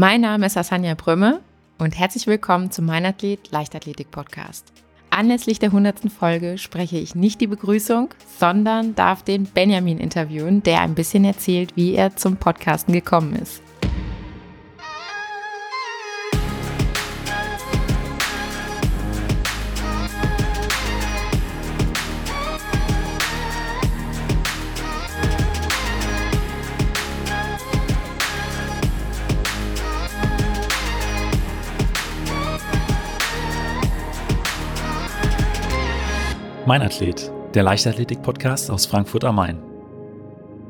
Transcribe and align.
Mein 0.00 0.20
Name 0.20 0.46
ist 0.46 0.56
Asanja 0.56 0.94
Brümme 0.94 1.40
und 1.78 1.98
herzlich 1.98 2.28
willkommen 2.28 2.70
zum 2.70 2.86
Mein 2.86 3.04
Athlet 3.04 3.50
Leichtathletik 3.50 4.12
Podcast. 4.12 4.72
Anlässlich 5.10 5.58
der 5.58 5.70
100. 5.70 6.12
Folge 6.16 6.56
spreche 6.56 6.98
ich 6.98 7.16
nicht 7.16 7.40
die 7.40 7.48
Begrüßung, 7.48 8.10
sondern 8.38 8.94
darf 8.94 9.24
den 9.24 9.46
Benjamin 9.46 9.98
interviewen, 9.98 10.62
der 10.62 10.82
ein 10.82 10.94
bisschen 10.94 11.24
erzählt, 11.24 11.74
wie 11.74 11.96
er 11.96 12.14
zum 12.14 12.36
Podcasten 12.36 12.94
gekommen 12.94 13.34
ist. 13.34 13.60
Mein 36.68 36.82
Athlet, 36.82 37.32
der 37.54 37.62
Leichtathletik-Podcast 37.62 38.70
aus 38.70 38.84
Frankfurt 38.84 39.24
am 39.24 39.36
Main. 39.36 39.58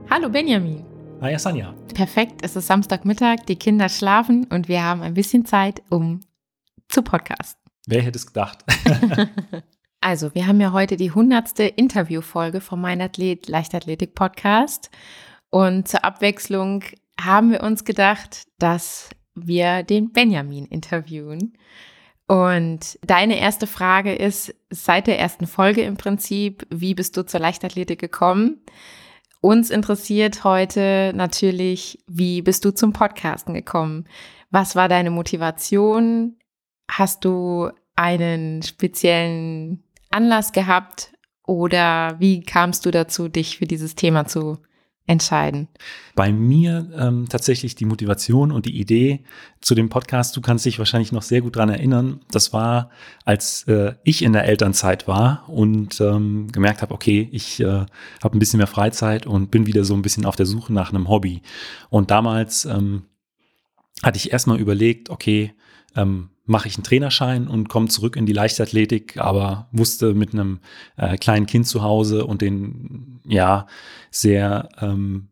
Hallo 0.08 0.28
Benjamin. 0.28 0.84
Hi 1.20 1.36
Sanja. 1.36 1.74
Perfekt, 1.92 2.42
es 2.44 2.54
ist 2.54 2.68
Samstagmittag, 2.68 3.46
die 3.48 3.56
Kinder 3.56 3.88
schlafen 3.88 4.44
und 4.44 4.68
wir 4.68 4.84
haben 4.84 5.02
ein 5.02 5.14
bisschen 5.14 5.44
Zeit, 5.44 5.82
um 5.90 6.20
zu 6.88 7.02
podcasten. 7.02 7.60
Wer 7.88 8.02
hätte 8.02 8.16
es 8.16 8.28
gedacht? 8.28 8.64
also, 10.00 10.32
wir 10.36 10.46
haben 10.46 10.60
ja 10.60 10.70
heute 10.70 10.96
die 10.96 11.10
hundertste 11.10 11.64
Interviewfolge 11.64 12.60
vom 12.60 12.80
Mein 12.80 13.00
Athlet 13.00 13.48
Leichtathletik 13.48 14.14
Podcast 14.14 14.90
und 15.50 15.88
zur 15.88 16.04
Abwechslung 16.04 16.84
haben 17.20 17.50
wir 17.50 17.64
uns 17.64 17.84
gedacht, 17.84 18.46
dass 18.60 19.10
wir 19.34 19.82
den 19.82 20.12
Benjamin 20.12 20.66
interviewen. 20.66 21.54
Und 22.28 22.98
deine 23.06 23.40
erste 23.40 23.66
Frage 23.66 24.14
ist 24.14 24.54
seit 24.68 25.06
der 25.06 25.18
ersten 25.18 25.46
Folge 25.46 25.82
im 25.82 25.96
Prinzip, 25.96 26.66
wie 26.70 26.94
bist 26.94 27.16
du 27.16 27.24
zur 27.24 27.40
Leichtathletik 27.40 27.98
gekommen? 27.98 28.60
Uns 29.40 29.70
interessiert 29.70 30.44
heute 30.44 31.12
natürlich, 31.14 31.98
wie 32.06 32.42
bist 32.42 32.66
du 32.66 32.70
zum 32.70 32.92
Podcasten 32.92 33.54
gekommen? 33.54 34.06
Was 34.50 34.76
war 34.76 34.90
deine 34.90 35.10
Motivation? 35.10 36.36
Hast 36.90 37.24
du 37.24 37.70
einen 37.96 38.62
speziellen 38.62 39.82
Anlass 40.10 40.52
gehabt 40.52 41.12
oder 41.46 42.16
wie 42.18 42.42
kamst 42.42 42.84
du 42.84 42.90
dazu, 42.90 43.28
dich 43.28 43.56
für 43.56 43.66
dieses 43.66 43.94
Thema 43.94 44.26
zu 44.26 44.58
entscheiden? 45.08 45.68
Bei 46.14 46.30
mir 46.32 46.88
ähm, 46.96 47.26
tatsächlich 47.28 47.74
die 47.74 47.86
Motivation 47.86 48.52
und 48.52 48.66
die 48.66 48.78
Idee 48.78 49.24
zu 49.60 49.74
dem 49.74 49.88
Podcast, 49.88 50.36
du 50.36 50.40
kannst 50.40 50.66
dich 50.66 50.78
wahrscheinlich 50.78 51.12
noch 51.12 51.22
sehr 51.22 51.40
gut 51.40 51.56
dran 51.56 51.70
erinnern, 51.70 52.20
das 52.30 52.52
war, 52.52 52.90
als 53.24 53.64
äh, 53.64 53.94
ich 54.04 54.22
in 54.22 54.32
der 54.32 54.44
Elternzeit 54.44 55.08
war 55.08 55.48
und 55.48 56.00
ähm, 56.00 56.52
gemerkt 56.52 56.82
habe, 56.82 56.94
okay, 56.94 57.28
ich 57.32 57.60
äh, 57.60 57.86
habe 58.22 58.36
ein 58.36 58.38
bisschen 58.38 58.58
mehr 58.58 58.66
Freizeit 58.66 59.26
und 59.26 59.50
bin 59.50 59.66
wieder 59.66 59.84
so 59.84 59.94
ein 59.94 60.02
bisschen 60.02 60.26
auf 60.26 60.36
der 60.36 60.46
Suche 60.46 60.72
nach 60.72 60.90
einem 60.90 61.08
Hobby. 61.08 61.42
Und 61.88 62.10
damals 62.10 62.66
ähm, 62.66 63.04
hatte 64.02 64.18
ich 64.18 64.32
erstmal 64.32 64.60
überlegt, 64.60 65.10
okay, 65.10 65.54
ähm, 65.98 66.30
mache 66.46 66.68
ich 66.68 66.76
einen 66.76 66.84
Trainerschein 66.84 67.46
und 67.46 67.68
komme 67.68 67.88
zurück 67.88 68.16
in 68.16 68.24
die 68.24 68.32
Leichtathletik, 68.32 69.18
aber 69.18 69.68
wusste 69.70 70.14
mit 70.14 70.32
einem 70.32 70.60
äh, 70.96 71.18
kleinen 71.18 71.46
Kind 71.46 71.66
zu 71.66 71.82
Hause 71.82 72.24
und 72.24 72.40
den 72.40 73.20
ja 73.26 73.66
sehr 74.10 74.68
ähm, 74.80 75.28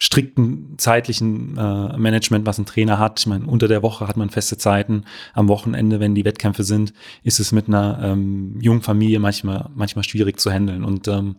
strikten 0.00 0.74
zeitlichen 0.76 1.56
äh, 1.56 1.96
Management, 1.96 2.44
was 2.44 2.58
ein 2.58 2.66
Trainer 2.66 2.98
hat. 2.98 3.20
Ich 3.20 3.26
meine, 3.26 3.46
unter 3.46 3.68
der 3.68 3.82
Woche 3.82 4.06
hat 4.06 4.18
man 4.18 4.28
feste 4.28 4.58
Zeiten. 4.58 5.04
Am 5.32 5.48
Wochenende, 5.48 5.98
wenn 5.98 6.14
die 6.14 6.26
Wettkämpfe 6.26 6.62
sind, 6.62 6.92
ist 7.22 7.40
es 7.40 7.52
mit 7.52 7.68
einer 7.68 8.00
ähm, 8.02 8.60
jungen 8.60 8.82
Familie 8.82 9.20
manchmal, 9.20 9.70
manchmal 9.74 10.04
schwierig 10.04 10.38
zu 10.38 10.50
handeln. 10.50 10.84
Und 10.84 11.08
ähm, 11.08 11.36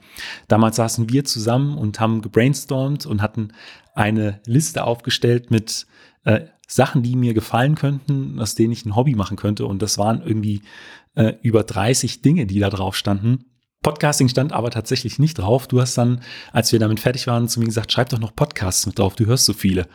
damals 0.48 0.78
saßen 0.78 1.12
wir 1.12 1.26
zusammen 1.26 1.78
und 1.78 2.00
haben 2.00 2.24
gebrainstormt 2.24 3.06
und 3.06 3.22
hatten 3.22 3.50
eine 3.94 4.40
Liste 4.48 4.84
aufgestellt 4.84 5.52
mit 5.52 5.86
äh, 6.24 6.42
Sachen, 6.68 7.04
die 7.04 7.16
mir 7.16 7.34
gefallen 7.34 7.76
könnten, 7.76 8.40
aus 8.40 8.56
denen 8.56 8.74
ich 8.74 8.86
ein 8.86 8.96
Hobby 8.96 9.16
machen 9.16 9.38
könnte. 9.38 9.66
Und 9.66 9.82
das 9.82 9.98
waren 9.98 10.22
irgendwie 10.26 10.62
äh, 11.16 11.34
über 11.42 11.64
30 11.64 12.22
Dinge, 12.22 12.46
die 12.46 12.60
da 12.60 12.70
drauf 12.70 12.96
standen. 12.96 13.46
Podcasting 13.82 14.30
stand 14.30 14.52
aber 14.52 14.72
tatsächlich 14.72 15.20
nicht 15.20 15.36
drauf. 15.36 15.68
Du 15.68 15.80
hast 15.80 15.96
dann, 15.98 16.22
als 16.52 16.72
wir 16.72 16.80
damit 16.80 17.00
fertig 17.00 17.28
waren, 17.28 17.48
zu 17.48 17.60
mir 17.60 17.68
gesagt, 17.68 17.92
schreib 17.92 18.10
doch 18.10 18.20
noch 18.20 18.36
Podcasts 18.36 18.86
mit 18.88 18.98
drauf, 18.98 19.16
du 19.16 19.28
hörst 19.28 19.46
so 19.46 19.54
viele. 19.54 19.84
Und 19.84 19.90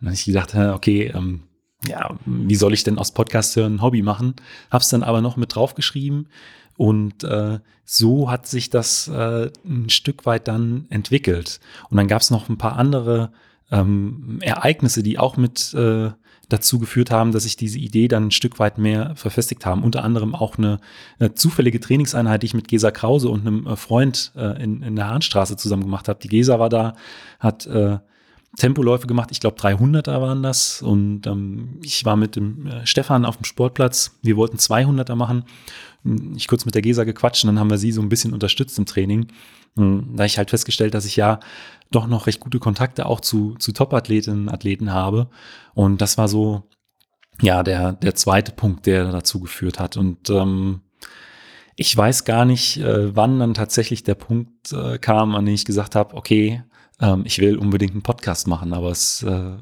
dann 0.00 0.08
habe 0.10 0.14
ich 0.14 0.24
gedacht, 0.24 0.54
okay, 0.54 1.12
ähm, 1.12 1.42
ja, 1.86 2.16
wie 2.24 2.54
soll 2.54 2.72
ich 2.72 2.84
denn 2.84 2.98
aus 2.98 3.12
Podcast 3.12 3.56
hören 3.56 3.76
ein 3.76 3.82
Hobby 3.82 4.02
machen? 4.02 4.36
Hab's 4.70 4.90
dann 4.90 5.02
aber 5.02 5.20
noch 5.20 5.36
mit 5.36 5.56
draufgeschrieben. 5.56 6.28
Und 6.76 7.24
äh, 7.24 7.58
so 7.84 8.30
hat 8.30 8.46
sich 8.46 8.70
das 8.70 9.08
äh, 9.08 9.50
ein 9.64 9.90
Stück 9.90 10.24
weit 10.24 10.48
dann 10.48 10.86
entwickelt. 10.90 11.60
Und 11.90 11.96
dann 11.96 12.08
gab 12.08 12.22
es 12.22 12.30
noch 12.30 12.48
ein 12.48 12.58
paar 12.58 12.76
andere 12.76 13.32
ähm, 13.72 14.38
Ereignisse, 14.42 15.02
die 15.02 15.18
auch 15.18 15.36
mit 15.36 15.74
äh, 15.74 16.10
dazu 16.48 16.78
geführt 16.78 17.10
haben, 17.10 17.32
dass 17.32 17.44
sich 17.44 17.56
diese 17.56 17.78
Idee 17.78 18.08
dann 18.08 18.26
ein 18.26 18.30
Stück 18.30 18.58
weit 18.58 18.78
mehr 18.78 19.16
verfestigt 19.16 19.64
haben. 19.64 19.82
Unter 19.82 20.04
anderem 20.04 20.34
auch 20.34 20.58
eine, 20.58 20.78
eine 21.18 21.34
zufällige 21.34 21.80
Trainingseinheit, 21.80 22.42
die 22.42 22.46
ich 22.46 22.54
mit 22.54 22.68
Gesa 22.68 22.90
Krause 22.90 23.30
und 23.30 23.40
einem 23.40 23.66
äh, 23.66 23.76
Freund 23.76 24.32
äh, 24.36 24.62
in, 24.62 24.82
in 24.82 24.94
der 24.96 25.08
Hahnstraße 25.08 25.56
zusammen 25.56 25.84
gemacht 25.84 26.08
habe. 26.08 26.20
Die 26.22 26.28
Gesa 26.28 26.58
war 26.58 26.68
da, 26.68 26.94
hat 27.40 27.66
äh, 27.66 27.98
Tempoläufe 28.56 29.06
gemacht, 29.06 29.30
ich 29.32 29.40
glaube 29.40 29.58
300er 29.58 30.20
waren 30.20 30.42
das. 30.42 30.82
Und 30.82 31.26
ähm, 31.26 31.80
ich 31.82 32.04
war 32.04 32.16
mit 32.16 32.36
dem 32.36 32.66
äh, 32.66 32.86
Stefan 32.86 33.24
auf 33.24 33.36
dem 33.36 33.44
Sportplatz, 33.44 34.18
wir 34.22 34.36
wollten 34.36 34.58
200er 34.58 35.14
machen, 35.14 35.44
ich 36.36 36.48
kurz 36.48 36.64
mit 36.64 36.74
der 36.74 36.82
Gesa 36.82 37.04
gequatscht 37.04 37.44
und 37.44 37.48
dann 37.48 37.60
haben 37.60 37.70
wir 37.70 37.78
sie 37.78 37.92
so 37.92 38.02
ein 38.02 38.08
bisschen 38.08 38.32
unterstützt 38.32 38.76
im 38.78 38.86
Training, 38.86 39.28
und 39.74 40.16
da 40.16 40.24
ich 40.24 40.38
halt 40.38 40.50
festgestellt, 40.50 40.94
dass 40.94 41.04
ich 41.04 41.16
ja 41.16 41.40
doch 41.90 42.06
noch 42.06 42.26
recht 42.26 42.40
gute 42.40 42.58
Kontakte 42.58 43.06
auch 43.06 43.20
zu, 43.20 43.54
zu 43.58 43.72
Top-Athletinnen 43.72 44.48
Athleten 44.48 44.92
habe. 44.92 45.28
Und 45.74 46.00
das 46.00 46.18
war 46.18 46.28
so 46.28 46.64
ja 47.40 47.62
der, 47.62 47.92
der 47.94 48.14
zweite 48.14 48.52
Punkt, 48.52 48.86
der 48.86 49.10
dazu 49.10 49.40
geführt 49.40 49.78
hat. 49.78 49.96
Und 49.96 50.28
ähm, 50.30 50.82
ich 51.76 51.96
weiß 51.96 52.24
gar 52.24 52.44
nicht, 52.44 52.78
äh, 52.78 53.16
wann 53.16 53.38
dann 53.38 53.54
tatsächlich 53.54 54.04
der 54.04 54.14
Punkt 54.14 54.72
äh, 54.72 54.98
kam, 54.98 55.34
an 55.34 55.46
dem 55.46 55.54
ich 55.54 55.64
gesagt 55.64 55.94
habe, 55.94 56.14
okay, 56.14 56.62
ähm, 57.02 57.24
ich 57.26 57.38
will 57.40 57.58
unbedingt 57.58 57.92
einen 57.92 58.02
Podcast 58.02 58.46
machen, 58.46 58.72
aber 58.72 58.90
es, 58.90 59.22
äh, 59.24 59.56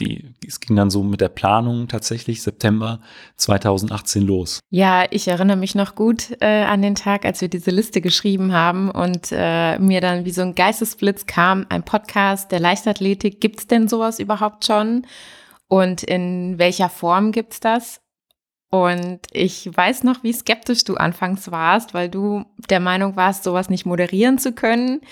die, 0.00 0.34
es 0.46 0.60
ging 0.60 0.76
dann 0.76 0.90
so 0.90 1.02
mit 1.02 1.20
der 1.20 1.28
Planung 1.28 1.88
tatsächlich 1.88 2.42
September 2.42 3.00
2018 3.36 4.22
los. 4.22 4.60
Ja, 4.70 5.04
ich 5.10 5.28
erinnere 5.28 5.56
mich 5.56 5.74
noch 5.74 5.94
gut 5.94 6.36
äh, 6.40 6.62
an 6.62 6.80
den 6.80 6.94
Tag, 6.94 7.24
als 7.24 7.40
wir 7.40 7.48
diese 7.48 7.70
Liste 7.70 8.00
geschrieben 8.00 8.52
haben 8.52 8.90
und 8.90 9.28
äh, 9.32 9.78
mir 9.78 10.00
dann 10.00 10.24
wie 10.24 10.30
so 10.30 10.42
ein 10.42 10.54
Geistesblitz 10.54 11.26
kam, 11.26 11.66
ein 11.68 11.82
Podcast 11.82 12.52
der 12.52 12.60
Leichtathletik. 12.60 13.40
Gibt 13.40 13.58
es 13.60 13.66
denn 13.66 13.88
sowas 13.88 14.18
überhaupt 14.18 14.64
schon? 14.64 15.06
Und 15.68 16.02
in 16.02 16.58
welcher 16.58 16.88
Form 16.88 17.32
gibt's 17.32 17.60
das? 17.60 18.00
Und 18.70 19.20
ich 19.32 19.68
weiß 19.74 20.02
noch, 20.04 20.22
wie 20.22 20.32
skeptisch 20.32 20.84
du 20.84 20.94
anfangs 20.94 21.50
warst, 21.50 21.92
weil 21.92 22.08
du 22.08 22.44
der 22.70 22.80
Meinung 22.80 23.16
warst, 23.16 23.44
sowas 23.44 23.68
nicht 23.68 23.84
moderieren 23.84 24.38
zu 24.38 24.52
können 24.52 25.02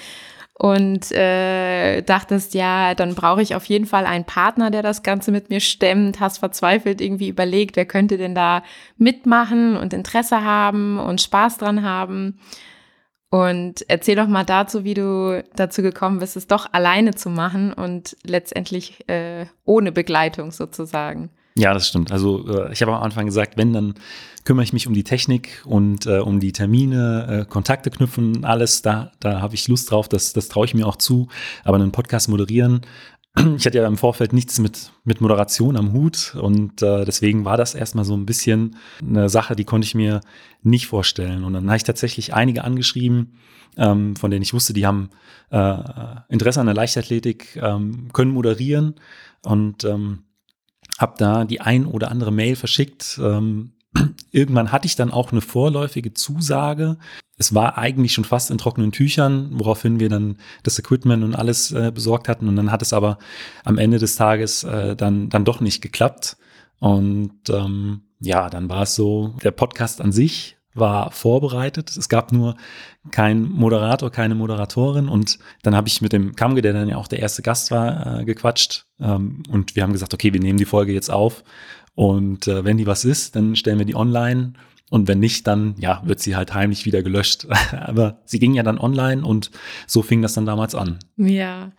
und 0.60 1.10
äh, 1.12 2.02
dachtest, 2.02 2.52
ja, 2.52 2.94
dann 2.94 3.14
brauche 3.14 3.40
ich 3.40 3.54
auf 3.54 3.64
jeden 3.64 3.86
Fall 3.86 4.04
einen 4.04 4.26
Partner, 4.26 4.70
der 4.70 4.82
das 4.82 5.02
Ganze 5.02 5.32
mit 5.32 5.48
mir 5.48 5.60
stemmt, 5.60 6.20
hast 6.20 6.36
verzweifelt 6.36 7.00
irgendwie 7.00 7.30
überlegt, 7.30 7.76
wer 7.76 7.86
könnte 7.86 8.18
denn 8.18 8.34
da 8.34 8.62
mitmachen 8.98 9.74
und 9.74 9.94
Interesse 9.94 10.44
haben 10.44 10.98
und 10.98 11.22
Spaß 11.22 11.56
dran 11.56 11.82
haben. 11.82 12.40
Und 13.30 13.86
erzähl 13.88 14.16
doch 14.16 14.28
mal 14.28 14.44
dazu, 14.44 14.84
wie 14.84 14.92
du 14.92 15.42
dazu 15.56 15.80
gekommen 15.80 16.18
bist, 16.18 16.36
es 16.36 16.46
doch 16.46 16.70
alleine 16.74 17.14
zu 17.14 17.30
machen 17.30 17.72
und 17.72 18.18
letztendlich 18.22 19.08
äh, 19.08 19.46
ohne 19.64 19.92
Begleitung 19.92 20.50
sozusagen. 20.50 21.30
Ja, 21.56 21.74
das 21.74 21.88
stimmt. 21.88 22.12
Also 22.12 22.46
äh, 22.48 22.72
ich 22.72 22.80
habe 22.82 22.92
am 22.92 23.02
Anfang 23.02 23.26
gesagt, 23.26 23.56
wenn, 23.56 23.72
dann 23.72 23.94
kümmere 24.44 24.64
ich 24.64 24.72
mich 24.72 24.86
um 24.86 24.94
die 24.94 25.04
Technik 25.04 25.62
und 25.64 26.06
äh, 26.06 26.18
um 26.18 26.40
die 26.40 26.52
Termine, 26.52 27.42
äh, 27.42 27.50
Kontakte 27.50 27.90
knüpfen, 27.90 28.44
alles. 28.44 28.82
Da, 28.82 29.12
da 29.20 29.40
habe 29.40 29.54
ich 29.54 29.68
Lust 29.68 29.90
drauf, 29.90 30.08
das, 30.08 30.32
das 30.32 30.48
traue 30.48 30.66
ich 30.66 30.74
mir 30.74 30.86
auch 30.86 30.96
zu. 30.96 31.28
Aber 31.64 31.76
einen 31.76 31.92
Podcast 31.92 32.28
moderieren, 32.28 32.82
ich 33.56 33.66
hatte 33.66 33.78
ja 33.78 33.86
im 33.86 33.96
Vorfeld 33.96 34.32
nichts 34.32 34.58
mit, 34.58 34.92
mit 35.04 35.20
Moderation 35.20 35.76
am 35.76 35.92
Hut 35.92 36.34
und 36.34 36.82
äh, 36.82 37.04
deswegen 37.04 37.44
war 37.44 37.56
das 37.56 37.74
erstmal 37.74 38.04
so 38.04 38.16
ein 38.16 38.26
bisschen 38.26 38.76
eine 39.06 39.28
Sache, 39.28 39.54
die 39.54 39.64
konnte 39.64 39.86
ich 39.86 39.94
mir 39.94 40.20
nicht 40.62 40.86
vorstellen. 40.86 41.44
Und 41.44 41.52
dann 41.52 41.66
habe 41.66 41.76
ich 41.76 41.84
tatsächlich 41.84 42.34
einige 42.34 42.64
angeschrieben, 42.64 43.34
ähm, 43.76 44.16
von 44.16 44.30
denen 44.30 44.42
ich 44.42 44.52
wusste, 44.52 44.72
die 44.72 44.86
haben 44.86 45.10
äh, 45.50 45.76
Interesse 46.28 46.60
an 46.60 46.66
der 46.66 46.74
Leichtathletik, 46.74 47.56
ähm, 47.62 48.08
können 48.12 48.32
moderieren 48.32 48.96
und 49.42 49.84
ähm, 49.84 50.24
habe 51.00 51.14
da 51.16 51.44
die 51.44 51.62
ein 51.62 51.86
oder 51.86 52.10
andere 52.10 52.30
Mail 52.30 52.56
verschickt. 52.56 53.18
Ähm, 53.22 53.72
irgendwann 54.30 54.70
hatte 54.70 54.86
ich 54.86 54.96
dann 54.96 55.10
auch 55.10 55.32
eine 55.32 55.40
vorläufige 55.40 56.12
Zusage. 56.12 56.98
es 57.38 57.54
war 57.54 57.78
eigentlich 57.78 58.12
schon 58.12 58.24
fast 58.24 58.50
in 58.50 58.58
trockenen 58.58 58.92
Tüchern, 58.92 59.50
woraufhin 59.54 59.98
wir 59.98 60.10
dann 60.10 60.36
das 60.62 60.78
Equipment 60.78 61.24
und 61.24 61.34
alles 61.34 61.72
äh, 61.72 61.90
besorgt 61.90 62.28
hatten. 62.28 62.48
Und 62.48 62.56
dann 62.56 62.70
hat 62.70 62.82
es 62.82 62.92
aber 62.92 63.18
am 63.64 63.78
Ende 63.78 63.98
des 63.98 64.14
Tages 64.14 64.62
äh, 64.62 64.94
dann, 64.94 65.30
dann 65.30 65.46
doch 65.46 65.60
nicht 65.60 65.80
geklappt. 65.80 66.36
Und 66.78 67.48
ähm, 67.48 68.02
ja, 68.20 68.50
dann 68.50 68.68
war 68.68 68.82
es 68.82 68.94
so, 68.94 69.34
der 69.42 69.52
Podcast 69.52 70.02
an 70.02 70.12
sich 70.12 70.59
war 70.74 71.10
vorbereitet. 71.10 71.96
Es 71.96 72.08
gab 72.08 72.32
nur 72.32 72.56
keinen 73.10 73.50
Moderator, 73.50 74.10
keine 74.10 74.34
Moderatorin. 74.34 75.08
Und 75.08 75.38
dann 75.62 75.74
habe 75.74 75.88
ich 75.88 76.00
mit 76.00 76.12
dem 76.12 76.36
Kamge, 76.36 76.62
der 76.62 76.72
dann 76.72 76.88
ja 76.88 76.96
auch 76.96 77.08
der 77.08 77.20
erste 77.20 77.42
Gast 77.42 77.70
war, 77.70 78.20
äh, 78.20 78.24
gequatscht. 78.24 78.86
Ähm, 79.00 79.42
und 79.48 79.76
wir 79.76 79.82
haben 79.82 79.92
gesagt, 79.92 80.14
okay, 80.14 80.32
wir 80.32 80.40
nehmen 80.40 80.58
die 80.58 80.64
Folge 80.64 80.92
jetzt 80.92 81.10
auf. 81.10 81.42
Und 81.94 82.46
äh, 82.46 82.64
wenn 82.64 82.76
die 82.76 82.86
was 82.86 83.04
ist, 83.04 83.36
dann 83.36 83.56
stellen 83.56 83.78
wir 83.78 83.86
die 83.86 83.96
online. 83.96 84.52
Und 84.90 85.06
wenn 85.06 85.20
nicht, 85.20 85.46
dann 85.46 85.74
ja, 85.78 86.02
wird 86.04 86.20
sie 86.20 86.36
halt 86.36 86.54
heimlich 86.54 86.84
wieder 86.84 87.02
gelöscht. 87.02 87.46
Aber 87.72 88.18
sie 88.24 88.38
ging 88.38 88.54
ja 88.54 88.62
dann 88.62 88.78
online 88.78 89.24
und 89.24 89.50
so 89.86 90.02
fing 90.02 90.22
das 90.22 90.34
dann 90.34 90.46
damals 90.46 90.74
an. 90.74 90.98
Ja. 91.16 91.72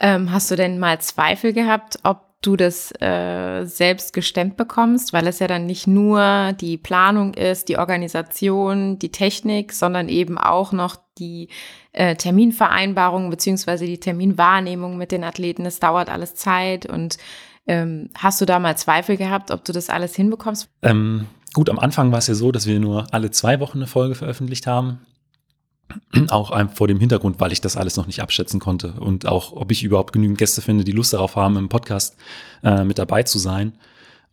Ähm, 0.00 0.32
hast 0.32 0.50
du 0.50 0.56
denn 0.56 0.78
mal 0.78 1.00
Zweifel 1.00 1.52
gehabt, 1.52 1.98
ob 2.02 2.31
du 2.42 2.56
das 2.56 2.92
äh, 3.00 3.64
selbst 3.64 4.12
gestemmt 4.12 4.56
bekommst, 4.56 5.12
weil 5.12 5.26
es 5.26 5.38
ja 5.38 5.46
dann 5.46 5.64
nicht 5.66 5.86
nur 5.86 6.52
die 6.60 6.76
Planung 6.76 7.34
ist, 7.34 7.68
die 7.68 7.78
Organisation, 7.78 8.98
die 8.98 9.12
Technik, 9.12 9.72
sondern 9.72 10.08
eben 10.08 10.38
auch 10.38 10.72
noch 10.72 10.96
die 11.18 11.48
äh, 11.92 12.16
Terminvereinbarung 12.16 13.30
beziehungsweise 13.30 13.86
die 13.86 14.00
Terminwahrnehmung 14.00 14.98
mit 14.98 15.12
den 15.12 15.24
Athleten. 15.24 15.64
Es 15.64 15.78
dauert 15.78 16.10
alles 16.10 16.34
Zeit 16.34 16.86
und 16.86 17.16
ähm, 17.66 18.10
hast 18.16 18.40
du 18.40 18.44
da 18.44 18.58
mal 18.58 18.76
Zweifel 18.76 19.16
gehabt, 19.16 19.52
ob 19.52 19.64
du 19.64 19.72
das 19.72 19.88
alles 19.88 20.16
hinbekommst? 20.16 20.68
Ähm, 20.82 21.26
gut, 21.54 21.70
am 21.70 21.78
Anfang 21.78 22.10
war 22.10 22.18
es 22.18 22.26
ja 22.26 22.34
so, 22.34 22.50
dass 22.50 22.66
wir 22.66 22.80
nur 22.80 23.06
alle 23.12 23.30
zwei 23.30 23.60
Wochen 23.60 23.78
eine 23.78 23.86
Folge 23.86 24.16
veröffentlicht 24.16 24.66
haben 24.66 24.98
auch 26.28 26.52
vor 26.70 26.88
dem 26.88 27.00
Hintergrund, 27.00 27.40
weil 27.40 27.52
ich 27.52 27.60
das 27.60 27.76
alles 27.76 27.96
noch 27.96 28.06
nicht 28.06 28.20
abschätzen 28.20 28.60
konnte 28.60 28.94
und 28.94 29.26
auch, 29.26 29.52
ob 29.52 29.70
ich 29.70 29.82
überhaupt 29.82 30.12
genügend 30.12 30.38
Gäste 30.38 30.62
finde, 30.62 30.84
die 30.84 30.92
Lust 30.92 31.12
darauf 31.12 31.36
haben, 31.36 31.56
im 31.56 31.68
Podcast 31.68 32.16
äh, 32.62 32.84
mit 32.84 32.98
dabei 32.98 33.22
zu 33.22 33.38
sein. 33.38 33.72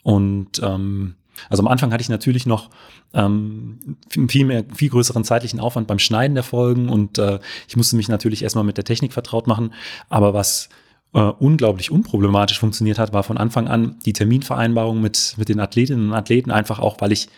Und 0.04 0.62
ähm, 0.64 1.16
also 1.50 1.64
am 1.64 1.68
Anfang 1.68 1.92
hatte 1.94 2.02
ich 2.02 2.10
natürlich 2.10 2.46
noch 2.46 2.70
ähm, 3.14 3.80
viel 4.28 4.46
mehr, 4.46 4.66
viel 4.74 4.90
größeren 4.90 5.24
zeitlichen 5.24 5.60
Aufwand 5.60 5.88
beim 5.88 6.00
Schneiden 6.00 6.36
der 6.36 6.44
Folgen 6.44 6.90
und 6.90 7.18
äh, 7.18 7.40
ich 7.68 7.78
musste 7.78 7.96
mich 7.96 8.10
natürlich 8.10 8.44
erstmal 8.44 8.64
mit 8.64 8.78
der 8.78 8.84
Technik 8.84 9.14
vertraut 9.14 9.48
machen. 9.48 9.74
Aber 10.10 10.34
was 10.34 10.70
äh, 11.14 11.20
unglaublich 11.20 11.92
unproblematisch 11.92 12.60
funktioniert 12.60 13.00
hat, 13.00 13.14
war 13.14 13.24
von 13.24 13.38
Anfang 13.38 13.68
an 13.68 13.98
die 14.06 14.14
Terminvereinbarung 14.14 15.02
mit, 15.02 15.36
mit 15.38 15.50
den 15.50 15.60
Athletinnen 15.60 16.10
und 16.10 16.16
Athleten, 16.16 16.52
einfach 16.52 16.80
auch, 16.80 16.98
weil 17.00 17.12
ich 17.12 17.30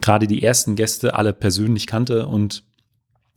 gerade 0.00 0.26
die 0.26 0.42
ersten 0.42 0.76
Gäste 0.76 1.14
alle 1.14 1.32
persönlich 1.32 1.86
kannte 1.86 2.26
und 2.26 2.62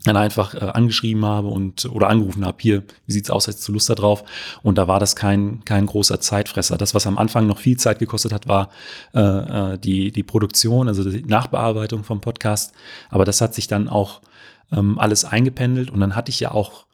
dann 0.04 0.16
einfach 0.16 0.54
äh, 0.54 0.58
angeschrieben 0.58 1.24
habe 1.24 1.48
und 1.48 1.84
oder 1.86 2.08
angerufen 2.08 2.44
habe, 2.44 2.58
hier, 2.60 2.82
wie 3.06 3.12
sieht's 3.12 3.30
aus, 3.30 3.48
hast 3.48 3.66
du 3.66 3.72
Lust 3.72 3.88
da 3.88 3.94
drauf? 3.94 4.24
Und 4.62 4.78
da 4.78 4.88
war 4.88 5.00
das 5.00 5.16
kein, 5.16 5.64
kein 5.64 5.86
großer 5.86 6.20
Zeitfresser. 6.20 6.76
Das, 6.76 6.94
was 6.94 7.06
am 7.06 7.18
Anfang 7.18 7.46
noch 7.46 7.58
viel 7.58 7.76
Zeit 7.76 7.98
gekostet 7.98 8.32
hat, 8.32 8.48
war 8.48 8.70
äh, 9.14 9.20
äh, 9.20 9.78
die, 9.78 10.10
die 10.10 10.22
Produktion, 10.22 10.88
also 10.88 11.08
die 11.08 11.22
Nachbearbeitung 11.22 12.04
vom 12.04 12.20
Podcast. 12.20 12.72
Aber 13.10 13.24
das 13.24 13.40
hat 13.40 13.54
sich 13.54 13.68
dann 13.68 13.88
auch 13.88 14.22
ähm, 14.72 14.98
alles 14.98 15.24
eingependelt 15.24 15.90
und 15.90 16.00
dann 16.00 16.16
hatte 16.16 16.30
ich 16.30 16.40
ja 16.40 16.50
auch 16.50 16.86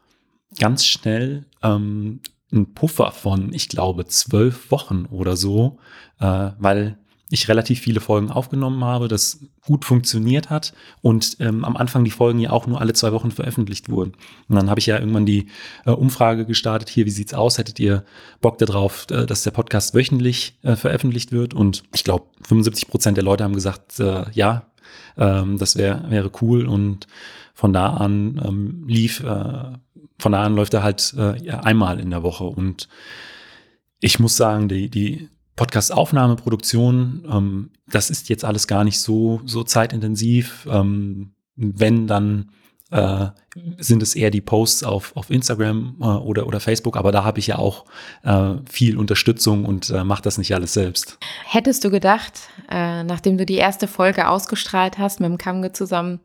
ganz 0.59 0.85
schnell 0.85 1.45
ähm, 1.63 2.21
einen 2.53 2.75
Puffer 2.75 3.13
von, 3.13 3.53
ich 3.53 3.69
glaube, 3.69 4.07
zwölf 4.07 4.71
Wochen 4.71 5.07
oder 5.11 5.37
so, 5.37 5.79
äh, 6.21 6.51
weil 6.59 6.99
ich 7.31 7.49
relativ 7.49 7.81
viele 7.81 8.01
Folgen 8.01 8.31
aufgenommen 8.31 8.83
habe, 8.85 9.09
das 9.09 9.41
gut 9.67 9.85
funktioniert 9.85 10.49
hat 10.49 10.73
und 11.03 11.37
ähm, 11.41 11.65
am 11.65 11.77
Anfang 11.77 12.05
die 12.05 12.11
Folgen 12.11 12.39
ja 12.39 12.51
auch 12.51 12.67
nur 12.67 12.81
alle 12.81 12.95
zwei 12.95 13.13
Wochen 13.13 13.31
veröffentlicht 13.31 13.91
wurden. 13.91 14.13
Und 14.49 14.57
dann 14.57 14.71
habe 14.71 14.81
ich 14.81 14.87
ja 14.87 14.99
irgendwann 14.99 15.27
die 15.27 15.49
äh, 15.85 15.91
Umfrage 15.91 16.47
gestartet, 16.47 16.89
hier, 16.89 17.05
wie 17.05 17.11
sieht's 17.11 17.35
aus? 17.35 17.59
Hättet 17.59 17.79
ihr 17.81 18.05
Bock 18.41 18.59
darauf, 18.59 19.07
äh, 19.11 19.27
dass 19.27 19.43
der 19.43 19.51
Podcast 19.51 19.95
wöchentlich 19.95 20.59
äh, 20.63 20.77
veröffentlicht 20.77 21.33
wird? 21.33 21.53
Und 21.53 21.85
ich 21.95 22.05
glaube, 22.05 22.27
75 22.47 22.89
Prozent 22.89 23.17
der 23.17 23.25
Leute 23.25 23.45
haben 23.45 23.55
gesagt, 23.55 24.01
äh, 24.01 24.25
ja, 24.33 24.67
ähm, 25.19 25.59
das 25.59 25.77
wär, 25.77 26.05
wäre 26.09 26.31
cool. 26.41 26.67
Und 26.67 27.07
von 27.53 27.73
da 27.73 27.95
an 27.95 28.41
ähm, 28.43 28.85
lief, 28.87 29.21
äh, 29.21 29.73
von 30.19 30.33
da 30.33 30.45
an 30.45 30.55
läuft 30.55 30.75
er 30.75 30.83
halt 30.83 31.15
äh, 31.19 31.51
einmal 31.51 32.01
in 32.01 32.11
der 32.11 32.23
Woche. 32.23 32.45
Und 32.45 32.89
ich 34.01 34.19
muss 34.19 34.37
sagen, 34.37 34.69
die, 34.69 34.89
die 34.89 35.29
Podcast-Aufnahme, 35.59 36.37
Produktion, 36.37 37.27
ähm, 37.31 37.71
das 37.89 38.11
ist 38.11 38.29
jetzt 38.29 38.45
alles 38.45 38.67
gar 38.67 38.85
nicht 38.85 39.01
so, 39.01 39.41
so 39.45 39.65
zeitintensiv. 39.65 40.67
Ähm, 40.71 41.33
wenn, 41.57 42.07
dann 42.07 42.53
äh, 42.91 43.27
sind 43.79 44.03
es 44.03 44.15
eher 44.15 44.31
die 44.31 44.41
Posts 44.41 44.85
auf, 44.85 45.17
auf 45.17 45.31
Instagram 45.31 45.97
äh, 46.01 46.05
oder, 46.05 46.47
oder 46.47 46.61
Facebook, 46.61 46.97
aber 46.97 47.11
da 47.11 47.25
habe 47.25 47.41
ich 47.41 47.49
ja 47.49 47.59
auch 47.59 47.85
äh, 48.23 48.55
viel 48.71 48.97
Unterstützung 48.97 49.65
und 49.65 49.91
äh, 49.91 50.05
mache 50.05 50.23
das 50.23 50.39
nicht 50.39 50.55
alles 50.55 50.75
selbst. 50.75 51.19
Hättest 51.45 51.85
du 51.85 51.91
gedacht, 51.91 52.35
äh, 52.71 53.03
nachdem 53.03 53.37
du 53.37 53.45
die 53.45 53.57
erste 53.57 53.89
Folge 53.89 54.29
ausgestrahlt 54.29 54.97
hast 54.97 55.19
mit 55.19 55.29
dem 55.29 55.39
Kamge 55.39 55.73
zusammen, 55.73 56.21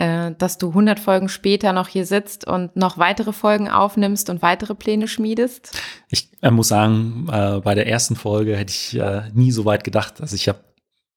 äh, 0.00 0.34
dass 0.38 0.56
du 0.56 0.68
100 0.68 0.98
Folgen 0.98 1.28
später 1.28 1.74
noch 1.74 1.86
hier 1.86 2.06
sitzt 2.06 2.46
und 2.46 2.74
noch 2.74 2.96
weitere 2.96 3.34
Folgen 3.34 3.68
aufnimmst 3.68 4.30
und 4.30 4.40
weitere 4.40 4.74
Pläne 4.74 5.06
schmiedest? 5.06 5.78
Ich 6.08 6.30
äh, 6.40 6.50
muss 6.50 6.68
sagen, 6.68 7.28
äh, 7.30 7.60
bei 7.60 7.74
der 7.74 7.86
ersten 7.86 8.16
Folge 8.16 8.56
hätte 8.56 8.72
ich 8.72 8.98
äh, 8.98 9.30
nie 9.34 9.52
so 9.52 9.66
weit 9.66 9.84
gedacht. 9.84 10.22
Also 10.22 10.34
ich 10.36 10.48
hab, 10.48 10.64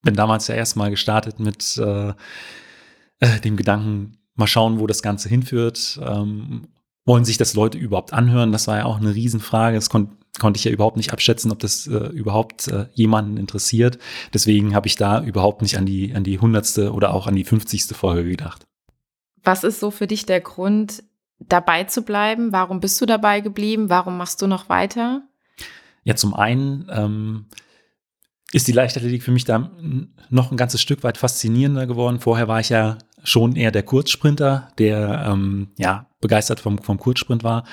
bin 0.02 0.16
damals 0.16 0.50
ja 0.50 0.56
erstmal 0.56 0.90
gestartet 0.90 1.40
mit 1.40 1.78
äh, 1.78 2.14
dem 3.46 3.56
Gedanken, 3.56 4.18
mal 4.36 4.48
schauen, 4.48 4.80
wo 4.80 4.86
das 4.86 5.02
Ganze 5.02 5.30
hinführt. 5.30 5.98
Ähm, 6.04 6.68
wollen 7.06 7.24
sich 7.24 7.38
das 7.38 7.54
Leute 7.54 7.78
überhaupt 7.78 8.12
anhören? 8.12 8.52
Das 8.52 8.68
war 8.68 8.80
ja 8.80 8.86
auch 8.86 9.00
eine 9.00 9.16
Riesenfrage. 9.16 9.78
Das 9.78 9.90
kon 9.90 10.18
konnte 10.40 10.58
ich 10.58 10.64
ja 10.64 10.72
überhaupt 10.72 10.98
nicht 10.98 11.14
abschätzen, 11.14 11.52
ob 11.52 11.60
das 11.60 11.86
äh, 11.86 12.08
überhaupt 12.08 12.68
äh, 12.68 12.88
jemanden 12.94 13.38
interessiert. 13.38 14.00
Deswegen 14.34 14.74
habe 14.74 14.88
ich 14.88 14.96
da 14.96 15.22
überhaupt 15.22 15.62
nicht 15.62 15.78
an 15.78 15.86
die, 15.86 16.16
an 16.16 16.24
die 16.24 16.40
hundertste 16.40 16.92
oder 16.92 17.14
auch 17.14 17.28
an 17.28 17.36
die 17.36 17.44
fünfzigste 17.44 17.94
Folge 17.94 18.32
gedacht. 18.32 18.66
Was 19.44 19.64
ist 19.64 19.80
so 19.80 19.92
für 19.92 20.08
dich 20.08 20.26
der 20.26 20.42
Grund, 20.42 21.04
dabei 21.40 21.84
zu 21.84 22.04
bleiben? 22.04 22.52
Warum 22.52 22.80
bist 22.80 23.00
du 23.02 23.06
dabei 23.06 23.42
geblieben? 23.42 23.90
Warum 23.90 24.18
machst 24.18 24.42
du 24.42 24.48
noch 24.48 24.70
weiter? 24.70 25.24
Ja, 26.04 26.16
zum 26.16 26.34
einen 26.34 26.88
ähm, 26.92 27.46
ist 28.52 28.68
die 28.68 28.74
Leichtathletik 28.74 29.24
für 29.24 29.32
mich 29.32 29.46
da 29.46 29.72
noch 30.30 30.52
ein 30.52 30.58
ganzes 30.58 30.82
Stück 30.82 31.04
weit 31.04 31.18
faszinierender 31.18 31.88
geworden. 31.88 32.20
Vorher 32.20 32.48
war 32.48 32.60
ich 32.60 32.70
ja 32.70 32.98
schon 33.24 33.56
eher 33.56 33.72
der 33.72 33.84
Kurzsprinter, 33.84 34.70
der 34.78 35.26
ähm, 35.28 35.70
ja 35.78 36.08
begeistert 36.22 36.60
vom, 36.60 36.78
vom 36.78 36.98
Kurzsprint 36.98 37.44
war. 37.44 37.64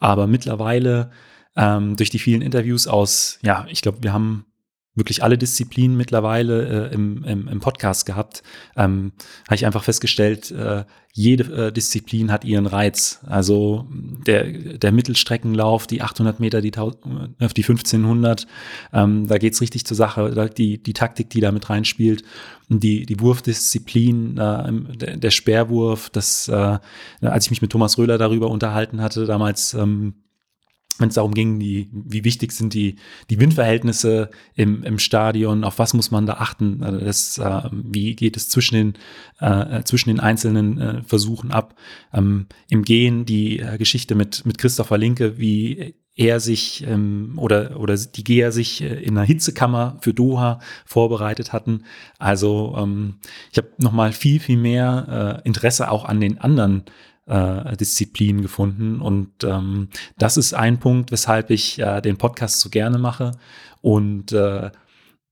Aber 0.00 0.26
mittlerweile 0.26 1.10
ähm, 1.56 1.96
durch 1.96 2.10
die 2.10 2.18
vielen 2.18 2.42
Interviews 2.42 2.86
aus, 2.86 3.38
ja, 3.42 3.66
ich 3.68 3.82
glaube, 3.82 4.02
wir 4.02 4.12
haben 4.12 4.46
wirklich 4.96 5.22
alle 5.22 5.38
Disziplinen 5.38 5.96
mittlerweile 5.96 6.88
äh, 6.88 6.94
im, 6.94 7.22
im, 7.24 7.48
im 7.48 7.60
Podcast 7.60 8.06
gehabt, 8.06 8.42
ähm, 8.76 9.12
habe 9.46 9.54
ich 9.54 9.66
einfach 9.66 9.84
festgestellt, 9.84 10.50
äh, 10.50 10.84
jede 11.12 11.68
äh, 11.68 11.72
Disziplin 11.72 12.30
hat 12.30 12.44
ihren 12.44 12.66
Reiz. 12.66 13.20
Also 13.26 13.86
der, 13.90 14.44
der 14.44 14.92
Mittelstreckenlauf, 14.92 15.86
die 15.86 16.02
800 16.02 16.40
Meter, 16.40 16.60
die, 16.60 16.68
äh, 16.68 17.48
die 17.56 17.62
1500, 17.62 18.46
ähm, 18.92 19.26
da 19.26 19.38
geht's 19.38 19.62
richtig 19.62 19.86
zur 19.86 19.96
Sache. 19.96 20.50
Die, 20.56 20.82
die 20.82 20.92
Taktik, 20.92 21.30
die 21.30 21.40
da 21.40 21.52
mit 21.52 21.70
reinspielt, 21.70 22.22
die, 22.68 23.06
die 23.06 23.20
Wurfdisziplin, 23.20 24.36
äh, 24.36 24.72
der, 24.96 25.16
der 25.16 25.30
Speerwurf, 25.30 26.10
das, 26.10 26.48
äh, 26.48 26.78
als 27.22 27.46
ich 27.46 27.50
mich 27.50 27.62
mit 27.62 27.72
Thomas 27.72 27.96
Röhler 27.96 28.18
darüber 28.18 28.50
unterhalten 28.50 29.00
hatte, 29.00 29.24
damals 29.24 29.72
ähm, 29.72 30.14
wenn 30.98 31.08
es 31.08 31.14
darum 31.14 31.34
ging, 31.34 31.58
die, 31.58 31.88
wie 31.92 32.24
wichtig 32.24 32.52
sind 32.52 32.74
die, 32.74 32.96
die 33.30 33.40
Windverhältnisse 33.40 34.30
im, 34.54 34.82
im 34.82 34.98
Stadion, 34.98 35.64
auf 35.64 35.78
was 35.78 35.94
muss 35.94 36.10
man 36.10 36.26
da 36.26 36.34
achten, 36.34 36.82
also 36.82 36.98
das, 36.98 37.38
äh, 37.38 37.62
wie 37.72 38.14
geht 38.14 38.36
es 38.36 38.48
zwischen 38.48 38.74
den, 38.74 38.94
äh, 39.40 39.82
zwischen 39.84 40.10
den 40.10 40.20
einzelnen 40.20 40.80
äh, 40.80 41.02
Versuchen 41.02 41.50
ab. 41.50 41.74
Ähm, 42.12 42.46
Im 42.68 42.82
Gehen 42.82 43.26
die 43.26 43.60
äh, 43.60 43.78
Geschichte 43.78 44.14
mit, 44.14 44.46
mit 44.46 44.58
Christopher 44.58 44.98
Linke, 44.98 45.38
wie 45.38 45.94
er 46.16 46.40
sich 46.40 46.84
ähm, 46.86 47.34
oder, 47.36 47.78
oder 47.78 47.96
die 47.96 48.24
Geher 48.24 48.50
sich 48.50 48.82
äh, 48.82 49.02
in 49.02 49.16
einer 49.16 49.26
Hitzekammer 49.26 49.98
für 50.00 50.14
Doha 50.14 50.60
vorbereitet 50.86 51.52
hatten. 51.52 51.84
Also 52.18 52.74
ähm, 52.78 53.16
ich 53.52 53.58
habe 53.58 53.68
nochmal 53.76 54.12
viel, 54.12 54.40
viel 54.40 54.56
mehr 54.56 55.42
äh, 55.44 55.46
Interesse 55.46 55.90
auch 55.90 56.06
an 56.06 56.20
den 56.20 56.38
anderen 56.38 56.84
äh, 57.26 57.76
Disziplin 57.76 58.42
gefunden. 58.42 59.00
Und 59.00 59.44
ähm, 59.44 59.88
das 60.18 60.36
ist 60.36 60.54
ein 60.54 60.78
Punkt, 60.78 61.12
weshalb 61.12 61.50
ich 61.50 61.78
äh, 61.78 62.00
den 62.00 62.16
Podcast 62.16 62.60
so 62.60 62.70
gerne 62.70 62.98
mache 62.98 63.32
und 63.82 64.32
äh, 64.32 64.70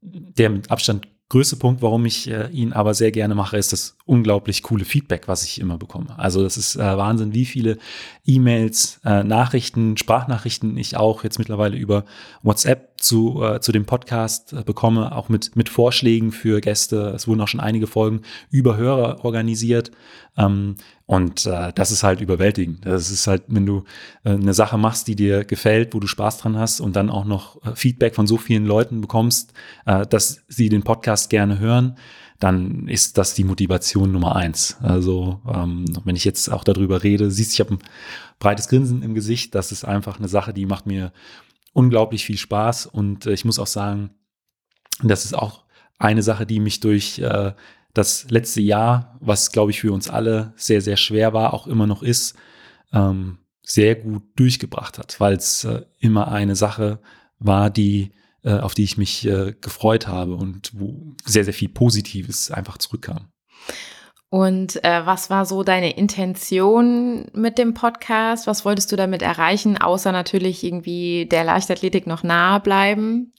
der 0.00 0.50
mit 0.50 0.70
Abstand 0.70 1.08
größte 1.30 1.56
Punkt, 1.56 1.82
warum 1.82 2.04
ich 2.06 2.30
äh, 2.30 2.48
ihn 2.50 2.72
aber 2.72 2.94
sehr 2.94 3.10
gerne 3.10 3.34
mache, 3.34 3.56
ist 3.56 3.72
das 3.72 3.96
unglaublich 4.04 4.62
coole 4.62 4.84
Feedback, 4.84 5.26
was 5.26 5.42
ich 5.42 5.60
immer 5.60 5.78
bekomme. 5.78 6.16
Also 6.18 6.42
das 6.42 6.56
ist 6.56 6.76
äh, 6.76 6.96
Wahnsinn, 6.96 7.34
wie 7.34 7.46
viele 7.46 7.78
E-Mails, 8.24 9.00
äh, 9.04 9.24
Nachrichten, 9.24 9.96
Sprachnachrichten 9.96 10.76
ich 10.76 10.96
auch 10.96 11.24
jetzt 11.24 11.38
mittlerweile 11.38 11.76
über 11.76 12.04
WhatsApp 12.42 13.00
zu, 13.00 13.42
äh, 13.42 13.60
zu 13.60 13.72
dem 13.72 13.86
Podcast 13.86 14.52
äh, 14.52 14.62
bekomme, 14.62 15.16
auch 15.16 15.28
mit, 15.28 15.56
mit 15.56 15.68
Vorschlägen 15.68 16.30
für 16.30 16.60
Gäste. 16.60 17.12
Es 17.16 17.26
wurden 17.26 17.40
auch 17.40 17.48
schon 17.48 17.60
einige 17.60 17.86
Folgen 17.86 18.20
über 18.50 18.76
Hörer 18.76 19.24
organisiert. 19.24 19.90
Ähm, 20.36 20.76
und 21.06 21.44
äh, 21.44 21.73
das 21.75 21.90
ist 21.90 22.02
halt 22.02 22.20
überwältigend. 22.20 22.87
Das 22.87 23.11
ist 23.11 23.26
halt, 23.26 23.42
wenn 23.49 23.66
du 23.66 23.84
äh, 24.25 24.30
eine 24.30 24.54
Sache 24.54 24.78
machst, 24.78 25.06
die 25.06 25.16
dir 25.16 25.44
gefällt, 25.44 25.94
wo 25.94 26.00
du 26.00 26.06
Spaß 26.06 26.38
dran 26.38 26.58
hast 26.58 26.80
und 26.80 26.96
dann 26.96 27.11
auch 27.11 27.26
noch 27.26 27.62
äh, 27.64 27.76
Feedback 27.76 28.14
von 28.14 28.26
so 28.26 28.38
vielen 28.38 28.64
Leuten 28.64 29.02
bekommst, 29.02 29.52
äh, 29.84 30.06
dass 30.06 30.44
sie 30.49 30.70
den 30.70 30.82
Podcast 30.82 31.28
gerne 31.28 31.58
hören, 31.58 31.96
dann 32.40 32.88
ist 32.88 33.18
das 33.18 33.34
die 33.34 33.44
Motivation 33.44 34.12
Nummer 34.12 34.34
eins. 34.37 34.78
Also 34.80 35.42
ähm, 35.46 35.84
wenn 36.04 36.16
ich 36.16 36.25
jetzt 36.25 36.50
auch 36.50 36.64
darüber 36.64 37.02
rede, 37.02 37.30
siehst 37.30 37.52
ich 37.52 37.61
habe 37.61 37.75
ein 37.75 37.78
breites 38.38 38.68
Grinsen 38.68 39.02
im 39.02 39.14
Gesicht. 39.14 39.54
Das 39.54 39.73
ist 39.73 39.84
einfach 39.84 40.18
eine 40.18 40.28
Sache, 40.28 40.54
die 40.54 40.64
macht 40.64 40.87
mir 40.87 41.12
unglaublich 41.75 42.25
viel 42.25 42.38
Spaß 42.38 42.87
und 42.87 43.26
äh, 43.26 43.32
ich 43.34 43.44
muss 43.44 43.58
auch 43.58 43.66
sagen, 43.66 44.11
das 45.02 45.26
ist 45.26 45.34
auch 45.34 45.64
eine 45.99 46.23
Sache, 46.23 46.46
die 46.46 46.61
mich 46.61 46.80
durch 46.80 47.18
äh, 47.18 47.52
das 47.94 48.30
letzte 48.30 48.60
Jahr, 48.60 49.16
was 49.20 49.52
glaube 49.52 49.70
ich 49.70 49.80
für 49.80 49.92
uns 49.92 50.10
alle 50.10 50.52
sehr, 50.56 50.80
sehr 50.80 50.96
schwer 50.96 51.32
war, 51.32 51.54
auch 51.54 51.66
immer 51.66 51.86
noch 51.86 52.02
ist, 52.02 52.36
ähm, 52.92 53.38
sehr 53.62 53.94
gut 53.94 54.22
durchgebracht 54.36 54.98
hat, 54.98 55.18
weil 55.20 55.34
es 55.34 55.64
äh, 55.64 55.82
immer 55.98 56.28
eine 56.28 56.56
Sache 56.56 57.00
war, 57.38 57.70
die 57.70 58.12
äh, 58.44 58.58
auf 58.58 58.74
die 58.74 58.84
ich 58.84 58.98
mich 58.98 59.26
äh, 59.26 59.54
gefreut 59.60 60.06
habe 60.06 60.34
und 60.34 60.72
wo 60.74 61.14
sehr, 61.24 61.44
sehr 61.44 61.54
viel 61.54 61.70
Positives 61.70 62.50
einfach 62.50 62.76
zurückkam. 62.76 63.28
Und 64.28 64.84
äh, 64.84 65.06
was 65.06 65.30
war 65.30 65.46
so 65.46 65.62
deine 65.62 65.96
Intention 65.96 67.26
mit 67.32 67.56
dem 67.56 67.72
Podcast? 67.72 68.46
Was 68.46 68.64
wolltest 68.64 68.90
du 68.92 68.96
damit 68.96 69.22
erreichen, 69.22 69.78
außer 69.78 70.12
natürlich 70.12 70.64
irgendwie 70.64 71.26
der 71.26 71.44
Leichtathletik 71.44 72.06
noch 72.06 72.22
nahe 72.22 72.60
bleiben? 72.60 73.32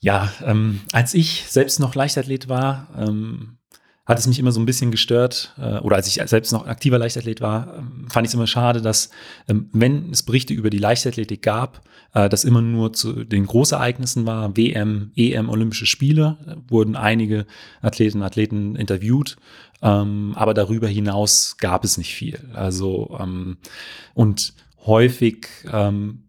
Ja, 0.00 0.32
ähm, 0.44 0.80
als 0.92 1.14
ich 1.14 1.44
selbst 1.48 1.80
noch 1.80 1.94
Leichtathlet 1.94 2.48
war, 2.48 2.88
ähm, 2.96 3.58
hat 4.08 4.18
es 4.18 4.26
mich 4.26 4.38
immer 4.38 4.52
so 4.52 4.60
ein 4.60 4.66
bisschen 4.66 4.90
gestört, 4.90 5.54
äh, 5.58 5.78
oder 5.80 5.96
als 5.96 6.06
ich 6.06 6.22
selbst 6.28 6.50
noch 6.52 6.66
aktiver 6.66 6.98
Leichtathlet 6.98 7.42
war, 7.42 7.76
ähm, 7.76 8.06
fand 8.08 8.26
ich 8.26 8.30
es 8.30 8.34
immer 8.34 8.46
schade, 8.46 8.80
dass, 8.80 9.10
ähm, 9.48 9.68
wenn 9.72 10.10
es 10.10 10.22
Berichte 10.22 10.54
über 10.54 10.70
die 10.70 10.78
Leichtathletik 10.78 11.42
gab, 11.42 11.82
äh, 12.14 12.28
das 12.30 12.44
immer 12.44 12.62
nur 12.62 12.94
zu 12.94 13.24
den 13.24 13.44
Großereignissen 13.44 14.24
war, 14.24 14.56
WM, 14.56 15.12
EM, 15.14 15.50
Olympische 15.50 15.84
Spiele, 15.84 16.38
wurden 16.68 16.96
einige 16.96 17.44
Athletinnen 17.82 18.22
und 18.22 18.26
Athleten 18.26 18.76
interviewt, 18.76 19.36
ähm, 19.82 20.32
aber 20.36 20.54
darüber 20.54 20.88
hinaus 20.88 21.56
gab 21.58 21.84
es 21.84 21.98
nicht 21.98 22.14
viel. 22.14 22.50
Also, 22.54 23.18
ähm, 23.20 23.58
und 24.14 24.54
häufig 24.86 25.48
ähm, 25.70 26.27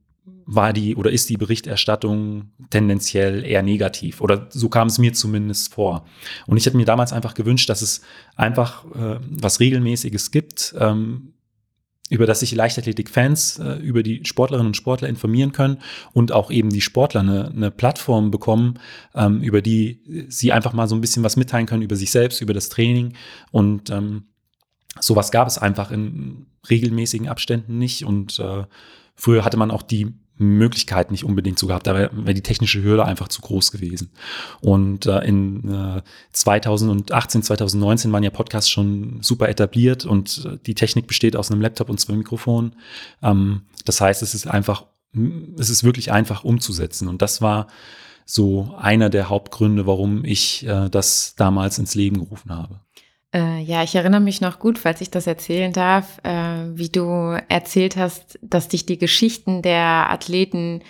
war 0.52 0.74
die 0.74 0.96
oder 0.96 1.12
ist 1.12 1.30
die 1.30 1.38
Berichterstattung 1.38 2.50
tendenziell 2.72 3.46
eher 3.46 3.62
negativ. 3.62 4.20
Oder 4.20 4.48
so 4.50 4.68
kam 4.68 4.88
es 4.88 4.98
mir 4.98 5.14
zumindest 5.14 5.76
vor. 5.76 6.06
Und 6.48 6.58
ich 6.58 6.66
hätte 6.66 6.76
mir 6.76 6.86
damals 6.86 7.14
einfach 7.14 7.36
gewünscht, 7.36 7.70
dass 7.70 7.84
es 7.84 8.02
einfach 8.36 8.84
äh, 8.96 9.20
was 9.30 9.60
Regelmäßiges 9.60 10.32
gibt, 10.32 10.74
ähm, 10.80 11.34
über 12.10 12.26
das 12.26 12.40
sich 12.40 12.56
Leichtathletik-Fans 12.56 13.60
äh, 13.60 13.74
über 13.74 14.02
die 14.02 14.26
Sportlerinnen 14.26 14.70
und 14.70 14.78
Sportler 14.78 15.08
informieren 15.08 15.52
können 15.52 15.78
und 16.14 16.32
auch 16.32 16.50
eben 16.50 16.72
die 16.72 16.82
Sportler 16.82 17.22
eine, 17.22 17.50
eine 17.50 17.70
Plattform 17.70 18.32
bekommen, 18.32 18.80
ähm, 19.14 19.42
über 19.44 19.62
die 19.62 20.26
sie 20.30 20.52
einfach 20.52 20.74
mal 20.74 20.88
so 20.88 20.96
ein 20.96 21.02
bisschen 21.02 21.24
was 21.24 21.38
mitteilen 21.38 21.68
können 21.68 21.84
über 21.84 21.96
sich 21.96 22.10
selbst, 22.10 22.42
über 22.42 22.56
das 22.56 22.70
Training. 22.70 23.14
Und 23.52 23.92
ähm, 23.92 24.30
sowas 25.00 25.30
gab 25.30 25.48
es 25.48 25.60
einfach 25.60 25.92
in 25.92 26.48
regelmäßigen 26.68 27.28
Abständen 27.28 27.78
nicht. 27.78 28.04
Und 28.04 28.40
äh, 28.40 28.64
früher 29.14 29.46
hatte 29.46 29.58
man 29.58 29.70
auch 29.70 29.84
die 29.84 30.16
Möglichkeit 30.40 31.12
nicht 31.12 31.26
unbedingt 31.26 31.60
so 31.60 31.68
gehabt. 31.68 31.86
Da 31.86 31.94
wäre 31.94 32.10
wär 32.14 32.34
die 32.34 32.42
technische 32.42 32.82
Hürde 32.82 33.06
einfach 33.06 33.28
zu 33.28 33.42
groß 33.42 33.72
gewesen. 33.72 34.12
Und 34.62 35.06
äh, 35.06 35.20
in 35.20 35.70
äh, 35.70 36.02
2018, 36.32 37.44
2019 37.44 38.12
waren 38.12 38.24
ja 38.24 38.30
Podcasts 38.30 38.70
schon 38.70 39.20
super 39.22 39.50
etabliert 39.50 40.06
und 40.06 40.46
äh, 40.46 40.58
die 40.66 40.76
Technik 40.76 41.08
besteht 41.08 41.36
aus 41.36 41.52
einem 41.52 41.62
Laptop 41.62 41.90
und 41.90 42.00
zwei 42.00 42.14
Mikrofonen. 42.14 42.76
Ähm, 43.22 43.64
das 43.86 44.00
heißt, 44.00 44.22
es 44.24 44.34
ist 44.34 44.48
einfach, 44.48 44.86
es 45.58 45.70
ist 45.70 45.84
wirklich 45.84 46.12
einfach 46.12 46.46
umzusetzen. 46.46 47.10
Und 47.10 47.22
das 47.22 47.42
war 47.42 47.68
so 48.26 48.76
einer 48.78 49.10
der 49.10 49.30
Hauptgründe, 49.30 49.88
warum 49.88 50.24
ich 50.24 50.66
äh, 50.66 50.90
das 50.90 51.36
damals 51.36 51.80
ins 51.80 51.96
Leben 51.96 52.20
gerufen 52.20 52.56
habe. 52.56 52.80
Äh, 53.34 53.62
ja, 53.62 53.84
ich 53.84 53.94
erinnere 53.96 54.22
mich 54.22 54.42
noch 54.42 54.60
gut, 54.60 54.80
falls 54.80 55.02
ich 55.02 55.12
das 55.12 55.28
erzählen 55.28 55.72
darf, 55.72 56.20
äh, 56.24 56.66
wie 56.74 56.90
du 56.90 57.38
erzählt 57.48 57.96
hast, 57.96 58.40
dass 58.42 58.68
dich 58.68 58.86
die 58.86 58.98
Geschichten 58.98 59.62
der 59.62 60.10
Athleten 60.10 60.82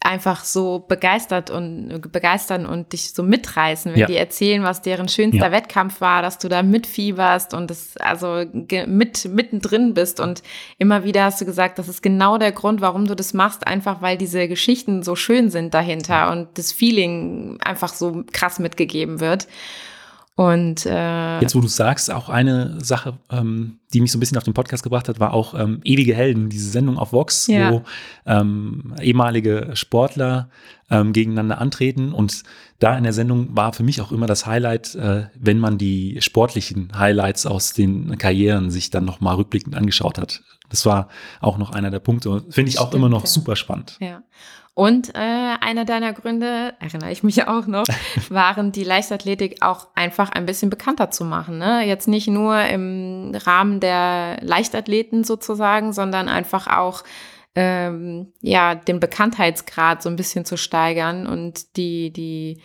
einfach 0.00 0.44
so 0.44 0.78
begeistert 0.78 1.50
und 1.50 2.00
begeistern 2.12 2.66
und 2.66 2.92
dich 2.92 3.12
so 3.12 3.22
mitreißen, 3.24 3.92
wenn 3.92 4.00
ja. 4.00 4.06
die 4.06 4.16
erzählen, 4.16 4.62
was 4.62 4.80
deren 4.80 5.08
schönster 5.08 5.46
ja. 5.46 5.52
Wettkampf 5.52 6.00
war, 6.00 6.22
dass 6.22 6.38
du 6.38 6.48
da 6.48 6.62
mitfieberst 6.62 7.52
und 7.52 7.68
das 7.68 7.96
also 7.96 8.44
mit 8.86 9.24
mittendrin 9.26 9.94
bist 9.94 10.20
und 10.20 10.42
immer 10.78 11.02
wieder 11.04 11.24
hast 11.24 11.40
du 11.40 11.44
gesagt, 11.44 11.78
das 11.78 11.88
ist 11.88 12.02
genau 12.02 12.38
der 12.38 12.52
Grund, 12.52 12.80
warum 12.80 13.06
du 13.06 13.16
das 13.16 13.34
machst, 13.34 13.66
einfach 13.66 14.00
weil 14.00 14.16
diese 14.16 14.46
Geschichten 14.46 15.02
so 15.02 15.16
schön 15.16 15.50
sind 15.50 15.74
dahinter 15.74 16.30
und 16.30 16.56
das 16.56 16.72
Feeling 16.72 17.58
einfach 17.60 17.92
so 17.92 18.24
krass 18.32 18.60
mitgegeben 18.60 19.18
wird. 19.18 19.48
Und 20.38 20.86
äh, 20.86 21.40
jetzt, 21.40 21.56
wo 21.56 21.60
du 21.60 21.66
sagst, 21.66 22.12
auch 22.12 22.28
eine 22.28 22.78
Sache, 22.80 23.18
ähm, 23.28 23.80
die 23.92 24.00
mich 24.00 24.12
so 24.12 24.18
ein 24.18 24.20
bisschen 24.20 24.38
auf 24.38 24.44
den 24.44 24.54
Podcast 24.54 24.84
gebracht 24.84 25.08
hat, 25.08 25.18
war 25.18 25.34
auch 25.34 25.52
ähm, 25.58 25.80
Ewige 25.82 26.14
Helden, 26.14 26.48
diese 26.48 26.70
Sendung 26.70 26.96
auf 26.96 27.12
Vox, 27.12 27.48
ja. 27.48 27.72
wo 27.72 27.82
ähm, 28.24 28.94
ehemalige 29.02 29.70
Sportler 29.72 30.48
ähm, 30.90 31.12
gegeneinander 31.12 31.60
antreten. 31.60 32.12
Und 32.12 32.44
da 32.78 32.96
in 32.96 33.02
der 33.02 33.12
Sendung 33.12 33.56
war 33.56 33.72
für 33.72 33.82
mich 33.82 34.00
auch 34.00 34.12
immer 34.12 34.28
das 34.28 34.46
Highlight, 34.46 34.94
äh, 34.94 35.26
wenn 35.34 35.58
man 35.58 35.76
die 35.76 36.18
sportlichen 36.20 36.96
Highlights 36.96 37.44
aus 37.44 37.72
den 37.72 38.16
Karrieren 38.16 38.70
sich 38.70 38.90
dann 38.90 39.04
nochmal 39.04 39.34
rückblickend 39.34 39.74
angeschaut 39.74 40.18
hat. 40.18 40.44
Das 40.68 40.86
war 40.86 41.08
auch 41.40 41.58
noch 41.58 41.70
einer 41.72 41.90
der 41.90 41.98
Punkte. 41.98 42.44
Finde 42.48 42.68
ich 42.68 42.78
auch 42.78 42.86
Stimmt, 42.86 43.00
immer 43.00 43.08
noch 43.08 43.22
ja. 43.22 43.26
super 43.26 43.56
spannend. 43.56 43.96
Ja. 43.98 44.22
Und 44.78 45.12
äh, 45.16 45.18
einer 45.18 45.84
deiner 45.84 46.12
Gründe, 46.12 46.72
erinnere 46.78 47.10
ich 47.10 47.24
mich 47.24 47.48
auch 47.48 47.66
noch, 47.66 47.82
waren 48.28 48.70
die 48.70 48.84
Leichtathletik 48.84 49.56
auch 49.60 49.88
einfach 49.96 50.30
ein 50.30 50.46
bisschen 50.46 50.70
bekannter 50.70 51.10
zu 51.10 51.24
machen. 51.24 51.58
Ne? 51.58 51.84
Jetzt 51.84 52.06
nicht 52.06 52.28
nur 52.28 52.62
im 52.62 53.32
Rahmen 53.34 53.80
der 53.80 54.38
Leichtathleten 54.40 55.24
sozusagen, 55.24 55.92
sondern 55.92 56.28
einfach 56.28 56.68
auch 56.68 57.02
ähm, 57.56 58.32
ja 58.40 58.76
den 58.76 59.00
Bekanntheitsgrad 59.00 60.00
so 60.00 60.10
ein 60.10 60.14
bisschen 60.14 60.44
zu 60.44 60.56
steigern 60.56 61.26
und 61.26 61.76
die 61.76 62.12
die 62.12 62.62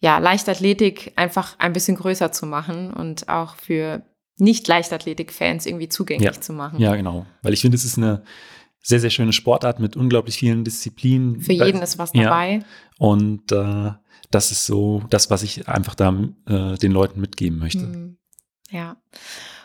ja 0.00 0.18
Leichtathletik 0.18 1.12
einfach 1.14 1.54
ein 1.60 1.72
bisschen 1.72 1.96
größer 1.96 2.32
zu 2.32 2.44
machen 2.44 2.92
und 2.92 3.28
auch 3.28 3.54
für 3.54 4.02
nicht 4.36 4.66
Leichtathletik-Fans 4.66 5.66
irgendwie 5.66 5.88
zugänglich 5.88 6.34
ja. 6.34 6.40
zu 6.40 6.54
machen. 6.54 6.80
Ja, 6.80 6.96
genau, 6.96 7.24
weil 7.42 7.52
ich 7.52 7.60
finde, 7.60 7.76
es 7.76 7.84
ist 7.84 7.98
eine 7.98 8.24
sehr, 8.82 9.00
sehr 9.00 9.10
schöne 9.10 9.32
Sportart 9.32 9.80
mit 9.80 9.96
unglaublich 9.96 10.36
vielen 10.36 10.64
Disziplinen. 10.64 11.40
Für 11.40 11.52
jeden 11.52 11.80
ist 11.80 11.98
was 11.98 12.12
dabei. 12.12 12.54
Ja. 12.54 12.60
Und 12.98 13.52
äh, 13.52 13.92
das 14.30 14.50
ist 14.50 14.66
so 14.66 15.02
das, 15.10 15.30
was 15.30 15.42
ich 15.42 15.68
einfach 15.68 15.94
da 15.94 16.14
äh, 16.46 16.76
den 16.76 16.92
Leuten 16.92 17.20
mitgeben 17.20 17.58
möchte. 17.58 17.86
Mhm. 17.86 18.18
Ja. 18.70 18.96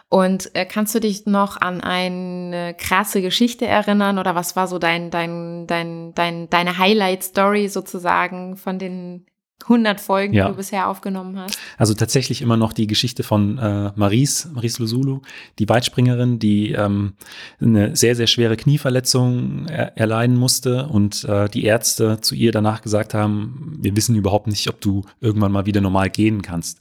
Und 0.10 0.56
äh, 0.56 0.66
kannst 0.66 0.96
du 0.96 1.00
dich 1.00 1.26
noch 1.26 1.60
an 1.60 1.82
eine 1.82 2.74
krasse 2.76 3.22
Geschichte 3.22 3.66
erinnern 3.66 4.20
oder 4.20 4.36
was 4.36 4.56
war 4.56 4.68
so 4.68 4.80
dein, 4.80 5.10
dein, 5.12 5.68
dein, 5.68 6.14
dein, 6.14 6.50
deine 6.50 6.78
Highlight-Story 6.78 7.68
sozusagen 7.68 8.56
von 8.56 8.80
den 8.80 9.26
100 9.64 10.00
Folgen, 10.00 10.34
ja. 10.34 10.46
die 10.46 10.52
du 10.52 10.58
bisher 10.58 10.88
aufgenommen 10.88 11.38
hast? 11.38 11.58
Also 11.78 11.94
tatsächlich 11.94 12.42
immer 12.42 12.58
noch 12.58 12.74
die 12.74 12.88
Geschichte 12.88 13.24
von 13.24 13.58
äh, 13.58 13.92
Maries, 13.96 14.50
Maries 14.54 14.80
Lusulu, 14.80 15.22
die 15.60 15.68
Weitspringerin, 15.68 16.40
die 16.40 16.72
ähm, 16.72 17.14
eine 17.60 17.96
sehr, 17.96 18.16
sehr 18.16 18.28
schwere 18.28 18.56
Knieverletzung 18.56 19.68
er 19.68 19.98
erleiden 19.98 20.38
musste 20.38 20.88
und 20.88 21.24
äh, 21.26 21.50
die 21.50 21.66
Ärzte 21.66 22.22
zu 22.22 22.36
ihr 22.36 22.52
danach 22.52 22.82
gesagt 22.82 23.14
haben, 23.14 23.78
wir 23.80 23.96
wissen 23.96 24.16
überhaupt 24.16 24.48
nicht, 24.48 24.70
ob 24.70 24.80
du 24.80 25.04
irgendwann 25.20 25.52
mal 25.52 25.66
wieder 25.66 25.82
normal 25.82 26.10
gehen 26.10 26.42
kannst. 26.42 26.80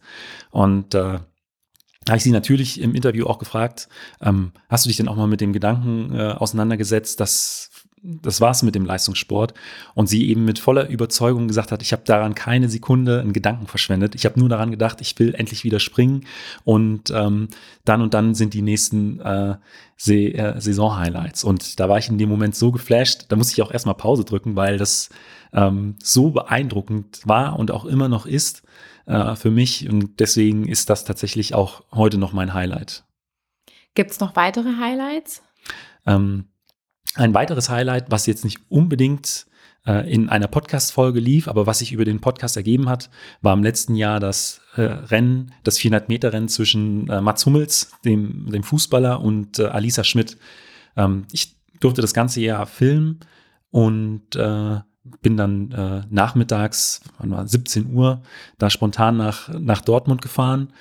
Und 0.51 0.95
äh, 0.95 1.19
habe 2.09 2.19
ich 2.19 2.23
sie 2.23 2.31
natürlich 2.31 2.81
im 2.81 2.95
Interview 2.95 3.27
auch 3.27 3.39
gefragt, 3.39 3.89
ähm, 4.21 4.53
hast 4.69 4.85
du 4.85 4.89
dich 4.89 4.97
denn 4.97 5.09
auch 5.09 5.17
mal 5.17 5.27
mit 5.27 5.41
dem 5.41 5.53
Gedanken 5.53 6.15
äh, 6.15 6.33
auseinandergesetzt, 6.33 7.19
dass 7.19 7.71
das 8.03 8.41
war's 8.41 8.63
mit 8.63 8.75
dem 8.75 8.85
Leistungssport. 8.85 9.55
Und 9.95 10.09
sie 10.09 10.29
eben 10.29 10.45
mit 10.45 10.59
voller 10.59 10.89
Überzeugung 10.89 11.49
gesagt 11.49 11.73
hat, 11.73 11.83
ich 11.83 11.93
habe 11.93 12.03
daran 12.05 12.35
keine 12.35 12.69
Sekunde 12.69 13.21
einen 13.21 13.33
Gedanken 13.33 13.67
verschwendet. 13.67 14.15
Ich 14.15 14.25
habe 14.25 14.39
nur 14.39 14.49
daran 14.49 14.71
gedacht, 14.71 15.01
ich 15.01 15.19
will 15.19 15.35
endlich 15.35 15.65
wieder 15.65 15.81
springen. 15.81 16.27
Und 16.65 17.11
ähm, 17.11 17.49
dann 17.85 18.03
und 18.03 18.15
dann 18.15 18.35
sind 18.35 18.55
die 18.55 18.63
nächsten 18.63 19.21
äh, 19.21 19.57
äh, 20.07 20.61
Saison-Highlights. 20.61 21.45
Und 21.45 21.81
da 21.81 21.89
war 21.89 21.99
ich 21.99 22.09
in 22.09 22.19
dem 22.19 22.29
Moment 22.29 22.55
so 22.55 22.71
geflasht, 22.71 23.27
da 23.29 23.37
muss 23.37 23.53
ich 23.53 23.63
auch 23.63 23.73
erstmal 23.73 23.97
Pause 23.97 24.25
drücken, 24.25 24.57
weil 24.57 24.79
das 24.79 25.09
ähm, 25.53 25.97
so 26.03 26.31
beeindruckend 26.31 27.23
war 27.25 27.59
und 27.59 27.71
auch 27.71 27.87
immer 27.87 28.09
noch 28.09 28.27
ist 28.27 28.63
äh, 29.07 29.35
für 29.35 29.51
mich. 29.51 29.89
Und 29.89 30.21
deswegen 30.21 30.69
ist 30.69 30.91
das 30.91 31.05
tatsächlich 31.05 31.55
auch 31.55 31.83
heute 31.93 32.19
noch 32.19 32.33
mein 32.33 32.55
Highlight. 32.55 33.05
Gibt 33.95 34.11
es 34.11 34.21
noch 34.21 34.37
weitere 34.37 34.77
Highlights? 34.77 35.43
Ähm, 36.07 36.45
ein 37.17 37.35
weiteres 37.35 37.69
Highlight, 37.69 38.11
was 38.11 38.27
jetzt 38.27 38.45
nicht 38.45 38.61
unbedingt 38.69 39.47
äh, 39.87 40.11
in 40.13 40.29
einer 40.29 40.49
Podcast-Folge 40.49 41.21
lief, 41.21 41.49
aber 41.49 41.67
was 41.67 41.79
sich 41.79 41.93
über 41.93 42.05
den 42.05 42.21
Podcast 42.21 42.57
ergeben 42.57 42.89
hat, 42.89 43.11
war 43.41 43.55
im 43.55 43.63
letzten 43.63 43.95
Jahr 43.95 44.21
das 44.21 44.61
äh, 44.77 44.83
Rennen, 44.83 45.53
das 45.65 45.79
400-Meter-Rennen 45.79 46.49
zwischen 46.49 47.09
äh, 47.09 47.21
Mats 47.21 47.47
Hummels, 47.47 47.93
dem, 48.05 48.51
dem 48.51 48.63
Fußballer, 48.63 49.21
und 49.21 49.59
äh, 49.59 49.67
Alisa 49.67 50.05
Schmidt. 50.05 50.37
Ähm, 50.97 51.27
ich 51.33 51.57
durfte 51.81 52.03
das 52.03 52.15
ganze 52.15 52.41
Jahr 52.41 52.67
filmen 52.67 53.21
und 53.71 54.35
äh, 54.37 54.81
bin 55.23 55.37
dann 55.37 56.07
nachmittags, 56.11 57.01
wann 57.19 57.31
war 57.31 57.47
17 57.47 57.95
Uhr, 57.95 58.23
da 58.59 58.71
spontan 58.71 59.17
nach, 59.17 59.49
nach 59.51 59.81
Dortmund 59.81 60.21
gefahren. 60.21 60.73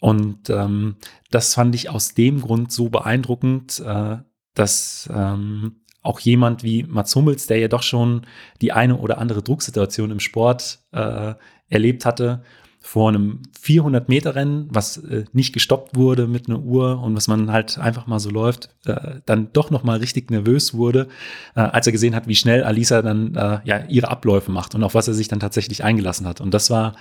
Und 0.00 0.48
ähm, 0.48 0.96
das 1.30 1.52
fand 1.52 1.74
ich 1.74 1.90
aus 1.90 2.14
dem 2.14 2.40
Grund 2.40 2.72
so 2.72 2.88
beeindruckend, 2.88 3.80
äh, 3.84 4.18
dass 4.58 5.08
ähm, 5.14 5.76
auch 6.02 6.20
jemand 6.20 6.62
wie 6.62 6.84
Mats 6.84 7.14
Hummels, 7.14 7.46
der 7.46 7.58
ja 7.58 7.68
doch 7.68 7.82
schon 7.82 8.22
die 8.60 8.72
eine 8.72 8.96
oder 8.96 9.18
andere 9.18 9.42
Drucksituation 9.42 10.10
im 10.10 10.20
Sport 10.20 10.80
äh, 10.92 11.34
erlebt 11.68 12.04
hatte, 12.04 12.42
vor 12.80 13.10
einem 13.10 13.42
400-Meter-Rennen, 13.60 14.68
was 14.70 14.96
äh, 14.98 15.24
nicht 15.32 15.52
gestoppt 15.52 15.96
wurde 15.96 16.26
mit 16.26 16.48
einer 16.48 16.60
Uhr 16.60 17.02
und 17.02 17.14
was 17.16 17.28
man 17.28 17.52
halt 17.52 17.78
einfach 17.78 18.06
mal 18.06 18.20
so 18.20 18.30
läuft, 18.30 18.70
äh, 18.86 19.16
dann 19.26 19.52
doch 19.52 19.70
noch 19.70 19.82
mal 19.82 19.98
richtig 19.98 20.30
nervös 20.30 20.72
wurde, 20.72 21.08
äh, 21.54 21.60
als 21.60 21.86
er 21.86 21.92
gesehen 21.92 22.14
hat, 22.14 22.28
wie 22.28 22.36
schnell 22.36 22.64
Alisa 22.64 23.02
dann 23.02 23.34
äh, 23.34 23.58
ja 23.64 23.84
ihre 23.88 24.08
Abläufe 24.08 24.50
macht 24.50 24.74
und 24.74 24.84
auf 24.84 24.94
was 24.94 25.08
er 25.08 25.14
sich 25.14 25.28
dann 25.28 25.40
tatsächlich 25.40 25.84
eingelassen 25.84 26.26
hat. 26.26 26.40
Und 26.40 26.54
das 26.54 26.70
war 26.70 26.94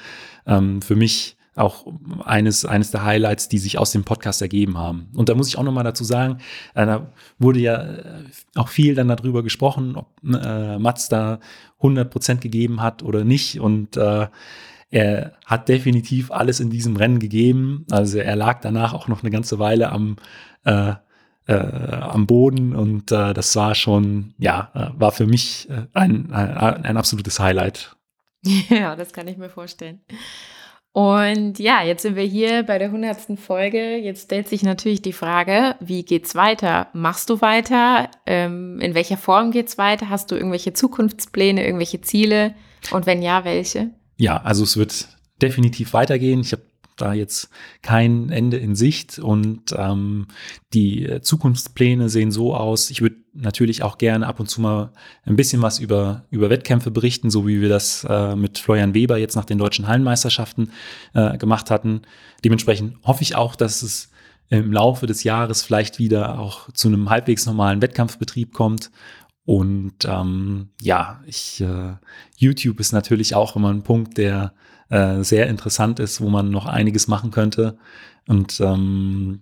ähm, 0.46 0.82
für 0.82 0.96
mich 0.96 1.37
auch 1.58 1.86
eines, 2.24 2.66
eines 2.66 2.92
der 2.92 3.04
Highlights, 3.04 3.50
die 3.50 3.58
sich 3.58 3.78
aus 3.78 3.92
dem 3.92 4.04
Podcast 4.04 4.42
ergeben 4.42 4.78
haben. 4.78 5.10
Und 5.16 5.30
da 5.30 5.36
muss 5.36 5.48
ich 5.48 5.58
auch 5.58 5.64
nochmal 5.64 5.84
dazu 5.84 6.04
sagen, 6.04 6.38
äh, 6.76 6.86
da 6.86 7.12
wurde 7.40 7.60
ja 7.60 7.76
äh, 7.82 8.24
auch 8.56 8.70
viel 8.70 8.96
dann 8.96 9.08
darüber 9.08 9.44
gesprochen, 9.44 9.96
ob 9.96 10.08
äh, 10.24 10.78
Mats 10.78 11.10
da 11.10 11.40
100 11.78 12.10
Prozent 12.10 12.42
gegeben 12.42 12.82
hat 12.82 13.04
oder 13.04 13.24
nicht. 13.24 13.60
Und 13.60 13.98
äh, 13.98 14.28
er 14.90 15.34
hat 15.46 15.68
definitiv 15.68 16.32
alles 16.32 16.60
in 16.60 16.70
diesem 16.70 16.96
Rennen 16.96 17.20
gegeben. 17.20 17.86
Also 17.92 18.20
er 18.20 18.36
lag 18.36 18.62
danach 18.62 18.94
auch 18.94 19.08
noch 19.08 19.22
eine 19.22 19.32
ganze 19.32 19.60
Weile 19.60 19.92
am, 19.92 20.16
äh, 20.64 20.94
äh, 21.48 21.54
am 21.54 22.28
Boden 22.28 22.76
und 22.76 23.12
äh, 23.12 23.34
das 23.34 23.56
war 23.56 23.74
schon, 23.74 24.34
ja, 24.38 24.70
äh, 24.74 25.00
war 25.00 25.12
für 25.12 25.26
mich 25.26 25.70
äh, 25.70 25.88
ein, 25.94 26.32
ein, 26.32 26.86
ein 26.86 26.98
absolutes 26.98 27.40
Highlight. 27.40 27.96
Ja, 28.70 28.96
das 28.96 29.12
kann 29.12 29.28
ich 29.28 29.38
mir 29.38 29.50
vorstellen. 29.50 30.00
Und 30.94 31.60
ja, 31.60 31.84
jetzt 31.84 32.02
sind 32.02 32.16
wir 32.16 32.24
hier 32.24 32.64
bei 32.64 32.80
der 32.80 32.92
hundertsten 32.92 33.38
Folge. 33.38 33.98
Jetzt 33.98 34.24
stellt 34.24 34.48
sich 34.48 34.64
natürlich 34.64 35.02
die 35.02 35.14
Frage, 35.14 35.76
wie 35.80 36.04
geht's 36.04 36.34
weiter? 36.34 36.88
Machst 36.94 37.30
du 37.30 37.40
weiter? 37.42 38.10
Ähm, 38.26 38.80
in 38.80 38.96
welcher 38.96 39.18
Form 39.18 39.52
geht's 39.52 39.78
weiter? 39.78 40.10
Hast 40.10 40.32
du 40.32 40.36
irgendwelche 40.36 40.74
Zukunftspläne, 40.74 41.64
irgendwelche 41.64 42.02
Ziele? 42.02 42.56
Und 42.92 43.06
wenn 43.06 43.22
ja, 43.22 43.46
welche? 43.46 43.92
Ja, 44.18 44.38
also 44.38 44.64
es 44.64 44.76
wird 44.78 45.08
definitiv 45.42 45.94
weitergehen. 45.94 46.42
Ich 46.42 46.52
habe 46.52 46.64
da 46.98 47.14
jetzt 47.14 47.50
kein 47.82 48.30
Ende 48.30 48.58
in 48.58 48.76
Sicht 48.76 49.20
und 49.20 49.74
ähm, 49.76 50.28
die 50.74 51.06
äh, 51.06 51.22
Zukunftspläne 51.22 52.10
sehen 52.10 52.32
so 52.32 52.56
aus. 52.56 52.90
Ich 52.90 53.02
würde 53.02 53.18
natürlich 53.34 53.84
auch 53.84 53.98
gerne 53.98 54.28
ab 54.28 54.40
und 54.40 54.48
zu 54.50 54.62
mal 54.62 54.92
ein 55.24 55.36
bisschen 55.36 55.62
was 55.62 55.80
über, 55.80 56.26
über 56.32 56.50
Wettkämpfe 56.50 56.92
berichten, 56.92 57.30
so 57.30 57.48
wie 57.48 57.62
wir 57.62 57.70
das 57.70 58.06
äh, 58.10 58.36
mit 58.36 58.58
Florian 58.58 58.94
Weber 58.94 59.18
jetzt 59.18 59.36
nach 59.36 59.46
den 59.46 59.58
deutschen 59.58 59.88
Hallenmeisterschaften 59.88 60.72
äh, 61.14 61.38
gemacht 61.38 61.72
hatten. 61.72 62.02
Dementsprechend 62.44 62.96
hoffe 63.04 63.24
ich 63.24 63.36
auch, 63.36 63.56
dass 63.56 63.84
es 63.84 64.10
im 64.50 64.72
Laufe 64.72 65.08
des 65.08 65.24
Jahres 65.24 65.62
vielleicht 65.62 66.00
wieder 66.00 66.40
auch 66.40 66.72
zu 66.72 66.88
einem 66.88 67.10
halbwegs 67.10 67.46
normalen 67.46 67.82
Wettkampfbetrieb 67.82 68.54
kommt. 68.54 68.92
Und 69.46 70.06
ähm, 70.06 70.70
ja, 70.82 71.22
ich, 71.26 71.62
äh, 71.62 71.94
YouTube 72.36 72.80
ist 72.80 72.92
natürlich 72.92 73.36
auch 73.36 73.56
immer 73.56 73.72
ein 73.72 73.84
Punkt, 73.84 74.18
der 74.18 74.54
äh, 74.90 75.24
sehr 75.24 75.48
interessant 75.48 76.00
ist, 76.00 76.22
wo 76.22 76.30
man 76.30 76.50
noch 76.50 76.66
einiges 76.66 77.08
machen 77.08 77.32
könnte. 77.32 77.78
Und 78.28 78.60
ähm, 78.60 79.42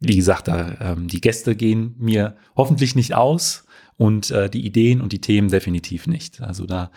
wie 0.00 0.16
gesagt, 0.16 0.48
da, 0.48 0.76
ähm, 0.80 1.08
die 1.08 1.20
Gäste 1.20 1.54
gehen 1.54 1.94
mir 1.98 2.36
hoffentlich 2.56 2.94
nicht 2.94 3.14
aus 3.14 3.64
und 3.96 4.30
äh, 4.30 4.50
die 4.50 4.66
Ideen 4.66 5.00
und 5.00 5.12
die 5.12 5.20
Themen 5.20 5.48
definitiv 5.48 6.06
nicht. 6.06 6.40
Also 6.40 6.66
da 6.66 6.90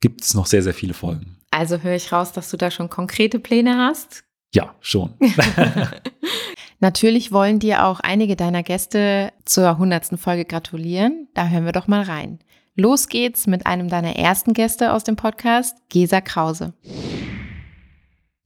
gibt 0.00 0.22
es 0.22 0.34
noch 0.34 0.46
sehr, 0.46 0.62
sehr 0.62 0.74
viele 0.74 0.94
Folgen. 0.94 1.36
Also 1.50 1.82
höre 1.82 1.94
ich 1.94 2.12
raus, 2.12 2.32
dass 2.32 2.50
du 2.50 2.56
da 2.56 2.70
schon 2.70 2.90
konkrete 2.90 3.38
Pläne 3.38 3.76
hast? 3.76 4.24
Ja, 4.54 4.74
schon. 4.80 5.14
Natürlich 6.80 7.32
wollen 7.32 7.58
dir 7.58 7.86
auch 7.86 8.00
einige 8.00 8.36
deiner 8.36 8.62
Gäste 8.62 9.32
zur 9.44 9.78
hundertsten 9.78 10.18
Folge 10.18 10.44
gratulieren. 10.44 11.28
Da 11.34 11.48
hören 11.48 11.64
wir 11.64 11.72
doch 11.72 11.88
mal 11.88 12.02
rein. 12.02 12.38
Los 12.78 13.08
geht's 13.08 13.46
mit 13.46 13.66
einem 13.66 13.88
deiner 13.88 14.16
ersten 14.16 14.52
Gäste 14.52 14.92
aus 14.92 15.02
dem 15.02 15.16
Podcast, 15.16 15.78
Gesa 15.88 16.20
Krause. 16.20 16.74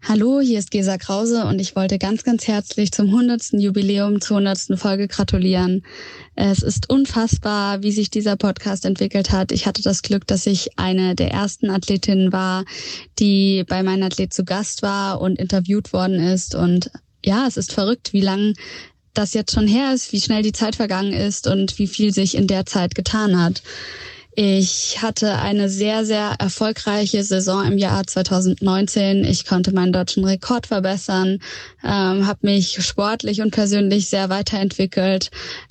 Hallo, 0.04 0.38
hier 0.38 0.60
ist 0.60 0.70
Gesa 0.70 0.98
Krause 0.98 1.46
und 1.46 1.58
ich 1.58 1.74
wollte 1.74 1.98
ganz, 1.98 2.22
ganz 2.22 2.46
herzlich 2.46 2.92
zum 2.92 3.06
100. 3.06 3.54
Jubiläum, 3.54 4.20
zur 4.20 4.36
100. 4.36 4.78
Folge 4.78 5.08
gratulieren. 5.08 5.82
Es 6.36 6.62
ist 6.62 6.88
unfassbar, 6.88 7.82
wie 7.82 7.90
sich 7.90 8.08
dieser 8.08 8.36
Podcast 8.36 8.84
entwickelt 8.84 9.32
hat. 9.32 9.50
Ich 9.50 9.66
hatte 9.66 9.82
das 9.82 10.02
Glück, 10.02 10.28
dass 10.28 10.46
ich 10.46 10.78
eine 10.78 11.16
der 11.16 11.32
ersten 11.32 11.68
Athletinnen 11.68 12.32
war, 12.32 12.64
die 13.18 13.64
bei 13.68 13.82
meinem 13.82 14.04
Athlet 14.04 14.32
zu 14.32 14.44
Gast 14.44 14.82
war 14.82 15.20
und 15.20 15.40
interviewt 15.40 15.92
worden 15.92 16.20
ist. 16.20 16.54
Und 16.54 16.92
ja, 17.24 17.48
es 17.48 17.56
ist 17.56 17.72
verrückt, 17.72 18.12
wie 18.12 18.20
lang 18.22 18.54
das 19.12 19.34
jetzt 19.34 19.52
schon 19.52 19.66
her 19.66 19.92
ist, 19.92 20.12
wie 20.12 20.20
schnell 20.20 20.44
die 20.44 20.52
Zeit 20.52 20.76
vergangen 20.76 21.12
ist 21.12 21.48
und 21.48 21.80
wie 21.80 21.88
viel 21.88 22.14
sich 22.14 22.36
in 22.36 22.46
der 22.46 22.64
Zeit 22.64 22.94
getan 22.94 23.42
hat. 23.42 23.62
Ich 24.36 25.02
hatte 25.02 25.38
eine 25.40 25.68
sehr, 25.68 26.04
sehr 26.04 26.36
erfolgreiche 26.38 27.24
Saison 27.24 27.66
im 27.66 27.78
Jahr 27.78 28.06
2019. 28.06 29.24
Ich 29.24 29.44
konnte 29.44 29.72
meinen 29.72 29.92
deutschen 29.92 30.24
Rekord 30.24 30.68
verbessern, 30.68 31.40
ähm, 31.82 32.28
habe 32.28 32.38
mich 32.42 32.80
sportlich 32.80 33.40
und 33.40 33.50
persönlich 33.50 34.08
sehr 34.08 34.28
weiterentwickelt. 34.28 35.30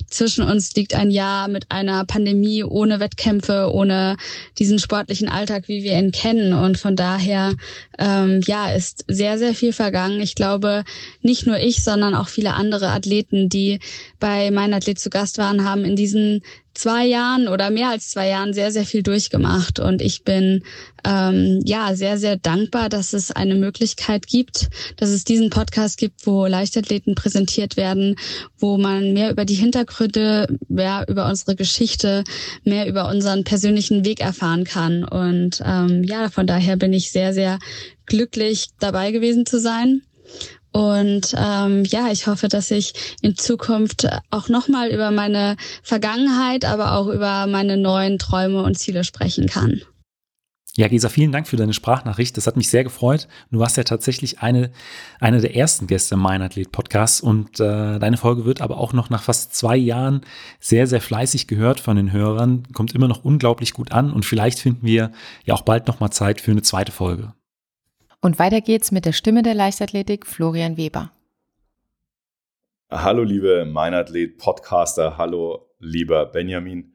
Zwischen 0.10 0.44
uns 0.44 0.76
liegt 0.76 0.94
ein 0.94 1.10
Jahr 1.10 1.48
mit 1.48 1.72
einer 1.72 2.04
Pandemie 2.04 2.64
ohne 2.66 3.00
Wettkämpfe, 3.00 3.72
ohne 3.72 4.18
diesen 4.58 4.78
sportlichen 4.78 5.30
Alltag, 5.30 5.68
wie 5.68 5.84
wir 5.84 5.98
ihn 5.98 6.12
kennen. 6.12 6.52
Und 6.52 6.78
von 6.78 6.98
daher, 6.98 7.56
ähm, 7.98 8.42
ja, 8.46 8.72
ist 8.72 9.06
sehr, 9.08 9.38
sehr 9.38 9.54
viel 9.54 9.72
vergangen. 9.72 10.20
Ich 10.20 10.36
glaube, 10.36 10.84
nicht 11.22 11.48
nur 11.48 11.60
ich, 11.60 11.82
sondern 11.82 12.14
auch 12.14 12.28
viele 12.28 12.56
andere 12.56 12.90
Athleten, 12.90 13.48
die 13.48 13.80
bei 14.20 14.52
meinem 14.52 14.74
Athlet 14.74 15.00
zu 15.00 15.10
Gast 15.10 15.38
waren, 15.38 15.64
haben 15.64 15.86
in 15.86 15.96
diesen 15.96 16.42
zwei 16.80 17.06
Jahren 17.06 17.50
oder 17.50 17.72
mehr 17.72 17.90
als 17.90 18.10
zwei 18.10 18.30
Jahren 18.30 18.54
sehr, 18.54 18.72
sehr 18.72 18.86
viel 18.86 19.04
durchgemacht. 19.04 19.80
Und 19.80 20.02
ich 20.02 20.24
bin 20.24 20.64
ähm, 21.04 21.60
ja 21.66 21.94
sehr, 21.94 22.18
sehr 22.18 22.38
dankbar, 22.38 22.88
dass 22.88 23.12
es 23.12 23.32
eine 23.32 23.56
Möglichkeit 23.56 24.28
gibt, 24.28 24.70
dass 24.96 25.10
es 25.10 25.26
diesen 25.26 25.50
Podcast 25.50 25.98
gibt, 25.98 26.26
wo 26.26 26.46
Leichtathleten 26.46 27.16
präsentiert 27.16 27.76
werden, 27.76 28.16
wo 28.58 28.78
man 28.78 29.12
mehr 29.12 29.30
über 29.30 29.44
die 29.44 29.56
Hintergründe, 29.56 30.58
mehr 30.70 31.06
über 31.10 31.28
unsere 31.28 31.58
Geschichte, 31.58 32.24
mehr 32.64 32.88
über 32.88 33.10
unseren 33.10 33.44
persönlichen 33.44 34.06
Weg 34.06 34.22
erfahren 34.22 34.64
kann. 34.64 35.04
Und 35.04 35.62
ähm, 35.66 36.06
ja, 36.06 36.30
von 36.30 36.48
daher 36.48 36.78
bin 36.78 36.94
ich 36.94 37.12
sehr, 37.12 37.34
sehr 37.34 37.60
glücklich 38.06 38.70
dabei 38.80 39.12
gewesen 39.12 39.46
zu 39.46 39.60
sein. 39.60 40.02
Und 40.72 41.34
ähm, 41.38 41.84
ja, 41.86 42.12
ich 42.12 42.28
hoffe, 42.28 42.48
dass 42.48 42.72
ich 42.72 42.94
in 43.22 43.36
Zukunft 43.36 44.08
auch 44.30 44.50
nochmal 44.50 44.90
über 44.90 45.12
meine 45.12 45.58
Vergangenheit, 45.82 46.66
aber 46.66 46.94
auch 46.94 47.08
über 47.08 47.48
meine 47.48 47.78
neuen 47.78 48.20
Träume 48.20 48.62
und 48.64 48.78
Ziele 48.78 49.04
sprechen 49.04 49.48
kann. 49.48 49.82
Ja, 50.76 50.88
Gesa, 50.88 51.10
vielen 51.10 51.32
Dank 51.32 51.48
für 51.48 51.58
deine 51.58 51.74
Sprachnachricht. 51.74 52.38
Das 52.38 52.48
hat 52.48 52.56
mich 52.56 52.70
sehr 52.70 52.84
gefreut. 52.84 53.28
Du 53.52 53.60
warst 53.60 53.76
ja 53.76 53.84
tatsächlich 53.84 54.40
eine, 54.40 54.72
eine 55.20 55.42
der 55.42 55.56
ersten 55.56 55.88
Gäste 55.88 56.16
im 56.16 56.22
Mein 56.22 56.42
Athlet 56.42 56.72
Podcast 56.72 57.22
und 57.22 57.60
äh, 57.60 58.00
deine 58.00 58.18
Folge 58.18 58.46
wird 58.46 58.62
aber 58.62 58.78
auch 58.78 58.94
noch 58.94 59.10
nach 59.10 59.24
fast 59.24 59.56
zwei 59.56 59.76
Jahren 59.76 60.22
sehr, 60.60 60.86
sehr 60.88 61.02
fleißig 61.02 61.48
gehört 61.48 61.80
von 61.80 61.98
den 61.98 62.12
Hörern, 62.12 62.64
kommt 62.72 62.94
immer 62.94 63.08
noch 63.08 63.26
unglaublich 63.26 63.74
gut 63.74 63.92
an 63.92 64.14
und 64.14 64.26
vielleicht 64.26 64.60
finden 64.60 64.86
wir 64.86 65.12
ja 65.44 65.56
auch 65.56 65.64
bald 65.64 65.88
nochmal 65.88 66.12
Zeit 66.12 66.40
für 66.40 66.52
eine 66.52 66.62
zweite 66.62 66.92
Folge. 66.92 67.34
Und 68.22 68.38
weiter 68.38 68.60
geht's 68.60 68.92
mit 68.92 69.06
der 69.06 69.14
Stimme 69.14 69.44
der 69.44 69.54
Leichtathletik, 69.54 70.28
Florian 70.28 70.76
Weber. 70.76 71.14
Hallo, 72.92 73.24
liebe 73.24 73.64
Meinathlet 73.64 74.38
Podcaster. 74.38 75.18
Hallo, 75.18 75.70
lieber 75.80 76.26
Benjamin. 76.26 76.92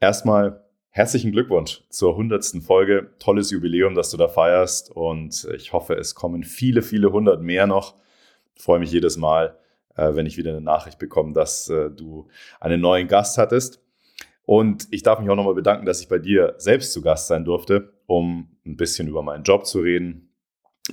Erstmal 0.00 0.64
herzlichen 0.88 1.30
Glückwunsch 1.30 1.84
zur 1.88 2.12
100. 2.12 2.64
Folge. 2.64 3.12
Tolles 3.20 3.52
Jubiläum, 3.52 3.94
das 3.94 4.10
du 4.10 4.16
da 4.16 4.26
feierst 4.26 4.90
und 4.90 5.46
ich 5.54 5.72
hoffe, 5.72 5.94
es 5.94 6.16
kommen 6.16 6.42
viele, 6.42 6.82
viele 6.82 7.12
hundert 7.12 7.42
mehr 7.42 7.68
noch. 7.68 7.94
Ich 8.56 8.62
freue 8.62 8.80
mich 8.80 8.90
jedes 8.90 9.16
Mal, 9.16 9.56
äh, 9.94 10.16
wenn 10.16 10.26
ich 10.26 10.36
wieder 10.36 10.50
eine 10.50 10.60
Nachricht 10.60 10.98
bekomme, 10.98 11.32
dass 11.32 11.68
äh, 11.68 11.90
du 11.90 12.26
einen 12.58 12.80
neuen 12.80 13.06
Gast 13.06 13.38
hattest. 13.38 13.80
Und 14.46 14.88
ich 14.90 15.04
darf 15.04 15.20
mich 15.20 15.30
auch 15.30 15.36
nochmal 15.36 15.54
bedanken, 15.54 15.86
dass 15.86 16.00
ich 16.00 16.08
bei 16.08 16.18
dir 16.18 16.54
selbst 16.56 16.92
zu 16.92 17.02
Gast 17.02 17.28
sein 17.28 17.44
durfte, 17.44 17.92
um 18.06 18.48
ein 18.66 18.76
bisschen 18.76 19.06
über 19.06 19.22
meinen 19.22 19.44
Job 19.44 19.64
zu 19.64 19.78
reden 19.78 20.29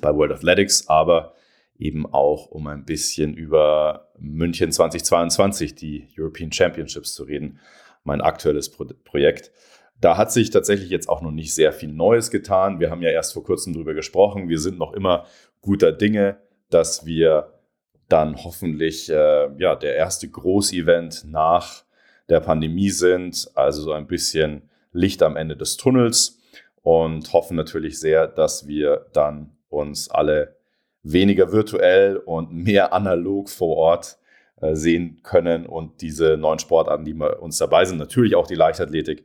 bei 0.01 0.13
World 0.15 0.31
Athletics, 0.31 0.87
aber 0.87 1.33
eben 1.77 2.05
auch 2.11 2.47
um 2.47 2.67
ein 2.67 2.85
bisschen 2.85 3.33
über 3.33 4.09
München 4.17 4.71
2022, 4.71 5.75
die 5.75 6.07
European 6.17 6.51
Championships 6.51 7.13
zu 7.13 7.23
reden, 7.23 7.59
mein 8.03 8.21
aktuelles 8.21 8.69
Pro 8.69 8.85
Projekt. 9.03 9.51
Da 9.99 10.17
hat 10.17 10.31
sich 10.31 10.49
tatsächlich 10.49 10.89
jetzt 10.89 11.09
auch 11.09 11.21
noch 11.21 11.31
nicht 11.31 11.53
sehr 11.53 11.73
viel 11.73 11.91
Neues 11.91 12.29
getan. 12.29 12.79
Wir 12.79 12.91
haben 12.91 13.01
ja 13.01 13.09
erst 13.09 13.33
vor 13.33 13.43
kurzem 13.43 13.73
darüber 13.73 13.93
gesprochen. 13.93 14.47
Wir 14.47 14.59
sind 14.59 14.77
noch 14.77 14.93
immer 14.93 15.25
guter 15.61 15.91
Dinge, 15.91 16.37
dass 16.69 17.05
wir 17.05 17.53
dann 18.07 18.43
hoffentlich 18.43 19.09
äh, 19.09 19.49
ja, 19.57 19.75
der 19.75 19.95
erste 19.95 20.29
Großevent 20.29 21.25
nach 21.25 21.83
der 22.29 22.39
Pandemie 22.39 22.89
sind, 22.89 23.49
also 23.55 23.81
so 23.81 23.91
ein 23.91 24.07
bisschen 24.07 24.69
Licht 24.91 25.21
am 25.23 25.35
Ende 25.35 25.55
des 25.55 25.77
Tunnels 25.77 26.39
und 26.83 27.33
hoffen 27.33 27.57
natürlich 27.57 27.99
sehr, 27.99 28.27
dass 28.27 28.67
wir 28.67 29.07
dann 29.13 29.56
uns 29.69 30.09
alle 30.09 30.57
weniger 31.03 31.51
virtuell 31.51 32.17
und 32.17 32.51
mehr 32.53 32.93
analog 32.93 33.49
vor 33.49 33.77
Ort 33.77 34.17
äh, 34.61 34.75
sehen 34.75 35.21
können 35.23 35.65
und 35.65 36.01
diese 36.01 36.37
neuen 36.37 36.59
Sportarten, 36.59 37.05
die 37.05 37.13
wir 37.13 37.41
uns 37.41 37.57
dabei 37.57 37.85
sind, 37.85 37.97
natürlich 37.97 38.35
auch 38.35 38.47
die 38.47 38.55
Leichtathletik, 38.55 39.23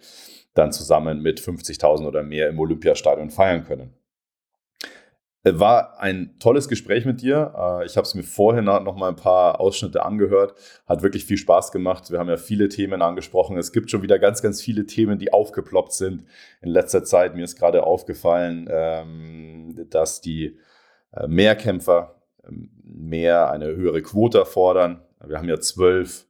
dann 0.54 0.72
zusammen 0.72 1.22
mit 1.22 1.40
50.000 1.40 2.06
oder 2.06 2.22
mehr 2.22 2.48
im 2.48 2.58
Olympiastadion 2.58 3.30
feiern 3.30 3.64
können. 3.64 3.94
Äh, 5.44 5.58
war 5.58 6.00
ein 6.00 6.36
tolles 6.38 6.68
Gespräch 6.68 7.04
mit 7.04 7.20
dir. 7.22 7.54
Äh, 7.56 7.86
ich 7.86 7.96
habe 7.96 8.06
es 8.06 8.14
mir 8.14 8.22
vorhin 8.22 8.64
noch 8.64 8.96
mal 8.96 9.08
ein 9.08 9.16
paar 9.16 9.60
Ausschnitte 9.60 10.04
angehört. 10.04 10.54
Hat 10.86 11.02
wirklich 11.02 11.24
viel 11.24 11.36
Spaß 11.36 11.72
gemacht. 11.72 12.10
Wir 12.10 12.18
haben 12.18 12.28
ja 12.28 12.36
viele 12.36 12.68
Themen 12.68 13.02
angesprochen. 13.02 13.56
Es 13.58 13.72
gibt 13.72 13.90
schon 13.90 14.02
wieder 14.02 14.18
ganz, 14.18 14.42
ganz 14.42 14.62
viele 14.62 14.86
Themen, 14.86 15.18
die 15.18 15.32
aufgeploppt 15.32 15.92
sind 15.92 16.24
in 16.60 16.70
letzter 16.70 17.04
Zeit. 17.04 17.34
Mir 17.34 17.44
ist 17.44 17.58
gerade 17.58 17.84
aufgefallen, 17.84 18.68
ähm, 18.70 19.86
dass 19.90 20.20
die 20.20 20.58
äh, 21.12 21.26
Mehrkämpfer 21.26 22.22
ähm, 22.46 22.70
mehr 22.84 23.50
eine 23.50 23.66
höhere 23.66 24.02
Quote 24.02 24.44
fordern. 24.44 25.02
Wir 25.24 25.38
haben 25.38 25.48
ja 25.48 25.60
zwölf 25.60 26.26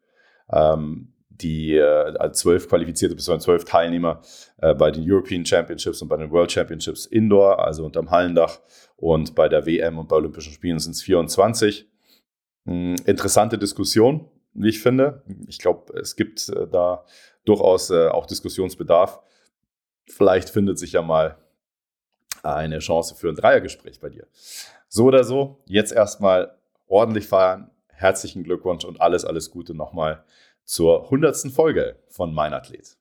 ähm, 0.50 1.11
die 1.42 1.76
äh, 1.76 2.32
zwölf 2.32 2.68
qualifizierte 2.68 3.14
bis 3.14 3.24
zwölf 3.24 3.64
Teilnehmer 3.64 4.22
äh, 4.58 4.74
bei 4.74 4.90
den 4.90 5.04
European 5.06 5.44
Championships 5.44 6.02
und 6.02 6.08
bei 6.08 6.16
den 6.16 6.30
World 6.30 6.52
Championships 6.52 7.06
Indoor, 7.06 7.64
also 7.64 7.84
unterm 7.84 8.10
Hallendach. 8.10 8.60
Und 8.96 9.34
bei 9.34 9.48
der 9.48 9.66
WM 9.66 9.98
und 9.98 10.08
bei 10.08 10.16
Olympischen 10.16 10.52
Spielen 10.52 10.78
sind 10.78 10.92
es 10.92 11.02
24. 11.02 11.88
Hm, 12.66 12.96
interessante 13.04 13.58
Diskussion, 13.58 14.28
wie 14.54 14.68
ich 14.68 14.80
finde. 14.80 15.22
Ich 15.48 15.58
glaube, 15.58 15.92
es 15.98 16.16
gibt 16.16 16.48
äh, 16.48 16.68
da 16.68 17.04
durchaus 17.44 17.90
äh, 17.90 18.08
auch 18.08 18.26
Diskussionsbedarf. 18.26 19.20
Vielleicht 20.06 20.50
findet 20.50 20.78
sich 20.78 20.92
ja 20.92 21.02
mal 21.02 21.38
eine 22.42 22.78
Chance 22.78 23.14
für 23.14 23.28
ein 23.28 23.36
Dreiergespräch 23.36 24.00
bei 24.00 24.08
dir. 24.08 24.26
So 24.88 25.04
oder 25.04 25.24
so, 25.24 25.62
jetzt 25.66 25.92
erstmal 25.92 26.56
ordentlich 26.86 27.26
feiern. 27.26 27.70
Herzlichen 27.88 28.42
Glückwunsch 28.42 28.84
und 28.84 29.00
alles, 29.00 29.24
alles 29.24 29.50
Gute 29.50 29.74
nochmal 29.74 30.24
zur 30.64 31.04
100. 31.04 31.52
Folge 31.52 31.96
von 32.08 32.34
Mein 32.34 32.54
Athlet. 32.54 32.96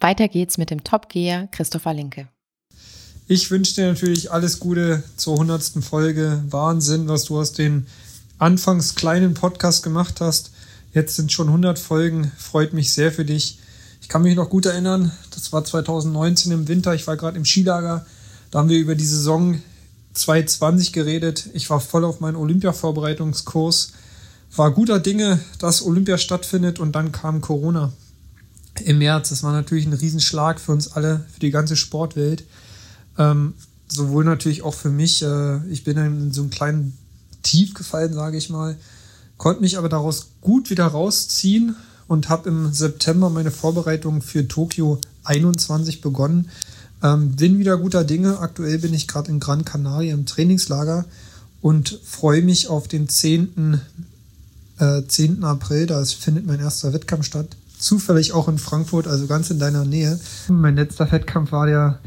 Weiter 0.00 0.28
geht's 0.28 0.58
mit 0.58 0.70
dem 0.70 0.84
Topgeher 0.84 1.48
Christopher 1.50 1.94
Linke. 1.94 2.28
Ich 3.26 3.50
wünsche 3.50 3.74
dir 3.74 3.86
natürlich 3.86 4.30
alles 4.30 4.60
Gute 4.60 5.02
zur 5.16 5.34
100. 5.34 5.82
Folge. 5.82 6.42
Wahnsinn, 6.50 7.08
was 7.08 7.24
du 7.24 7.38
aus 7.38 7.52
den 7.52 7.86
anfangs 8.38 8.94
kleinen 8.94 9.34
Podcast 9.34 9.82
gemacht 9.82 10.20
hast. 10.20 10.52
Jetzt 10.92 11.16
sind 11.16 11.32
schon 11.32 11.48
100 11.48 11.78
Folgen. 11.78 12.30
Freut 12.36 12.72
mich 12.72 12.92
sehr 12.92 13.12
für 13.12 13.24
dich. 13.24 13.58
Ich 14.02 14.08
kann 14.08 14.22
mich 14.22 14.36
noch 14.36 14.50
gut 14.50 14.66
erinnern, 14.66 15.12
das 15.30 15.50
war 15.54 15.64
2019 15.64 16.52
im 16.52 16.68
Winter. 16.68 16.94
Ich 16.94 17.06
war 17.06 17.16
gerade 17.16 17.38
im 17.38 17.46
Skilager. 17.46 18.04
Da 18.50 18.58
haben 18.58 18.68
wir 18.68 18.78
über 18.78 18.94
die 18.94 19.06
Saison 19.06 19.62
2020 20.12 20.92
geredet. 20.92 21.48
Ich 21.54 21.70
war 21.70 21.80
voll 21.80 22.04
auf 22.04 22.20
meinen 22.20 22.36
Olympia-Vorbereitungskurs 22.36 23.92
war 24.56 24.70
guter 24.70 25.00
Dinge, 25.00 25.40
dass 25.58 25.84
Olympia 25.84 26.18
stattfindet 26.18 26.78
und 26.78 26.92
dann 26.92 27.12
kam 27.12 27.40
Corona 27.40 27.92
im 28.84 28.98
März. 28.98 29.30
Das 29.30 29.42
war 29.42 29.52
natürlich 29.52 29.86
ein 29.86 29.92
Riesenschlag 29.92 30.60
für 30.60 30.72
uns 30.72 30.92
alle, 30.92 31.24
für 31.32 31.40
die 31.40 31.50
ganze 31.50 31.76
Sportwelt. 31.76 32.44
Ähm, 33.18 33.54
sowohl 33.88 34.24
natürlich 34.24 34.62
auch 34.62 34.74
für 34.74 34.90
mich. 34.90 35.22
Äh, 35.22 35.66
ich 35.68 35.84
bin 35.84 35.96
in 35.96 36.32
so 36.32 36.42
einen 36.42 36.50
kleinen 36.50 36.96
Tief 37.42 37.74
gefallen, 37.74 38.12
sage 38.12 38.36
ich 38.36 38.50
mal, 38.50 38.76
konnte 39.36 39.60
mich 39.60 39.76
aber 39.78 39.88
daraus 39.88 40.28
gut 40.40 40.70
wieder 40.70 40.86
rausziehen 40.86 41.76
und 42.06 42.28
habe 42.28 42.48
im 42.48 42.72
September 42.72 43.30
meine 43.30 43.50
Vorbereitung 43.50 44.22
für 44.22 44.46
Tokio 44.48 45.00
21 45.24 46.00
begonnen. 46.00 46.50
Ähm, 47.02 47.32
bin 47.32 47.58
wieder 47.58 47.76
guter 47.76 48.04
Dinge. 48.04 48.38
Aktuell 48.38 48.78
bin 48.78 48.94
ich 48.94 49.08
gerade 49.08 49.30
in 49.30 49.40
Gran 49.40 49.64
Canaria 49.64 50.14
im 50.14 50.26
Trainingslager 50.26 51.04
und 51.60 52.00
freue 52.04 52.42
mich 52.42 52.68
auf 52.68 52.88
den 52.88 53.08
10 53.08 53.80
äh, 54.78 55.02
10. 55.06 55.44
April, 55.44 55.86
da 55.86 56.04
findet 56.04 56.46
mein 56.46 56.60
erster 56.60 56.92
Wettkampf 56.92 57.24
statt. 57.24 57.56
Zufällig 57.78 58.32
auch 58.32 58.48
in 58.48 58.58
Frankfurt, 58.58 59.06
also 59.06 59.26
ganz 59.26 59.50
in 59.50 59.58
deiner 59.58 59.84
Nähe. 59.84 60.18
Mein 60.48 60.76
letzter 60.76 61.10
Wettkampf 61.10 61.52
war 61.52 61.66
der 61.66 61.98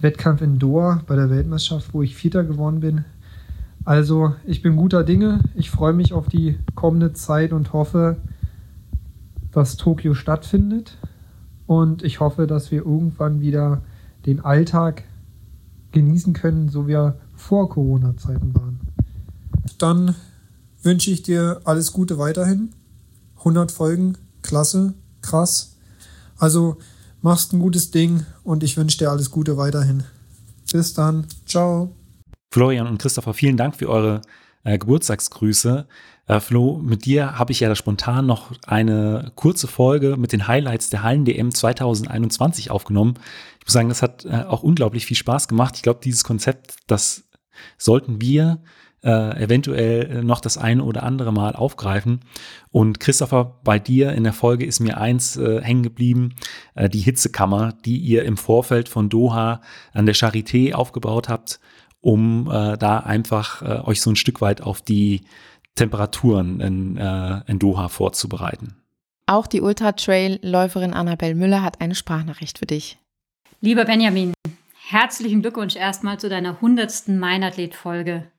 Wettkampf 0.00 0.42
in 0.42 0.58
Doha 0.58 1.02
bei 1.06 1.16
der 1.16 1.30
Weltmeisterschaft, 1.30 1.92
wo 1.92 2.02
ich 2.02 2.14
Vierter 2.14 2.44
geworden 2.44 2.80
bin. 2.80 3.04
Also 3.84 4.34
ich 4.46 4.62
bin 4.62 4.76
guter 4.76 5.04
Dinge. 5.04 5.40
Ich 5.54 5.70
freue 5.70 5.92
mich 5.92 6.12
auf 6.12 6.28
die 6.28 6.58
kommende 6.74 7.12
Zeit 7.12 7.52
und 7.52 7.72
hoffe, 7.72 8.16
dass 9.52 9.76
Tokio 9.76 10.14
stattfindet. 10.14 10.96
Und 11.66 12.02
ich 12.02 12.20
hoffe, 12.20 12.46
dass 12.46 12.70
wir 12.70 12.84
irgendwann 12.84 13.40
wieder 13.40 13.82
den 14.26 14.40
Alltag 14.40 15.04
genießen 15.92 16.32
können, 16.32 16.68
so 16.68 16.86
wie 16.86 16.94
er 16.94 17.16
vor 17.34 17.68
Corona-Zeiten 17.68 18.54
waren. 18.54 18.80
Dann 19.78 20.14
wünsche 20.84 21.10
ich 21.10 21.22
dir 21.22 21.60
alles 21.64 21.92
Gute 21.92 22.18
weiterhin. 22.18 22.74
100 23.38 23.72
Folgen, 23.72 24.16
klasse, 24.42 24.94
krass. 25.22 25.76
Also 26.38 26.76
machst 27.22 27.52
ein 27.52 27.60
gutes 27.60 27.90
Ding 27.90 28.26
und 28.42 28.62
ich 28.62 28.76
wünsche 28.76 28.98
dir 28.98 29.10
alles 29.10 29.30
Gute 29.30 29.56
weiterhin. 29.56 30.04
Bis 30.72 30.94
dann. 30.94 31.26
Ciao. 31.46 31.94
Florian 32.52 32.86
und 32.86 32.98
Christopher, 32.98 33.34
vielen 33.34 33.56
Dank 33.56 33.76
für 33.76 33.88
eure 33.88 34.22
äh, 34.62 34.78
Geburtstagsgrüße. 34.78 35.86
Äh, 36.26 36.40
Flo, 36.40 36.78
mit 36.78 37.04
dir 37.04 37.38
habe 37.38 37.52
ich 37.52 37.60
ja 37.60 37.74
spontan 37.74 38.26
noch 38.26 38.52
eine 38.66 39.32
kurze 39.34 39.66
Folge 39.66 40.16
mit 40.16 40.32
den 40.32 40.46
Highlights 40.46 40.90
der 40.90 41.02
Hallen-DM 41.02 41.52
2021 41.52 42.70
aufgenommen. 42.70 43.14
Ich 43.60 43.66
muss 43.66 43.74
sagen, 43.74 43.88
das 43.88 44.02
hat 44.02 44.24
äh, 44.24 44.44
auch 44.48 44.62
unglaublich 44.62 45.06
viel 45.06 45.16
Spaß 45.16 45.48
gemacht. 45.48 45.76
Ich 45.76 45.82
glaube, 45.82 46.00
dieses 46.02 46.24
Konzept, 46.24 46.76
das 46.86 47.24
sollten 47.76 48.20
wir 48.20 48.60
äh, 49.04 49.42
eventuell 49.42 50.24
noch 50.24 50.40
das 50.40 50.56
eine 50.56 50.82
oder 50.82 51.02
andere 51.02 51.32
Mal 51.32 51.54
aufgreifen. 51.54 52.20
Und 52.70 53.00
Christopher, 53.00 53.60
bei 53.62 53.78
dir 53.78 54.12
in 54.12 54.24
der 54.24 54.32
Folge 54.32 54.64
ist 54.64 54.80
mir 54.80 54.98
eins 54.98 55.36
äh, 55.36 55.60
hängen 55.60 55.82
geblieben, 55.82 56.34
äh, 56.74 56.88
die 56.88 57.00
Hitzekammer, 57.00 57.74
die 57.84 57.98
ihr 57.98 58.24
im 58.24 58.36
Vorfeld 58.36 58.88
von 58.88 59.10
Doha 59.10 59.60
an 59.92 60.06
der 60.06 60.14
Charité 60.14 60.72
aufgebaut 60.72 61.28
habt, 61.28 61.60
um 62.00 62.50
äh, 62.50 62.78
da 62.78 63.00
einfach 63.00 63.62
äh, 63.62 63.80
euch 63.84 64.00
so 64.00 64.10
ein 64.10 64.16
Stück 64.16 64.40
weit 64.40 64.62
auf 64.62 64.80
die 64.80 65.22
Temperaturen 65.74 66.60
in, 66.60 66.96
äh, 66.96 67.40
in 67.46 67.58
Doha 67.58 67.88
vorzubereiten. 67.88 68.76
Auch 69.26 69.46
die 69.46 69.60
Ultra-Trail-Läuferin 69.60 70.92
Annabelle 70.92 71.34
Müller 71.34 71.62
hat 71.62 71.80
eine 71.80 71.94
Sprachnachricht 71.94 72.58
für 72.58 72.66
dich. 72.66 72.98
Lieber 73.60 73.84
Benjamin, 73.86 74.34
herzlichen 74.86 75.40
Glückwunsch 75.40 75.76
erstmal 75.76 76.20
zu 76.20 76.28
deiner 76.28 76.56
100. 76.56 77.08
Meinathlet-Folge. 77.08 78.30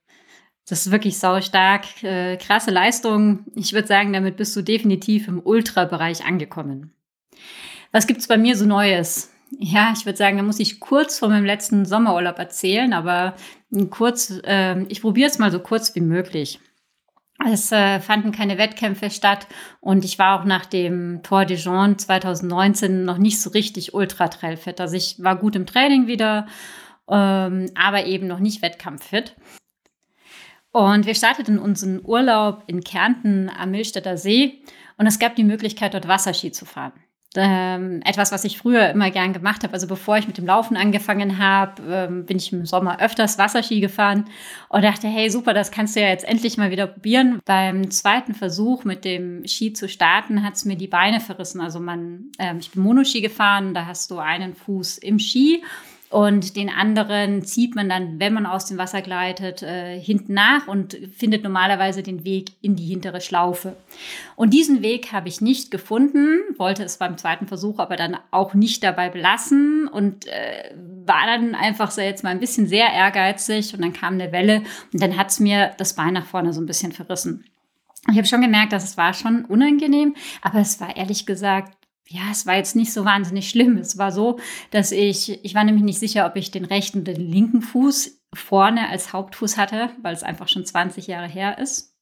Das 0.67 0.85
ist 0.85 0.91
wirklich 0.91 1.19
sau 1.19 1.39
stark. 1.41 2.03
Äh, 2.03 2.37
krasse 2.37 2.71
Leistung. 2.71 3.45
Ich 3.55 3.73
würde 3.73 3.87
sagen, 3.87 4.13
damit 4.13 4.37
bist 4.37 4.55
du 4.55 4.61
definitiv 4.61 5.27
im 5.27 5.39
Ultra-Bereich 5.43 6.25
angekommen. 6.25 6.93
Was 7.91 8.07
gibt's 8.07 8.27
bei 8.27 8.37
mir 8.37 8.57
so 8.57 8.65
Neues? 8.65 9.31
Ja, 9.59 9.93
ich 9.95 10.05
würde 10.05 10.17
sagen, 10.17 10.37
da 10.37 10.43
muss 10.43 10.59
ich 10.59 10.79
kurz 10.79 11.19
von 11.19 11.29
meinem 11.29 11.45
letzten 11.45 11.85
Sommerurlaub 11.85 12.39
erzählen, 12.39 12.93
aber 12.93 13.35
kurz, 13.91 14.41
äh, 14.43 14.81
ich 14.85 15.01
probiere 15.01 15.29
es 15.29 15.39
mal 15.39 15.51
so 15.51 15.59
kurz 15.59 15.93
wie 15.95 16.01
möglich. 16.01 16.59
Es 17.45 17.71
äh, 17.71 17.99
fanden 17.99 18.31
keine 18.31 18.57
Wettkämpfe 18.57 19.09
statt 19.09 19.47
und 19.81 20.05
ich 20.05 20.17
war 20.17 20.39
auch 20.39 20.45
nach 20.45 20.65
dem 20.65 21.21
Tour 21.21 21.45
de 21.45 21.57
Jean 21.57 21.97
2019 21.97 23.03
noch 23.03 23.17
nicht 23.17 23.41
so 23.41 23.49
richtig 23.49 23.93
ultra-trailfit. 23.93 24.79
Also 24.79 24.95
ich 24.95 25.21
war 25.21 25.35
gut 25.35 25.55
im 25.55 25.65
Training 25.65 26.07
wieder, 26.07 26.47
ähm, 27.09 27.69
aber 27.75 28.05
eben 28.05 28.27
noch 28.27 28.39
nicht 28.39 28.61
wettkampffit. 28.61 29.35
Und 30.75 31.05
wir 31.05 31.15
starteten 31.15 31.57
unseren 31.57 32.01
Urlaub 32.03 32.63
in 32.67 32.83
Kärnten 32.83 33.49
am 33.49 33.71
Millstätter 33.71 34.17
See 34.17 34.59
und 34.97 35.07
es 35.07 35.19
gab 35.19 35.33
die 35.37 35.45
Möglichkeit, 35.45 35.93
dort 35.93 36.09
Wasserski 36.09 36.51
zu 36.51 36.65
fahren. 36.65 36.91
ähm, 37.37 38.01
etwas, 38.03 38.33
was 38.33 38.43
ich 38.43 38.57
früher 38.57 38.89
immer 38.89 39.09
gern 39.09 39.31
gemacht 39.31 39.63
habe. 39.63 39.73
Also 39.73 39.87
bevor 39.87 40.17
ich 40.17 40.27
mit 40.27 40.37
dem 40.37 40.45
Laufen 40.45 40.75
angefangen 40.75 41.37
habe, 41.37 41.81
ähm, 41.89 42.25
bin 42.25 42.35
ich 42.35 42.51
im 42.51 42.65
Sommer 42.65 42.99
öfters 42.99 43.37
Wasserski 43.37 43.79
gefahren 43.79 44.25
und 44.67 44.83
dachte, 44.83 45.07
hey, 45.07 45.29
super, 45.29 45.53
das 45.53 45.71
kannst 45.71 45.95
du 45.95 46.01
ja 46.01 46.09
jetzt 46.09 46.27
endlich 46.27 46.57
mal 46.57 46.71
wieder 46.71 46.87
probieren. 46.87 47.39
Beim 47.45 47.89
zweiten 47.89 48.33
Versuch 48.33 48.83
mit 48.83 49.05
dem 49.05 49.47
Ski 49.47 49.71
zu 49.71 49.87
starten, 49.87 50.43
hat 50.43 50.55
es 50.55 50.65
mir 50.65 50.75
die 50.75 50.87
Beine 50.87 51.21
verrissen. 51.21 51.61
Also 51.61 51.79
man, 51.79 52.31
ähm, 52.37 52.57
ich 52.59 52.71
bin 52.71 52.83
Monoski 52.83 53.21
gefahren, 53.21 53.73
da 53.73 53.85
hast 53.85 54.11
du 54.11 54.19
einen 54.19 54.55
Fuß 54.55 54.97
im 54.97 55.19
Ski 55.19 55.63
und 56.09 56.55
den 56.55 56.69
anderen 56.69 57.43
zieht 57.43 57.75
man 57.75 57.89
dann, 57.89 58.19
wenn 58.19 58.33
man 58.33 58.45
aus 58.45 58.65
dem 58.67 58.77
Wasser 58.77 59.01
gleitet, 59.01 59.63
äh, 59.63 59.99
hinten 59.99 60.33
nach 60.33 60.67
und 60.67 60.97
findet 61.15 61.43
normalerweise 61.43 62.03
den 62.03 62.23
Weg 62.23 62.51
in 62.61 62.75
die 62.75 62.85
hintere 62.85 63.21
Schlaufe. 63.21 63.75
Und 64.35 64.53
diesen 64.53 64.83
Weg 64.83 65.11
habe 65.11 65.27
ich 65.27 65.41
nicht 65.41 65.71
gefunden, 65.71 66.39
wollte 66.57 66.83
es 66.83 66.97
beim 66.97 67.17
zweiten 67.17 67.47
Versuch 67.47 67.79
aber 67.79 67.95
dann 67.95 68.17
auch 68.29 68.53
nicht 68.53 68.83
dabei 68.83 69.09
belassen 69.09 69.87
und 69.87 70.27
äh, 70.27 70.75
war 71.05 71.25
dann 71.25 71.55
einfach 71.55 71.89
so 71.89 72.01
jetzt 72.01 72.23
mal 72.23 72.29
ein 72.29 72.39
bisschen 72.39 72.67
sehr 72.67 72.93
ehrgeizig 72.93 73.73
und 73.73 73.81
dann 73.81 73.93
kam 73.93 74.13
eine 74.13 74.31
Welle 74.31 74.61
und 74.93 75.01
dann 75.01 75.17
hat 75.17 75.31
es 75.31 75.39
mir 75.39 75.71
das 75.77 75.95
Bein 75.95 76.13
nach 76.13 76.25
vorne 76.25 76.53
so 76.53 76.61
ein 76.61 76.67
bisschen 76.67 76.91
verrissen. 76.91 77.45
Ich 78.11 78.17
habe 78.17 78.27
schon 78.27 78.41
gemerkt, 78.41 78.71
dass 78.71 78.83
es 78.83 78.97
war 78.97 79.15
schon 79.15 79.45
unangenehm, 79.45 80.15
aber 80.43 80.59
es 80.59 80.79
war 80.79 80.95
ehrlich 80.95 81.25
gesagt 81.25 81.75
ja, 82.07 82.29
es 82.31 82.45
war 82.45 82.55
jetzt 82.55 82.75
nicht 82.75 82.93
so 82.93 83.03
wahnsinnig 83.03 83.49
schlimm. 83.49 83.77
Es 83.77 83.97
war 83.97 84.11
so, 84.11 84.39
dass 84.71 84.91
ich, 84.91 85.43
ich 85.43 85.55
war 85.55 85.63
nämlich 85.63 85.83
nicht 85.83 85.99
sicher, 85.99 86.25
ob 86.27 86.35
ich 86.35 86.51
den 86.51 86.65
rechten 86.65 87.01
oder 87.01 87.13
den 87.13 87.31
linken 87.31 87.61
Fuß 87.61 88.21
vorne 88.33 88.89
als 88.89 89.13
Hauptfuß 89.13 89.57
hatte, 89.57 89.89
weil 90.01 90.13
es 90.13 90.23
einfach 90.23 90.47
schon 90.47 90.65
20 90.65 91.07
Jahre 91.07 91.27
her 91.27 91.57
ist. 91.57 91.95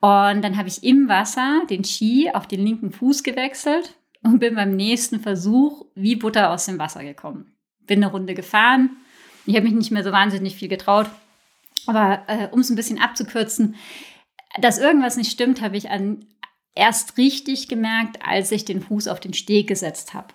Und 0.00 0.42
dann 0.42 0.56
habe 0.56 0.68
ich 0.68 0.82
im 0.82 1.08
Wasser 1.08 1.62
den 1.70 1.84
Ski 1.84 2.30
auf 2.32 2.46
den 2.46 2.64
linken 2.64 2.90
Fuß 2.90 3.22
gewechselt 3.22 3.96
und 4.22 4.40
bin 4.40 4.54
beim 4.54 4.74
nächsten 4.76 5.20
Versuch 5.20 5.86
wie 5.94 6.16
Butter 6.16 6.50
aus 6.50 6.66
dem 6.66 6.78
Wasser 6.78 7.04
gekommen. 7.04 7.52
Bin 7.86 8.02
eine 8.02 8.12
Runde 8.12 8.34
gefahren. 8.34 8.96
Ich 9.46 9.54
habe 9.54 9.64
mich 9.64 9.74
nicht 9.74 9.90
mehr 9.92 10.04
so 10.04 10.12
wahnsinnig 10.12 10.56
viel 10.56 10.68
getraut. 10.68 11.08
Aber 11.86 12.22
äh, 12.26 12.48
um 12.50 12.60
es 12.60 12.70
ein 12.70 12.76
bisschen 12.76 13.00
abzukürzen, 13.00 13.76
dass 14.60 14.78
irgendwas 14.78 15.16
nicht 15.16 15.32
stimmt, 15.32 15.62
habe 15.62 15.76
ich 15.76 15.90
an 15.90 16.26
erst 16.74 17.18
richtig 17.18 17.68
gemerkt, 17.68 18.18
als 18.26 18.50
ich 18.52 18.64
den 18.64 18.82
Fuß 18.82 19.08
auf 19.08 19.20
den 19.20 19.34
Steg 19.34 19.66
gesetzt 19.66 20.14
habe. 20.14 20.28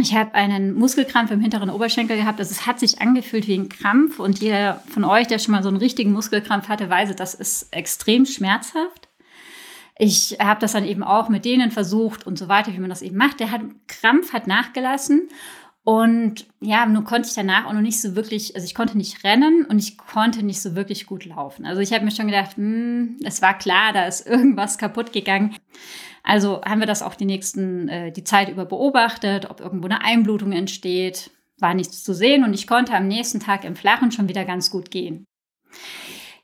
Ich 0.00 0.14
habe 0.14 0.34
einen 0.34 0.74
Muskelkrampf 0.74 1.30
im 1.30 1.40
hinteren 1.40 1.70
Oberschenkel 1.70 2.16
gehabt. 2.16 2.40
Also 2.40 2.50
es 2.50 2.66
hat 2.66 2.80
sich 2.80 3.00
angefühlt 3.00 3.46
wie 3.46 3.54
ein 3.54 3.68
Krampf. 3.68 4.18
Und 4.18 4.40
jeder 4.40 4.82
von 4.88 5.04
euch, 5.04 5.28
der 5.28 5.38
schon 5.38 5.52
mal 5.52 5.62
so 5.62 5.68
einen 5.68 5.78
richtigen 5.78 6.12
Muskelkrampf 6.12 6.68
hatte, 6.68 6.90
weiß, 6.90 7.14
das 7.14 7.34
ist 7.34 7.72
extrem 7.72 8.26
schmerzhaft. 8.26 9.08
Ich 9.96 10.38
habe 10.40 10.60
das 10.60 10.72
dann 10.72 10.84
eben 10.84 11.04
auch 11.04 11.28
mit 11.28 11.44
denen 11.44 11.70
versucht 11.70 12.26
und 12.26 12.36
so 12.36 12.48
weiter, 12.48 12.72
wie 12.72 12.80
man 12.80 12.90
das 12.90 13.02
eben 13.02 13.16
macht. 13.16 13.38
Der 13.38 13.52
hat, 13.52 13.60
Krampf 13.86 14.32
hat 14.32 14.48
nachgelassen 14.48 15.28
und 15.84 16.46
ja, 16.60 16.86
nun 16.86 17.04
konnte 17.04 17.28
ich 17.28 17.34
danach 17.34 17.66
auch 17.66 17.74
noch 17.74 17.82
nicht 17.82 18.00
so 18.00 18.16
wirklich, 18.16 18.54
also 18.54 18.64
ich 18.64 18.74
konnte 18.74 18.96
nicht 18.96 19.22
rennen 19.22 19.66
und 19.66 19.78
ich 19.78 19.98
konnte 19.98 20.42
nicht 20.42 20.62
so 20.62 20.74
wirklich 20.74 21.06
gut 21.06 21.26
laufen. 21.26 21.66
Also 21.66 21.82
ich 21.82 21.92
habe 21.92 22.06
mir 22.06 22.10
schon 22.10 22.26
gedacht, 22.26 22.56
hm, 22.56 23.18
es 23.22 23.42
war 23.42 23.56
klar, 23.58 23.92
da 23.92 24.06
ist 24.06 24.26
irgendwas 24.26 24.78
kaputt 24.78 25.12
gegangen. 25.12 25.54
Also 26.22 26.62
haben 26.62 26.80
wir 26.80 26.86
das 26.86 27.02
auch 27.02 27.14
die 27.14 27.26
nächsten, 27.26 27.88
äh, 27.90 28.12
die 28.12 28.24
Zeit 28.24 28.48
über 28.48 28.64
beobachtet, 28.64 29.50
ob 29.50 29.60
irgendwo 29.60 29.84
eine 29.84 30.02
Einblutung 30.02 30.52
entsteht. 30.52 31.30
War 31.58 31.74
nichts 31.74 32.02
zu 32.02 32.14
sehen 32.14 32.44
und 32.44 32.54
ich 32.54 32.66
konnte 32.66 32.94
am 32.94 33.06
nächsten 33.06 33.40
Tag 33.40 33.64
im 33.64 33.76
Flachen 33.76 34.10
schon 34.10 34.28
wieder 34.28 34.46
ganz 34.46 34.70
gut 34.70 34.90
gehen. 34.90 35.26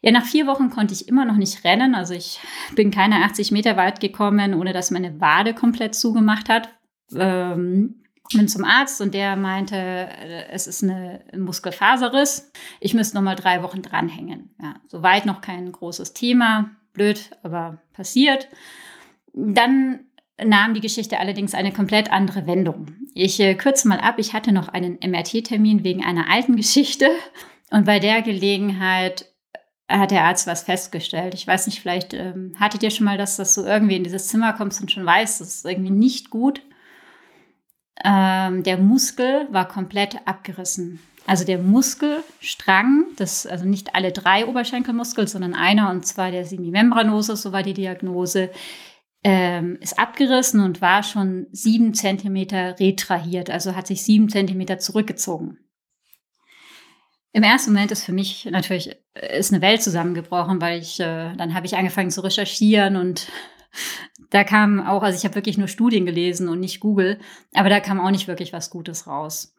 Ja, 0.03 0.13
nach 0.13 0.27
vier 0.27 0.47
Wochen 0.47 0.69
konnte 0.69 0.93
ich 0.93 1.09
immer 1.09 1.25
noch 1.25 1.37
nicht 1.37 1.65
rennen. 1.65 1.95
Also 1.95 2.13
ich 2.13 2.41
bin 2.75 2.91
keine 2.91 3.25
80 3.25 3.53
Meter 3.53 3.79
weit 3.79 4.01
gekommen, 4.01 4.53
ohne 4.53 4.75
dass 4.75 4.91
meine 4.91 5.19
Wade 5.19 5.55
komplett 5.55 5.95
zugemacht 5.95 6.51
hat. 6.51 6.69
Ähm, 7.15 8.00
bin 8.33 8.49
zum 8.49 8.65
Arzt 8.65 9.01
und 9.01 9.15
der 9.15 9.37
meinte, 9.37 9.77
äh, 9.77 10.49
es 10.51 10.67
ist 10.67 10.83
eine 10.83 11.21
Muskelfaserriss. 11.37 12.51
Ich 12.81 12.95
müsste 12.95 13.17
noch 13.17 13.23
mal 13.23 13.37
drei 13.37 13.63
Wochen 13.63 13.83
dranhängen. 13.83 14.55
Ja, 14.61 14.77
soweit 14.89 15.27
noch 15.27 15.41
kein 15.41 15.71
großes 15.71 16.13
Thema. 16.13 16.71
Blöd, 16.93 17.31
aber 17.43 17.83
passiert. 17.93 18.49
Dann 19.33 20.01
nahm 20.43 20.75
die 20.75 20.81
Geschichte 20.81 21.19
allerdings 21.19 21.55
eine 21.55 21.73
komplett 21.73 22.11
andere 22.13 22.47
Wendung. 22.47 22.87
Ich 23.15 23.39
äh, 23.41 23.55
kürze 23.55 23.89
mal 23.89 24.01
ab. 24.01 24.17
Ich 24.19 24.33
hatte 24.33 24.53
noch 24.53 24.69
einen 24.69 24.99
MRT-Termin 25.05 25.85
wegen 25.85 26.05
einer 26.05 26.31
alten 26.31 26.57
Geschichte. 26.57 27.09
Und 27.71 27.85
bei 27.85 27.99
der 27.99 28.23
Gelegenheit 28.23 29.27
hat 29.89 30.13
der 30.13 30.25
Arzt 30.25 30.47
was 30.47 30.63
festgestellt. 30.63 31.35
Ich 31.35 31.47
weiß 31.47 31.67
nicht, 31.67 31.81
vielleicht 31.81 32.15
ähm, 32.15 32.55
hattet 32.59 32.83
ihr 32.83 32.91
schon 32.91 33.07
mal, 33.07 33.19
dass, 33.19 33.37
dass 33.37 33.55
du 33.55 33.63
irgendwie 33.63 33.97
in 33.97 34.05
dieses 34.05 34.29
Zimmer 34.29 34.53
kommst 34.53 34.81
und 34.81 34.91
schon 34.91 35.05
weißt, 35.05 35.41
das 35.41 35.57
ist 35.57 35.65
irgendwie 35.65 35.91
nicht 35.91 36.31
gut. 36.31 36.63
Ähm, 38.05 38.63
der 38.63 38.79
Muskel 38.79 39.47
war 39.51 39.69
komplett 39.69 40.17
abgerissen. 40.27 41.01
Also 41.27 41.45
der 41.45 41.59
Muskelstrang, 41.59 43.05
das, 43.17 43.47
also 43.47 43.65
nicht 43.65 43.95
alle 43.95 44.11
drei 44.11 44.47
Oberschenkelmuskeln, 44.47 45.27
sondern 45.27 45.55
einer, 45.55 45.91
und 45.91 46.07
zwar 46.07 46.31
der 46.31 46.45
Semimembranosus, 46.45 47.43
so 47.43 47.53
war 47.53 47.63
die 47.63 47.75
Diagnose, 47.75 48.51
ähm, 49.23 49.77
ist 49.81 49.99
abgerissen 49.99 50.61
und 50.61 50.81
war 50.81 51.03
schon 51.03 51.47
sieben 51.53 51.93
Zentimeter 51.93 52.81
retrahiert, 52.81 53.51
also 53.51 53.77
hat 53.77 53.87
sich 53.87 54.03
sieben 54.03 54.31
Zentimeter 54.31 54.79
zurückgezogen. 54.79 55.59
Im 57.33 57.43
ersten 57.43 57.73
Moment 57.73 57.93
ist 57.93 58.05
für 58.05 58.13
mich 58.13 58.47
natürlich 58.51 58.97
ist 59.15 59.53
eine 59.53 59.63
Welt 59.63 59.83
zusammengebrochen, 59.83 60.61
weil 60.61 60.81
ich 60.81 60.99
äh, 60.99 61.37
dann 61.37 61.55
habe 61.55 61.67
ich 61.67 61.77
angefangen 61.77 62.11
zu 62.11 62.23
recherchieren 62.23 62.97
und 62.97 63.29
da 64.31 64.45
kam 64.45 64.81
auch, 64.87 65.03
also 65.03 65.17
ich 65.17 65.25
habe 65.25 65.35
wirklich 65.35 65.59
nur 65.59 65.69
Studien 65.69 66.07
gelesen 66.07 66.49
und 66.49 66.61
nicht 66.61 66.81
Google, 66.81 67.19
aber 67.55 67.69
da 67.69 67.81
kam 67.81 68.01
auch 68.01 68.11
nicht 68.11 68.29
wirklich 68.29 68.53
was 68.53 68.71
Gutes 68.71 69.07
raus. 69.07 69.55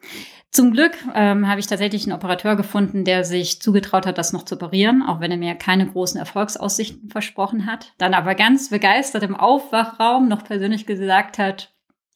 Zum 0.49 0.71
Glück 0.71 0.97
ähm, 1.13 1.47
habe 1.47 1.59
ich 1.59 1.67
tatsächlich 1.67 2.03
einen 2.03 2.15
Operateur 2.15 2.55
gefunden, 2.55 3.05
der 3.05 3.23
sich 3.23 3.61
zugetraut 3.61 4.05
hat, 4.05 4.17
das 4.17 4.33
noch 4.33 4.43
zu 4.43 4.55
operieren, 4.55 5.03
auch 5.03 5.19
wenn 5.19 5.31
er 5.31 5.37
mir 5.37 5.55
keine 5.55 5.87
großen 5.87 6.19
Erfolgsaussichten 6.19 7.09
versprochen 7.09 7.65
hat. 7.65 7.93
Dann 7.97 8.13
aber 8.13 8.35
ganz 8.35 8.69
begeistert 8.69 9.23
im 9.23 9.35
Aufwachraum 9.35 10.27
noch 10.27 10.43
persönlich 10.43 10.85
gesagt 10.85 11.37
hat, 11.37 11.73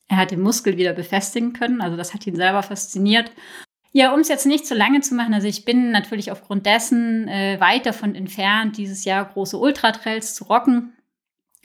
er 0.08 0.18
hat 0.18 0.32
den 0.32 0.41
Muskel 0.41 0.78
wieder 0.78 0.94
befestigen 0.94 1.54
können. 1.54 1.82
Also 1.82 1.98
das 1.98 2.13
hat 2.13 2.28
ihn 2.28 2.36
selber 2.36 2.62
fasziniert. 2.62 3.32
Ja, 3.91 4.13
um 4.13 4.20
es 4.20 4.28
jetzt 4.28 4.46
nicht 4.46 4.68
zu 4.68 4.76
lange 4.76 5.00
zu 5.00 5.15
machen, 5.15 5.34
also 5.34 5.48
ich 5.48 5.63
bin 5.63 5.91
natürlich 5.91 6.30
aufgrund 6.30 6.65
dessen 6.65 7.30
äh, 7.30 7.58
weit 7.62 7.86
davon 7.86 8.13
entfernt, 8.13 8.78
dieses 8.78 9.06
Jahr 9.06 9.24
große 9.24 9.58
Ultratrails 9.58 10.36
zu 10.36 10.44
rocken. 10.44 10.95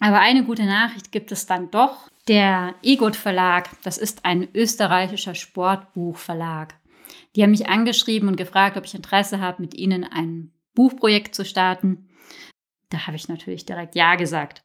Aber 0.01 0.21
eine 0.21 0.45
gute 0.45 0.65
Nachricht 0.65 1.13
gibt 1.13 1.31
es 1.31 1.47
dann 1.47 1.71
doch. 1.71 2.09
Der 2.27 2.75
Egot 2.83 3.17
Verlag, 3.17 3.69
das 3.83 3.99
ist 3.99 4.25
ein 4.25 4.49
österreichischer 4.55 5.35
Sportbuchverlag. 5.35 6.75
Die 7.37 7.43
haben 7.43 7.51
mich 7.51 7.69
angeschrieben 7.69 8.29
und 8.29 8.37
gefragt, 8.37 8.77
ob 8.77 8.85
ich 8.85 8.95
Interesse 8.95 9.41
habe, 9.41 9.63
mit 9.63 9.75
ihnen 9.75 10.05
ein 10.05 10.53
Buchprojekt 10.75 11.35
zu 11.35 11.45
starten. 11.45 12.09
Da 12.89 13.07
habe 13.07 13.17
ich 13.17 13.29
natürlich 13.29 13.67
direkt 13.67 13.95
Ja 13.95 14.17
gesagt. 14.17 14.65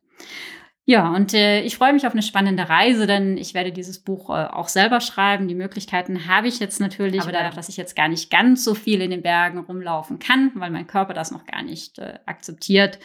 Ja, 0.88 1.16
und 1.16 1.34
äh, 1.34 1.62
ich 1.62 1.78
freue 1.78 1.94
mich 1.94 2.06
auf 2.06 2.14
eine 2.14 2.22
spannende 2.22 2.70
Reise, 2.70 3.08
denn 3.08 3.38
ich 3.38 3.56
werde 3.56 3.72
dieses 3.72 3.98
Buch 3.98 4.30
äh, 4.30 4.46
auch 4.46 4.68
selber 4.68 5.02
schreiben. 5.02 5.48
Die 5.48 5.56
Möglichkeiten 5.56 6.28
habe 6.28 6.48
ich 6.48 6.60
jetzt 6.60 6.80
natürlich, 6.80 7.24
aber 7.24 7.32
dadurch, 7.32 7.56
dass 7.56 7.70
ich 7.70 7.78
jetzt 7.78 7.96
gar 7.96 8.08
nicht 8.08 8.30
ganz 8.30 8.64
so 8.64 8.76
viel 8.76 9.02
in 9.02 9.10
den 9.10 9.24
Bergen 9.24 9.58
rumlaufen 9.58 10.20
kann, 10.20 10.52
weil 10.54 10.70
mein 10.70 10.86
Körper 10.86 11.16
das 11.16 11.32
noch 11.32 11.48
gar 11.48 11.64
nicht 11.64 11.98
äh, 11.98 12.20
akzeptiert, 12.28 13.00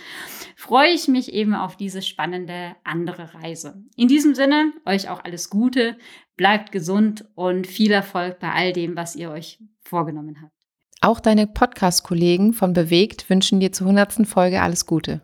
freue 0.56 0.90
ich 0.90 1.08
mich 1.08 1.32
eben 1.32 1.54
auf 1.54 1.78
diese 1.78 2.02
spannende 2.02 2.76
andere 2.84 3.32
Reise. 3.32 3.82
In 3.96 4.08
diesem 4.08 4.34
Sinne, 4.34 4.74
euch 4.84 5.08
auch 5.08 5.24
alles 5.24 5.48
Gute, 5.48 5.96
bleibt 6.36 6.72
gesund 6.72 7.24
und 7.34 7.66
viel 7.66 7.92
Erfolg 7.92 8.40
bei 8.40 8.52
all 8.52 8.74
dem, 8.74 8.94
was 8.94 9.16
ihr 9.16 9.30
euch 9.30 9.58
vorgenommen 9.80 10.36
habt. 10.42 10.52
Auch 11.00 11.18
deine 11.18 11.46
Podcast-Kollegen 11.46 12.52
von 12.52 12.74
Bewegt 12.74 13.30
wünschen 13.30 13.58
dir 13.58 13.72
zur 13.72 13.86
100. 13.86 14.26
Folge 14.28 14.60
alles 14.60 14.84
Gute. 14.84 15.22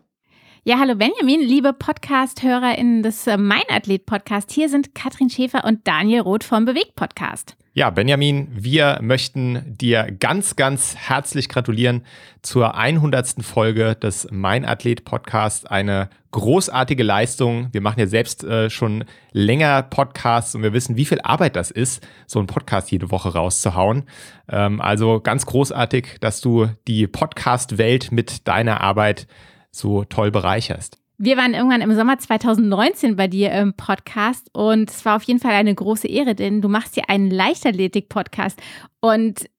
Ja, 0.67 0.79
hallo 0.79 0.95
Benjamin, 0.95 1.39
liebe 1.39 1.71
Podcast-HörerInnen 1.71 3.01
des 3.01 3.25
äh, 3.25 3.37
Mein 3.37 3.61
Athlet-Podcast. 3.69 4.51
Hier 4.51 4.67
sind 4.67 4.93
Katrin 4.93 5.29
Schäfer 5.29 5.63
und 5.63 5.87
Daniel 5.87 6.19
Roth 6.19 6.43
vom 6.43 6.65
Bewegt-Podcast. 6.65 7.55
Ja, 7.71 7.89
Benjamin, 7.89 8.49
wir 8.51 8.99
möchten 9.01 9.77
dir 9.77 10.11
ganz, 10.19 10.57
ganz 10.57 10.97
herzlich 10.97 11.47
gratulieren 11.47 12.03
zur 12.41 12.75
100. 12.75 13.45
Folge 13.45 13.95
des 13.95 14.27
Mein 14.29 14.65
Athlet 14.65 15.05
Podcast. 15.05 15.71
Eine 15.71 16.09
großartige 16.31 17.03
Leistung. 17.03 17.69
Wir 17.71 17.79
machen 17.79 18.01
ja 18.01 18.07
selbst 18.07 18.43
äh, 18.43 18.69
schon 18.69 19.05
länger 19.31 19.83
Podcasts 19.83 20.53
und 20.53 20.63
wir 20.63 20.73
wissen, 20.73 20.97
wie 20.97 21.05
viel 21.05 21.21
Arbeit 21.21 21.55
das 21.55 21.71
ist, 21.71 22.05
so 22.25 22.39
einen 22.39 22.47
Podcast 22.47 22.91
jede 22.91 23.09
Woche 23.09 23.31
rauszuhauen. 23.31 24.03
Ähm, 24.49 24.81
also 24.81 25.21
ganz 25.21 25.45
großartig, 25.45 26.17
dass 26.19 26.41
du 26.41 26.67
die 26.89 27.07
Podcast-Welt 27.07 28.11
mit 28.11 28.49
deiner 28.49 28.81
Arbeit 28.81 29.27
so 29.77 30.03
toll 30.03 30.31
bereicherst. 30.31 30.99
Wir 31.19 31.35
waren 31.35 31.55
irgendwann 31.55 31.81
im 31.81 31.95
Sommer 31.95 32.19
2019 32.19 33.15
bei 33.15 33.27
dir 33.27 33.51
im 33.51 33.73
Podcast 33.73 34.49
und 34.53 34.91
es 34.91 35.03
war 35.03 35.15
auf 35.15 35.23
jeden 35.23 35.39
Fall 35.39 35.53
eine 35.53 35.73
große 35.73 36.07
Ehre, 36.07 36.35
denn 36.35 36.61
du 36.61 36.69
machst 36.69 36.93
hier 36.93 37.09
einen 37.09 37.31
Leichtathletik-Podcast 37.31 38.61
und 38.99 39.49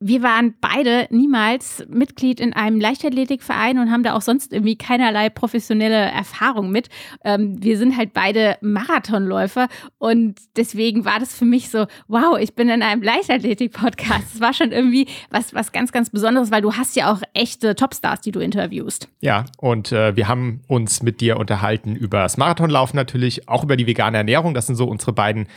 wir 0.00 0.22
waren 0.22 0.54
beide 0.60 1.08
niemals 1.10 1.84
Mitglied 1.88 2.38
in 2.38 2.52
einem 2.52 2.80
Leichtathletikverein 2.80 3.78
und 3.78 3.90
haben 3.90 4.04
da 4.04 4.14
auch 4.14 4.22
sonst 4.22 4.52
irgendwie 4.52 4.76
keinerlei 4.76 5.28
professionelle 5.28 5.96
Erfahrung 5.96 6.70
mit. 6.70 6.88
Ähm, 7.24 7.56
wir 7.60 7.76
sind 7.78 7.96
halt 7.96 8.12
beide 8.12 8.56
Marathonläufer 8.60 9.66
und 9.98 10.36
deswegen 10.56 11.04
war 11.04 11.18
das 11.18 11.34
für 11.34 11.44
mich 11.44 11.70
so, 11.70 11.86
wow, 12.06 12.38
ich 12.38 12.54
bin 12.54 12.68
in 12.68 12.82
einem 12.82 13.02
Leichtathletik-Podcast. 13.02 14.34
Das 14.34 14.40
war 14.40 14.54
schon 14.54 14.70
irgendwie 14.70 15.08
was, 15.30 15.52
was 15.52 15.72
ganz, 15.72 15.90
ganz 15.90 16.10
Besonderes, 16.10 16.52
weil 16.52 16.62
du 16.62 16.74
hast 16.74 16.94
ja 16.94 17.12
auch 17.12 17.22
echte 17.34 17.74
Topstars, 17.74 18.20
die 18.20 18.30
du 18.30 18.38
interviewst. 18.38 19.08
Ja, 19.20 19.46
und 19.58 19.90
äh, 19.90 20.14
wir 20.14 20.28
haben 20.28 20.60
uns 20.68 21.02
mit 21.02 21.20
dir 21.20 21.38
unterhalten 21.38 21.96
über 21.96 22.22
das 22.22 22.36
Marathonlaufen 22.36 22.96
natürlich, 22.96 23.48
auch 23.48 23.64
über 23.64 23.76
die 23.76 23.86
vegane 23.86 24.16
Ernährung. 24.16 24.54
Das 24.54 24.66
sind 24.66 24.76
so 24.76 24.86
unsere 24.86 25.12
beiden 25.12 25.48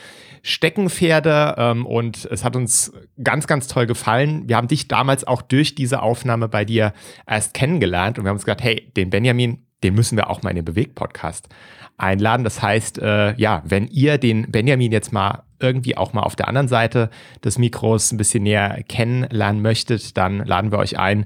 Steckenpferde 0.43 1.55
ähm, 1.57 1.85
und 1.85 2.25
es 2.25 2.43
hat 2.43 2.55
uns 2.55 2.93
ganz, 3.23 3.47
ganz 3.47 3.67
toll 3.67 3.85
gefallen. 3.85 4.47
Wir 4.47 4.57
haben 4.57 4.67
dich 4.67 4.87
damals 4.87 5.25
auch 5.25 5.41
durch 5.41 5.75
diese 5.75 6.01
Aufnahme 6.01 6.47
bei 6.47 6.65
dir 6.65 6.93
erst 7.27 7.53
kennengelernt 7.53 8.17
und 8.17 8.25
wir 8.25 8.29
haben 8.29 8.37
uns 8.37 8.45
gedacht, 8.45 8.63
hey, 8.63 8.91
den 8.95 9.09
Benjamin, 9.09 9.65
den 9.83 9.95
müssen 9.95 10.17
wir 10.17 10.29
auch 10.29 10.41
mal 10.43 10.49
in 10.49 10.57
den 10.57 10.65
Bewegt-Podcast 10.65 11.49
einladen. 11.97 12.43
Das 12.43 12.61
heißt, 12.61 12.99
äh, 12.99 13.35
ja, 13.35 13.61
wenn 13.65 13.87
ihr 13.87 14.17
den 14.17 14.51
Benjamin 14.51 14.91
jetzt 14.91 15.13
mal 15.13 15.43
irgendwie 15.61 15.97
auch 15.97 16.13
mal 16.13 16.23
auf 16.23 16.35
der 16.35 16.47
anderen 16.47 16.67
Seite 16.67 17.09
des 17.43 17.57
Mikros 17.57 18.11
ein 18.11 18.17
bisschen 18.17 18.43
näher 18.43 18.83
kennenlernen 18.87 19.61
möchtet, 19.61 20.17
dann 20.17 20.45
laden 20.45 20.71
wir 20.71 20.79
euch 20.79 20.97
ein, 20.97 21.25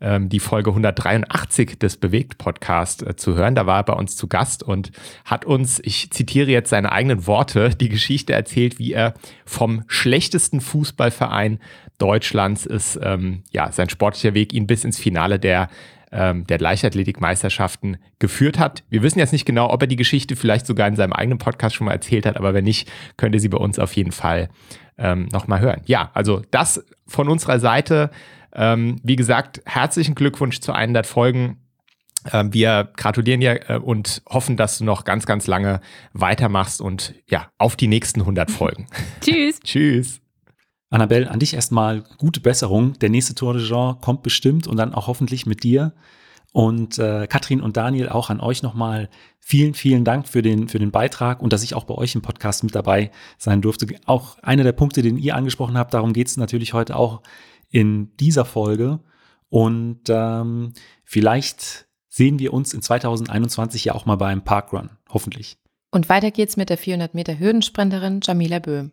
ähm, 0.00 0.28
die 0.28 0.40
Folge 0.40 0.70
183 0.70 1.78
des 1.78 1.96
Bewegt-Podcast 1.96 3.06
äh, 3.06 3.16
zu 3.16 3.34
hören. 3.34 3.54
Da 3.54 3.66
war 3.66 3.78
er 3.78 3.84
bei 3.84 3.94
uns 3.94 4.16
zu 4.16 4.28
Gast 4.28 4.62
und 4.62 4.92
hat 5.24 5.44
uns, 5.44 5.80
ich 5.82 6.10
zitiere 6.10 6.50
jetzt 6.50 6.70
seine 6.70 6.92
eigenen 6.92 7.26
Worte, 7.26 7.70
die 7.80 7.88
Geschichte 7.88 8.32
erzählt, 8.32 8.78
wie 8.78 8.92
er 8.92 9.14
vom 9.44 9.84
schlechtesten 9.86 10.60
Fußballverein 10.60 11.60
Deutschlands 11.98 12.66
ist, 12.66 12.98
ähm, 13.02 13.42
ja, 13.50 13.72
sein 13.72 13.88
sportlicher 13.88 14.34
Weg 14.34 14.52
ihn 14.52 14.66
bis 14.66 14.84
ins 14.84 14.98
Finale 14.98 15.38
der 15.38 15.68
ähm, 16.16 16.46
der 16.46 16.58
Leichtathletikmeisterschaften 16.58 17.98
geführt 18.18 18.58
hat. 18.58 18.82
Wir 18.88 19.02
wissen 19.02 19.18
jetzt 19.18 19.32
nicht 19.32 19.44
genau, 19.44 19.70
ob 19.70 19.82
er 19.82 19.86
die 19.86 19.96
Geschichte 19.96 20.34
vielleicht 20.34 20.66
sogar 20.66 20.88
in 20.88 20.96
seinem 20.96 21.12
eigenen 21.12 21.38
Podcast 21.38 21.76
schon 21.76 21.84
mal 21.84 21.92
erzählt 21.92 22.26
hat, 22.26 22.36
aber 22.36 22.54
wenn 22.54 22.64
nicht, 22.64 22.90
könnt 23.16 23.34
ihr 23.34 23.40
sie 23.40 23.50
bei 23.50 23.58
uns 23.58 23.78
auf 23.78 23.92
jeden 23.92 24.12
Fall 24.12 24.48
ähm, 24.98 25.28
nochmal 25.30 25.60
hören. 25.60 25.82
Ja, 25.84 26.10
also 26.14 26.42
das 26.50 26.84
von 27.06 27.28
unserer 27.28 27.60
Seite. 27.60 28.10
Ähm, 28.54 28.96
wie 29.02 29.16
gesagt, 29.16 29.60
herzlichen 29.66 30.14
Glückwunsch 30.14 30.60
zu 30.60 30.72
100 30.72 31.06
Folgen. 31.06 31.58
Ähm, 32.32 32.54
wir 32.54 32.88
gratulieren 32.96 33.40
dir 33.40 33.68
äh, 33.68 33.76
und 33.76 34.22
hoffen, 34.26 34.56
dass 34.56 34.78
du 34.78 34.84
noch 34.84 35.04
ganz, 35.04 35.26
ganz 35.26 35.46
lange 35.46 35.80
weitermachst 36.14 36.80
und 36.80 37.14
ja, 37.28 37.50
auf 37.58 37.76
die 37.76 37.88
nächsten 37.88 38.20
100 38.20 38.50
Folgen. 38.50 38.86
Tschüss. 39.20 39.60
Tschüss. 39.60 40.25
Annabelle, 40.90 41.30
an 41.30 41.40
dich 41.40 41.54
erstmal 41.54 42.04
gute 42.18 42.40
Besserung. 42.40 42.98
Der 43.00 43.10
nächste 43.10 43.34
Tour 43.34 43.54
de 43.54 43.66
Jean 43.66 44.00
kommt 44.00 44.22
bestimmt 44.22 44.66
und 44.66 44.76
dann 44.76 44.94
auch 44.94 45.06
hoffentlich 45.06 45.46
mit 45.46 45.64
dir. 45.64 45.92
Und 46.52 46.98
äh, 46.98 47.26
Katrin 47.26 47.60
und 47.60 47.76
Daniel, 47.76 48.08
auch 48.08 48.30
an 48.30 48.40
euch 48.40 48.62
nochmal 48.62 49.10
vielen, 49.40 49.74
vielen 49.74 50.04
Dank 50.04 50.26
für 50.26 50.40
den, 50.42 50.68
für 50.68 50.78
den 50.78 50.90
Beitrag 50.90 51.42
und 51.42 51.52
dass 51.52 51.62
ich 51.62 51.74
auch 51.74 51.84
bei 51.84 51.94
euch 51.94 52.14
im 52.14 52.22
Podcast 52.22 52.64
mit 52.64 52.74
dabei 52.74 53.10
sein 53.36 53.60
durfte. 53.60 53.86
Auch 54.06 54.38
einer 54.38 54.62
der 54.62 54.72
Punkte, 54.72 55.02
den 55.02 55.18
ihr 55.18 55.36
angesprochen 55.36 55.76
habt, 55.76 55.92
darum 55.92 56.12
geht 56.12 56.28
es 56.28 56.36
natürlich 56.36 56.72
heute 56.72 56.96
auch 56.96 57.20
in 57.70 58.16
dieser 58.16 58.44
Folge. 58.44 59.00
Und 59.48 60.02
ähm, 60.08 60.72
vielleicht 61.04 61.86
sehen 62.08 62.38
wir 62.38 62.54
uns 62.54 62.72
in 62.72 62.80
2021 62.80 63.84
ja 63.84 63.94
auch 63.94 64.06
mal 64.06 64.16
beim 64.16 64.42
Parkrun, 64.42 64.90
hoffentlich. 65.10 65.58
Und 65.90 66.08
weiter 66.08 66.30
geht's 66.30 66.56
mit 66.56 66.70
der 66.70 66.78
400 66.78 67.14
Meter 67.14 67.38
Hürdensprinterin 67.38 68.20
Jamila 68.22 68.60
Böhm. 68.60 68.92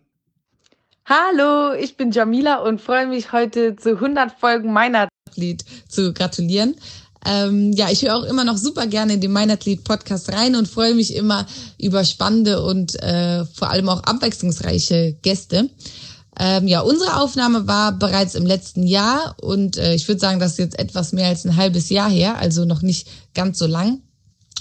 Hallo, 1.05 1.73
ich 1.73 1.97
bin 1.97 2.11
Jamila 2.11 2.59
und 2.59 2.79
freue 2.79 3.07
mich 3.07 3.33
heute 3.33 3.75
zu 3.75 3.95
100 3.95 4.39
Folgen 4.39 4.71
meiner 4.71 5.09
Lied 5.35 5.65
zu 5.89 6.13
gratulieren. 6.13 6.75
Ähm, 7.25 7.73
ja, 7.73 7.89
ich 7.89 8.03
höre 8.03 8.15
auch 8.15 8.23
immer 8.23 8.45
noch 8.45 8.55
super 8.55 8.87
gerne 8.87 9.15
in 9.15 9.19
den 9.19 9.33
Meinathlet 9.33 9.83
Podcast 9.83 10.31
rein 10.31 10.55
und 10.55 10.69
freue 10.69 10.95
mich 10.95 11.13
immer 11.13 11.45
über 11.77 12.05
spannende 12.05 12.63
und 12.63 12.95
äh, 13.03 13.43
vor 13.43 13.69
allem 13.69 13.89
auch 13.89 14.01
abwechslungsreiche 14.03 15.17
Gäste. 15.21 15.69
Ähm, 16.39 16.69
ja, 16.69 16.79
unsere 16.79 17.21
Aufnahme 17.21 17.67
war 17.67 17.91
bereits 17.91 18.33
im 18.33 18.45
letzten 18.45 18.87
Jahr 18.87 19.35
und 19.41 19.75
äh, 19.75 19.95
ich 19.95 20.07
würde 20.07 20.21
sagen, 20.21 20.39
das 20.39 20.53
ist 20.53 20.59
jetzt 20.59 20.79
etwas 20.79 21.11
mehr 21.11 21.27
als 21.27 21.43
ein 21.43 21.57
halbes 21.57 21.89
Jahr 21.89 22.09
her, 22.09 22.37
also 22.37 22.63
noch 22.63 22.81
nicht 22.81 23.09
ganz 23.33 23.59
so 23.59 23.67
lang. 23.67 23.99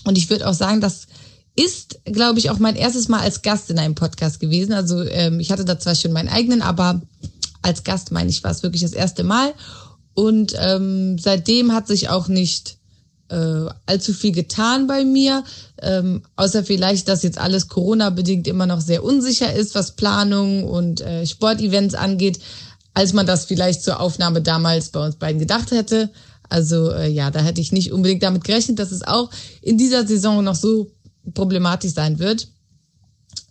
Und 0.03 0.19
ich 0.19 0.29
würde 0.29 0.49
auch 0.49 0.55
sagen, 0.55 0.81
dass 0.81 1.07
ist, 1.55 2.01
glaube 2.05 2.39
ich, 2.39 2.51
auch 2.51 2.59
mein 2.59 2.77
erstes 2.77 3.09
Mal 3.09 3.21
als 3.21 3.43
Gast 3.43 3.71
in 3.71 3.79
einem 3.79 3.95
Podcast 3.95 4.41
gewesen. 4.41 4.73
Also 4.73 5.03
ähm, 5.03 5.41
ich 5.41 5.53
hatte 5.53 5.65
da 5.65 5.79
zwar 5.79 5.95
schon 5.95 6.13
meinen 6.13 6.29
eigenen, 6.29 6.63
aber 6.63 7.03
als 7.61 7.85
Gast 7.85 8.11
meine 8.11 8.31
ich, 8.31 8.43
war 8.43 8.51
es 8.51 8.63
wirklich 8.63 8.83
das 8.83 8.93
erste 8.93 9.23
Mal. 9.23 9.53
Und 10.15 10.55
ähm, 10.59 11.19
seitdem 11.19 11.73
hat 11.73 11.87
sich 11.87 12.09
auch 12.09 12.29
nicht 12.29 12.79
äh, 13.29 13.67
allzu 13.87 14.13
viel 14.13 14.33
getan 14.33 14.87
bei 14.87 15.05
mir, 15.05 15.45
ähm, 15.81 16.23
außer 16.37 16.65
vielleicht, 16.65 17.09
dass 17.09 17.23
jetzt 17.23 17.39
alles 17.39 17.69
Corona-bedingt 17.69 18.47
immer 18.47 18.67
noch 18.67 18.81
sehr 18.81 19.03
unsicher 19.03 19.53
ist, 19.53 19.75
was 19.75 19.93
Planung 19.93 20.65
und 20.65 21.01
äh, 21.01 21.27
Sportevents 21.27 21.95
angeht, 21.95 22.41
als 22.95 23.15
man 23.15 23.27
das 23.27 23.47
vielleicht 23.47 23.83
zur 23.83 24.01
Aufnahme 24.01 24.43
damals 24.43 24.91
bei 24.91 25.05
uns 25.05 25.17
beiden 25.17 25.39
gedacht 25.39 25.71
hätte. 25.71 26.11
Also 26.51 26.91
äh, 26.93 27.09
ja, 27.09 27.31
da 27.31 27.41
hätte 27.41 27.63
ich 27.63 27.73
nicht 27.73 27.93
unbedingt 27.93 28.23
damit 28.23 28.45
gerechnet, 28.45 28.79
dass 28.79 28.93
es 28.93 29.03
auch 29.03 29.31
in 29.63 29.79
dieser 29.79 30.07
Saison 30.07 30.45
noch 30.45 30.55
so 30.55 30.91
problematisch 31.35 31.93
sein 31.93 32.19
wird. 32.19 32.49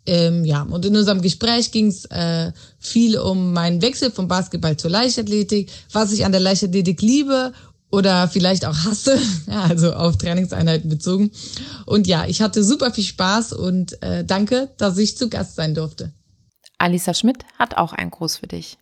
Ähm, 0.05 0.45
ja, 0.45 0.63
und 0.63 0.83
in 0.85 0.95
unserem 0.95 1.21
Gespräch 1.21 1.71
ging 1.71 1.87
es 1.87 2.05
äh, 2.05 2.51
viel 2.79 3.19
um 3.19 3.53
meinen 3.53 3.81
Wechsel 3.81 4.09
vom 4.11 4.27
Basketball 4.27 4.75
zur 4.75 4.89
Leichtathletik, 4.89 5.69
was 5.91 6.11
ich 6.11 6.25
an 6.25 6.31
der 6.31 6.41
Leichtathletik 6.41 7.01
liebe 7.01 7.53
oder 7.91 8.27
vielleicht 8.27 8.65
auch 8.65 8.75
hasse, 8.75 9.19
ja, 9.47 9.61
also 9.63 9.93
auf 9.93 10.17
Trainingseinheiten 10.17 10.89
bezogen. 10.89 11.31
Und 11.85 12.07
ja, 12.07 12.25
ich 12.25 12.41
hatte 12.41 12.63
super 12.63 12.91
viel 12.91 13.03
Spaß 13.03 13.53
und 13.53 14.01
äh, 14.01 14.25
danke, 14.25 14.69
dass 14.77 14.97
ich 14.97 15.17
zu 15.17 15.29
Gast 15.29 15.55
sein 15.55 15.75
durfte. 15.75 16.11
Alisa 16.79 17.13
Schmidt 17.13 17.45
hat 17.59 17.77
auch 17.77 17.93
einen 17.93 18.09
Gruß 18.09 18.37
für 18.37 18.47
dich. 18.47 18.77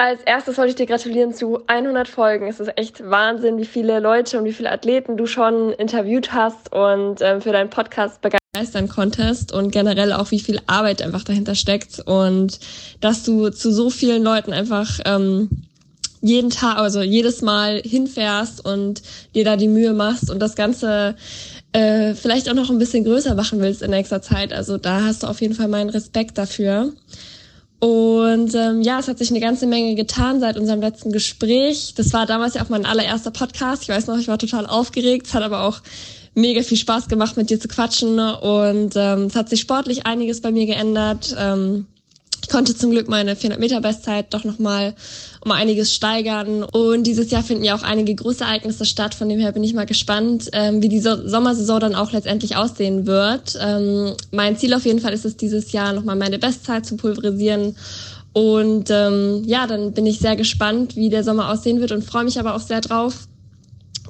Als 0.00 0.22
erstes 0.22 0.56
wollte 0.56 0.70
ich 0.70 0.76
dir 0.76 0.86
gratulieren 0.86 1.34
zu 1.34 1.58
100 1.66 2.06
Folgen. 2.06 2.46
Es 2.46 2.60
ist 2.60 2.70
echt 2.78 3.02
Wahnsinn, 3.10 3.58
wie 3.58 3.64
viele 3.64 3.98
Leute 3.98 4.38
und 4.38 4.44
wie 4.44 4.52
viele 4.52 4.70
Athleten 4.70 5.16
du 5.16 5.26
schon 5.26 5.72
interviewt 5.72 6.32
hast 6.32 6.72
und 6.72 7.20
ähm, 7.20 7.40
für 7.40 7.50
deinen 7.50 7.68
Podcast 7.68 8.20
begeistern 8.20 8.88
konntest 8.88 9.52
und 9.52 9.72
generell 9.72 10.12
auch, 10.12 10.30
wie 10.30 10.38
viel 10.38 10.60
Arbeit 10.68 11.02
einfach 11.02 11.24
dahinter 11.24 11.56
steckt 11.56 11.98
und 11.98 12.60
dass 13.00 13.24
du 13.24 13.50
zu 13.50 13.72
so 13.72 13.90
vielen 13.90 14.22
Leuten 14.22 14.52
einfach 14.52 15.00
ähm, 15.04 15.50
jeden 16.20 16.50
Tag, 16.50 16.78
also 16.78 17.02
jedes 17.02 17.42
Mal 17.42 17.82
hinfährst 17.84 18.64
und 18.64 19.02
dir 19.34 19.44
da 19.44 19.56
die 19.56 19.66
Mühe 19.66 19.94
machst 19.94 20.30
und 20.30 20.38
das 20.38 20.54
Ganze 20.54 21.16
äh, 21.72 22.14
vielleicht 22.14 22.48
auch 22.48 22.54
noch 22.54 22.70
ein 22.70 22.78
bisschen 22.78 23.02
größer 23.02 23.34
machen 23.34 23.60
willst 23.60 23.82
in 23.82 23.90
nächster 23.90 24.22
Zeit. 24.22 24.52
Also 24.52 24.78
da 24.78 25.02
hast 25.02 25.24
du 25.24 25.26
auf 25.26 25.40
jeden 25.40 25.54
Fall 25.54 25.66
meinen 25.66 25.90
Respekt 25.90 26.38
dafür. 26.38 26.92
Und 27.80 28.54
ähm, 28.54 28.82
ja, 28.82 28.98
es 28.98 29.06
hat 29.06 29.18
sich 29.18 29.30
eine 29.30 29.40
ganze 29.40 29.66
Menge 29.66 29.94
getan 29.94 30.40
seit 30.40 30.58
unserem 30.58 30.80
letzten 30.80 31.12
Gespräch. 31.12 31.94
Das 31.96 32.12
war 32.12 32.26
damals 32.26 32.54
ja 32.54 32.62
auch 32.62 32.68
mein 32.68 32.84
allererster 32.84 33.30
Podcast. 33.30 33.84
Ich 33.84 33.88
weiß 33.88 34.08
noch, 34.08 34.18
ich 34.18 34.26
war 34.26 34.38
total 34.38 34.66
aufgeregt. 34.66 35.28
Es 35.28 35.34
hat 35.34 35.44
aber 35.44 35.62
auch 35.62 35.80
mega 36.34 36.62
viel 36.62 36.76
Spaß 36.76 37.08
gemacht, 37.08 37.36
mit 37.36 37.50
dir 37.50 37.60
zu 37.60 37.68
quatschen. 37.68 38.18
Und 38.18 38.94
ähm, 38.96 39.26
es 39.26 39.36
hat 39.36 39.48
sich 39.48 39.60
sportlich 39.60 40.06
einiges 40.06 40.40
bei 40.40 40.50
mir 40.50 40.66
geändert. 40.66 41.36
Ähm, 41.38 41.86
ich 42.48 42.52
konnte 42.54 42.74
zum 42.74 42.92
Glück 42.92 43.08
meine 43.08 43.36
400 43.36 43.60
Meter 43.60 43.82
Bestzeit 43.82 44.32
doch 44.32 44.42
nochmal 44.42 44.94
um 45.44 45.52
einiges 45.52 45.94
steigern. 45.94 46.62
Und 46.62 47.02
dieses 47.06 47.30
Jahr 47.30 47.42
finden 47.42 47.62
ja 47.62 47.76
auch 47.76 47.82
einige 47.82 48.14
Großereignisse 48.14 48.86
statt. 48.86 49.14
Von 49.14 49.28
dem 49.28 49.38
her 49.38 49.52
bin 49.52 49.62
ich 49.62 49.74
mal 49.74 49.84
gespannt, 49.84 50.48
ähm, 50.54 50.80
wie 50.80 50.88
die 50.88 51.00
so 51.00 51.28
Sommersaison 51.28 51.78
dann 51.78 51.94
auch 51.94 52.10
letztendlich 52.10 52.56
aussehen 52.56 53.06
wird. 53.06 53.58
Ähm, 53.60 54.14
mein 54.30 54.56
Ziel 54.56 54.72
auf 54.72 54.86
jeden 54.86 55.00
Fall 55.00 55.12
ist 55.12 55.26
es 55.26 55.36
dieses 55.36 55.72
Jahr 55.72 55.92
nochmal 55.92 56.16
meine 56.16 56.38
Bestzeit 56.38 56.86
zu 56.86 56.96
pulverisieren. 56.96 57.76
Und 58.32 58.88
ähm, 58.88 59.42
ja, 59.44 59.66
dann 59.66 59.92
bin 59.92 60.06
ich 60.06 60.18
sehr 60.18 60.34
gespannt, 60.34 60.96
wie 60.96 61.10
der 61.10 61.24
Sommer 61.24 61.50
aussehen 61.50 61.80
wird 61.80 61.92
und 61.92 62.02
freue 62.02 62.24
mich 62.24 62.40
aber 62.40 62.54
auch 62.54 62.62
sehr 62.62 62.80
drauf 62.80 63.28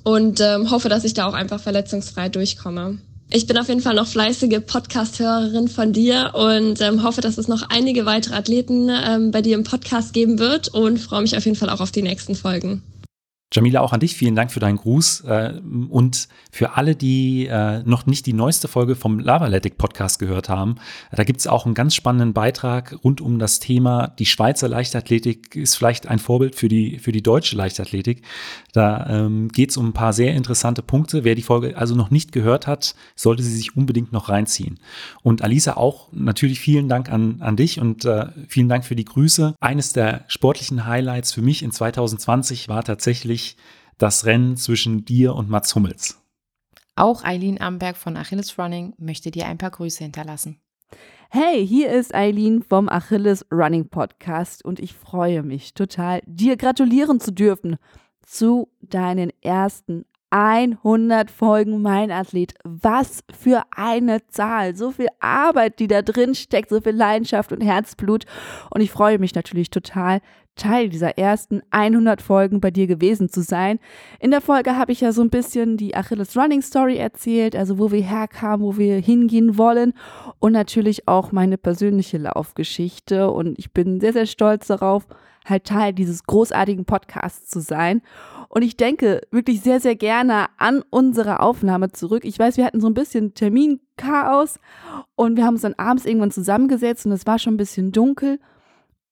und 0.04 0.40
ähm, 0.40 0.70
hoffe, 0.70 0.88
dass 0.88 1.02
ich 1.02 1.12
da 1.12 1.26
auch 1.26 1.34
einfach 1.34 1.58
verletzungsfrei 1.58 2.28
durchkomme. 2.28 2.98
Ich 3.30 3.46
bin 3.46 3.58
auf 3.58 3.68
jeden 3.68 3.82
Fall 3.82 3.94
noch 3.94 4.06
fleißige 4.06 4.60
Podcast-Hörerin 4.66 5.68
von 5.68 5.92
dir 5.92 6.30
und 6.32 6.80
ähm, 6.80 7.02
hoffe, 7.02 7.20
dass 7.20 7.36
es 7.36 7.46
noch 7.46 7.68
einige 7.68 8.06
weitere 8.06 8.34
Athleten 8.34 8.88
ähm, 8.88 9.32
bei 9.32 9.42
dir 9.42 9.54
im 9.54 9.64
Podcast 9.64 10.14
geben 10.14 10.38
wird 10.38 10.68
und 10.68 10.98
freue 10.98 11.20
mich 11.20 11.36
auf 11.36 11.44
jeden 11.44 11.56
Fall 11.56 11.68
auch 11.68 11.80
auf 11.80 11.90
die 11.90 12.02
nächsten 12.02 12.34
Folgen. 12.34 12.82
Jamila, 13.50 13.80
auch 13.80 13.94
an 13.94 14.00
dich 14.00 14.14
vielen 14.14 14.36
Dank 14.36 14.52
für 14.52 14.60
deinen 14.60 14.76
Gruß 14.76 15.22
äh, 15.22 15.54
und 15.88 16.28
für 16.50 16.76
alle, 16.76 16.94
die 16.94 17.46
äh, 17.46 17.82
noch 17.84 18.04
nicht 18.04 18.26
die 18.26 18.34
neueste 18.34 18.68
Folge 18.68 18.94
vom 18.94 19.18
Lavaletic 19.18 19.78
Podcast 19.78 20.18
gehört 20.18 20.50
haben. 20.50 20.76
Da 21.12 21.24
gibt 21.24 21.40
es 21.40 21.46
auch 21.46 21.64
einen 21.64 21.74
ganz 21.74 21.94
spannenden 21.94 22.34
Beitrag 22.34 23.02
rund 23.02 23.22
um 23.22 23.38
das 23.38 23.58
Thema, 23.58 24.08
die 24.18 24.26
Schweizer 24.26 24.68
Leichtathletik 24.68 25.56
ist 25.56 25.76
vielleicht 25.76 26.08
ein 26.08 26.18
Vorbild 26.18 26.56
für 26.56 26.68
die, 26.68 26.98
für 26.98 27.10
die 27.10 27.22
deutsche 27.22 27.56
Leichtathletik. 27.56 28.20
Da 28.74 29.06
ähm, 29.08 29.48
geht 29.48 29.70
es 29.70 29.78
um 29.78 29.88
ein 29.88 29.92
paar 29.94 30.12
sehr 30.12 30.34
interessante 30.34 30.82
Punkte. 30.82 31.24
Wer 31.24 31.34
die 31.34 31.42
Folge 31.42 31.78
also 31.78 31.94
noch 31.94 32.10
nicht 32.10 32.32
gehört 32.32 32.66
hat, 32.66 32.94
sollte 33.16 33.42
sie 33.42 33.56
sich 33.56 33.74
unbedingt 33.78 34.12
noch 34.12 34.28
reinziehen. 34.28 34.78
Und 35.22 35.40
Alisa, 35.40 35.78
auch 35.78 36.08
natürlich 36.12 36.60
vielen 36.60 36.90
Dank 36.90 37.10
an, 37.10 37.40
an 37.40 37.56
dich 37.56 37.80
und 37.80 38.04
äh, 38.04 38.26
vielen 38.46 38.68
Dank 38.68 38.84
für 38.84 38.94
die 38.94 39.06
Grüße. 39.06 39.54
Eines 39.58 39.94
der 39.94 40.24
sportlichen 40.28 40.84
Highlights 40.84 41.32
für 41.32 41.40
mich 41.40 41.62
in 41.62 41.72
2020 41.72 42.68
war 42.68 42.84
tatsächlich 42.84 43.37
wirklich 43.38 43.56
das 43.98 44.24
Rennen 44.26 44.56
zwischen 44.56 45.04
dir 45.04 45.34
und 45.34 45.48
Mats 45.48 45.74
Hummels. 45.74 46.20
Auch 46.94 47.24
Eileen 47.24 47.60
Amberg 47.60 47.96
von 47.96 48.16
Achilles 48.16 48.58
Running 48.58 48.94
möchte 48.98 49.30
dir 49.30 49.46
ein 49.46 49.58
paar 49.58 49.70
Grüße 49.70 50.02
hinterlassen. 50.02 50.60
Hey, 51.30 51.66
hier 51.66 51.90
ist 51.90 52.14
Eileen 52.14 52.62
vom 52.62 52.88
Achilles 52.88 53.46
Running 53.52 53.88
Podcast 53.88 54.64
und 54.64 54.80
ich 54.80 54.94
freue 54.94 55.42
mich 55.42 55.74
total, 55.74 56.22
dir 56.26 56.56
gratulieren 56.56 57.20
zu 57.20 57.32
dürfen 57.32 57.76
zu 58.22 58.68
deinen 58.80 59.30
ersten 59.42 60.04
100 60.30 61.30
Folgen 61.30 61.80
Mein 61.82 62.10
Athlet. 62.10 62.54
Was 62.64 63.22
für 63.38 63.62
eine 63.74 64.26
Zahl. 64.28 64.76
So 64.76 64.90
viel 64.90 65.08
Arbeit, 65.20 65.78
die 65.78 65.86
da 65.86 66.02
drin 66.02 66.34
steckt, 66.34 66.68
so 66.70 66.80
viel 66.80 66.92
Leidenschaft 66.92 67.52
und 67.52 67.62
Herzblut. 67.62 68.24
Und 68.70 68.80
ich 68.80 68.90
freue 68.90 69.18
mich 69.18 69.34
natürlich 69.34 69.70
total, 69.70 70.20
Teil 70.58 70.90
dieser 70.90 71.16
ersten 71.16 71.62
100 71.70 72.20
Folgen 72.20 72.60
bei 72.60 72.70
dir 72.70 72.86
gewesen 72.86 73.30
zu 73.30 73.42
sein. 73.42 73.78
In 74.20 74.30
der 74.30 74.42
Folge 74.42 74.76
habe 74.76 74.92
ich 74.92 75.00
ja 75.00 75.12
so 75.12 75.22
ein 75.22 75.30
bisschen 75.30 75.78
die 75.78 75.94
Achilles 75.94 76.36
Running 76.36 76.60
Story 76.60 76.96
erzählt, 76.96 77.56
also 77.56 77.78
wo 77.78 77.90
wir 77.90 78.02
herkamen, 78.02 78.66
wo 78.66 78.76
wir 78.76 78.96
hingehen 78.96 79.56
wollen 79.56 79.94
und 80.40 80.52
natürlich 80.52 81.08
auch 81.08 81.32
meine 81.32 81.56
persönliche 81.56 82.18
Laufgeschichte. 82.18 83.30
Und 83.30 83.58
ich 83.58 83.72
bin 83.72 84.00
sehr, 84.00 84.12
sehr 84.12 84.26
stolz 84.26 84.66
darauf, 84.66 85.06
halt 85.46 85.64
Teil 85.64 85.94
dieses 85.94 86.24
großartigen 86.24 86.84
Podcasts 86.84 87.48
zu 87.48 87.60
sein. 87.60 88.02
Und 88.48 88.62
ich 88.62 88.76
denke 88.76 89.20
wirklich 89.30 89.60
sehr, 89.60 89.78
sehr 89.78 89.94
gerne 89.94 90.46
an 90.56 90.82
unsere 90.90 91.40
Aufnahme 91.40 91.92
zurück. 91.92 92.24
Ich 92.24 92.38
weiß, 92.38 92.56
wir 92.56 92.64
hatten 92.64 92.80
so 92.80 92.86
ein 92.86 92.94
bisschen 92.94 93.34
Terminchaos 93.34 94.58
und 95.16 95.36
wir 95.36 95.44
haben 95.44 95.54
uns 95.54 95.62
dann 95.62 95.74
abends 95.74 96.06
irgendwann 96.06 96.30
zusammengesetzt 96.30 97.04
und 97.04 97.12
es 97.12 97.26
war 97.26 97.38
schon 97.38 97.54
ein 97.54 97.58
bisschen 97.58 97.92
dunkel. 97.92 98.38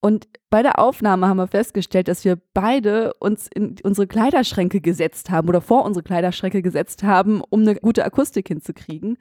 Und 0.01 0.29
bei 0.51 0.63
der 0.63 0.79
Aufnahme 0.79 1.29
haben 1.29 1.37
wir 1.37 1.49
festgestellt, 1.49 2.09
dass 2.09 2.25
wir 2.25 2.39
beide 2.55 3.13
uns 3.15 3.49
in 3.53 3.77
unsere 3.83 4.07
Kleiderschränke 4.07 4.81
gesetzt 4.81 5.31
haben 5.31 5.49
oder 5.49 5.61
vor 5.61 5.85
unsere 5.85 6.05
Kleiderschränke 6.05 6.63
gesetzt 6.63 7.03
haben, 7.03 7.43
um 7.51 7.63
eine 7.63 7.75
gute 7.75 8.05
Akustik 8.05 8.49
hinzukriegen. 8.49 9.19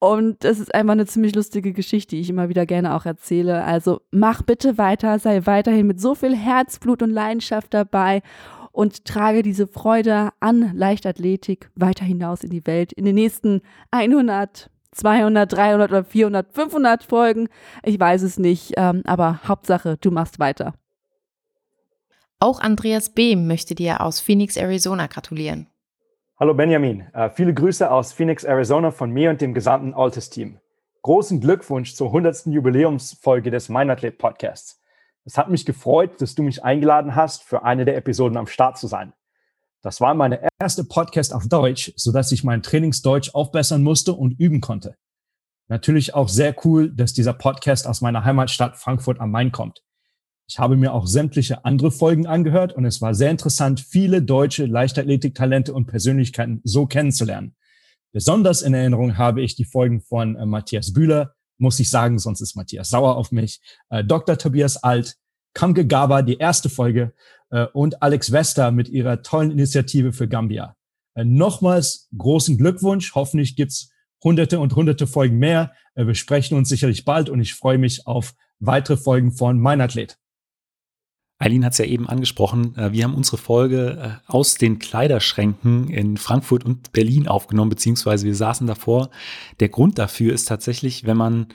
Und 0.00 0.44
das 0.44 0.60
ist 0.60 0.74
einfach 0.74 0.92
eine 0.92 1.06
ziemlich 1.06 1.34
lustige 1.34 1.72
Geschichte, 1.72 2.14
die 2.14 2.20
ich 2.20 2.30
immer 2.30 2.48
wieder 2.48 2.66
gerne 2.66 2.94
auch 2.94 3.04
erzähle. 3.04 3.64
Also 3.64 4.00
mach 4.12 4.42
bitte 4.42 4.78
weiter, 4.78 5.18
sei 5.18 5.44
weiterhin 5.46 5.88
mit 5.88 6.00
so 6.00 6.14
viel 6.14 6.36
Herzblut 6.36 7.02
und 7.02 7.10
Leidenschaft 7.10 7.74
dabei 7.74 8.22
und 8.78 9.04
trage 9.04 9.42
diese 9.42 9.66
Freude 9.66 10.28
an 10.38 10.70
Leichtathletik 10.72 11.68
weiter 11.74 12.04
hinaus 12.04 12.44
in 12.44 12.50
die 12.50 12.64
Welt 12.64 12.92
in 12.92 13.04
den 13.04 13.16
nächsten 13.16 13.60
100, 13.90 14.70
200, 14.92 15.52
300 15.52 15.90
oder 15.90 16.04
400, 16.04 16.54
500 16.54 17.02
Folgen. 17.02 17.48
Ich 17.82 17.98
weiß 17.98 18.22
es 18.22 18.38
nicht, 18.38 18.74
ähm, 18.76 19.02
aber 19.04 19.40
Hauptsache, 19.48 19.96
du 20.00 20.12
machst 20.12 20.38
weiter. 20.38 20.74
Auch 22.38 22.60
Andreas 22.60 23.10
Behm 23.10 23.48
möchte 23.48 23.74
dir 23.74 24.00
aus 24.00 24.20
Phoenix, 24.20 24.56
Arizona 24.56 25.08
gratulieren. 25.08 25.66
Hallo 26.38 26.54
Benjamin, 26.54 27.02
uh, 27.16 27.30
viele 27.34 27.54
Grüße 27.54 27.90
aus 27.90 28.12
Phoenix, 28.12 28.44
Arizona 28.44 28.92
von 28.92 29.10
mir 29.10 29.30
und 29.30 29.40
dem 29.40 29.54
gesamten 29.54 29.92
Altes-Team. 29.92 30.60
Großen 31.02 31.40
Glückwunsch 31.40 31.96
zur 31.96 32.06
100. 32.08 32.46
Jubiläumsfolge 32.46 33.50
des 33.50 33.70
Meinathlet 33.70 34.18
Podcasts. 34.18 34.80
Es 35.28 35.36
hat 35.36 35.50
mich 35.50 35.66
gefreut, 35.66 36.22
dass 36.22 36.34
du 36.34 36.42
mich 36.42 36.64
eingeladen 36.64 37.14
hast, 37.14 37.42
für 37.42 37.62
eine 37.62 37.84
der 37.84 37.98
Episoden 37.98 38.38
am 38.38 38.46
Start 38.46 38.78
zu 38.78 38.86
sein. 38.86 39.12
Das 39.82 40.00
war 40.00 40.14
meine 40.14 40.48
erste 40.58 40.84
Podcast 40.84 41.34
auf 41.34 41.46
Deutsch, 41.48 41.92
sodass 41.96 42.32
ich 42.32 42.44
mein 42.44 42.62
Trainingsdeutsch 42.62 43.34
aufbessern 43.34 43.82
musste 43.82 44.14
und 44.14 44.40
üben 44.40 44.62
konnte. 44.62 44.96
Natürlich 45.68 46.14
auch 46.14 46.30
sehr 46.30 46.56
cool, 46.64 46.90
dass 46.94 47.12
dieser 47.12 47.34
Podcast 47.34 47.86
aus 47.86 48.00
meiner 48.00 48.24
Heimatstadt 48.24 48.78
Frankfurt 48.78 49.20
am 49.20 49.30
Main 49.30 49.52
kommt. 49.52 49.82
Ich 50.48 50.58
habe 50.58 50.78
mir 50.78 50.94
auch 50.94 51.06
sämtliche 51.06 51.62
andere 51.62 51.90
Folgen 51.90 52.26
angehört 52.26 52.72
und 52.72 52.86
es 52.86 53.02
war 53.02 53.14
sehr 53.14 53.30
interessant, 53.30 53.80
viele 53.80 54.22
deutsche 54.22 54.64
Leichtathletiktalente 54.64 55.74
und 55.74 55.84
Persönlichkeiten 55.84 56.62
so 56.64 56.86
kennenzulernen. 56.86 57.54
Besonders 58.12 58.62
in 58.62 58.72
Erinnerung 58.72 59.18
habe 59.18 59.42
ich 59.42 59.56
die 59.56 59.66
Folgen 59.66 60.00
von 60.00 60.36
äh, 60.36 60.46
Matthias 60.46 60.94
Bühler, 60.94 61.34
muss 61.58 61.78
ich 61.80 61.90
sagen, 61.90 62.18
sonst 62.18 62.40
ist 62.40 62.56
Matthias 62.56 62.88
sauer 62.88 63.16
auf 63.16 63.30
mich, 63.30 63.60
äh, 63.90 64.02
Dr. 64.02 64.38
Tobias 64.38 64.82
Alt, 64.82 65.17
Kamke 65.54 65.86
Gaba, 65.86 66.22
die 66.22 66.38
erste 66.38 66.68
Folge 66.68 67.14
äh, 67.50 67.66
und 67.72 68.02
Alex 68.02 68.32
Wester 68.32 68.70
mit 68.70 68.88
ihrer 68.88 69.22
tollen 69.22 69.50
Initiative 69.50 70.12
für 70.12 70.28
Gambia. 70.28 70.76
Äh, 71.14 71.24
nochmals 71.24 72.08
großen 72.16 72.58
Glückwunsch. 72.58 73.14
Hoffentlich 73.14 73.56
gibt's 73.56 73.90
hunderte 74.22 74.60
und 74.60 74.74
hunderte 74.74 75.06
Folgen 75.06 75.38
mehr. 75.38 75.72
Äh, 75.94 76.06
wir 76.06 76.14
sprechen 76.14 76.56
uns 76.56 76.68
sicherlich 76.68 77.04
bald 77.04 77.28
und 77.30 77.40
ich 77.40 77.54
freue 77.54 77.78
mich 77.78 78.06
auf 78.06 78.34
weitere 78.60 78.96
Folgen 78.96 79.32
von 79.32 79.58
Mein 79.58 79.80
Athlet. 79.80 80.18
Eileen 81.40 81.64
hat 81.64 81.72
es 81.72 81.78
ja 81.78 81.84
eben 81.84 82.08
angesprochen. 82.08 82.76
Äh, 82.76 82.92
wir 82.92 83.04
haben 83.04 83.14
unsere 83.14 83.38
Folge 83.38 84.20
äh, 84.26 84.30
aus 84.30 84.56
den 84.56 84.78
Kleiderschränken 84.78 85.88
in 85.88 86.16
Frankfurt 86.16 86.64
und 86.64 86.92
Berlin 86.92 87.28
aufgenommen, 87.28 87.70
beziehungsweise 87.70 88.26
wir 88.26 88.34
saßen 88.34 88.66
davor. 88.66 89.10
Der 89.60 89.68
Grund 89.68 89.98
dafür 89.98 90.32
ist 90.32 90.46
tatsächlich, 90.46 91.06
wenn 91.06 91.16
man 91.16 91.46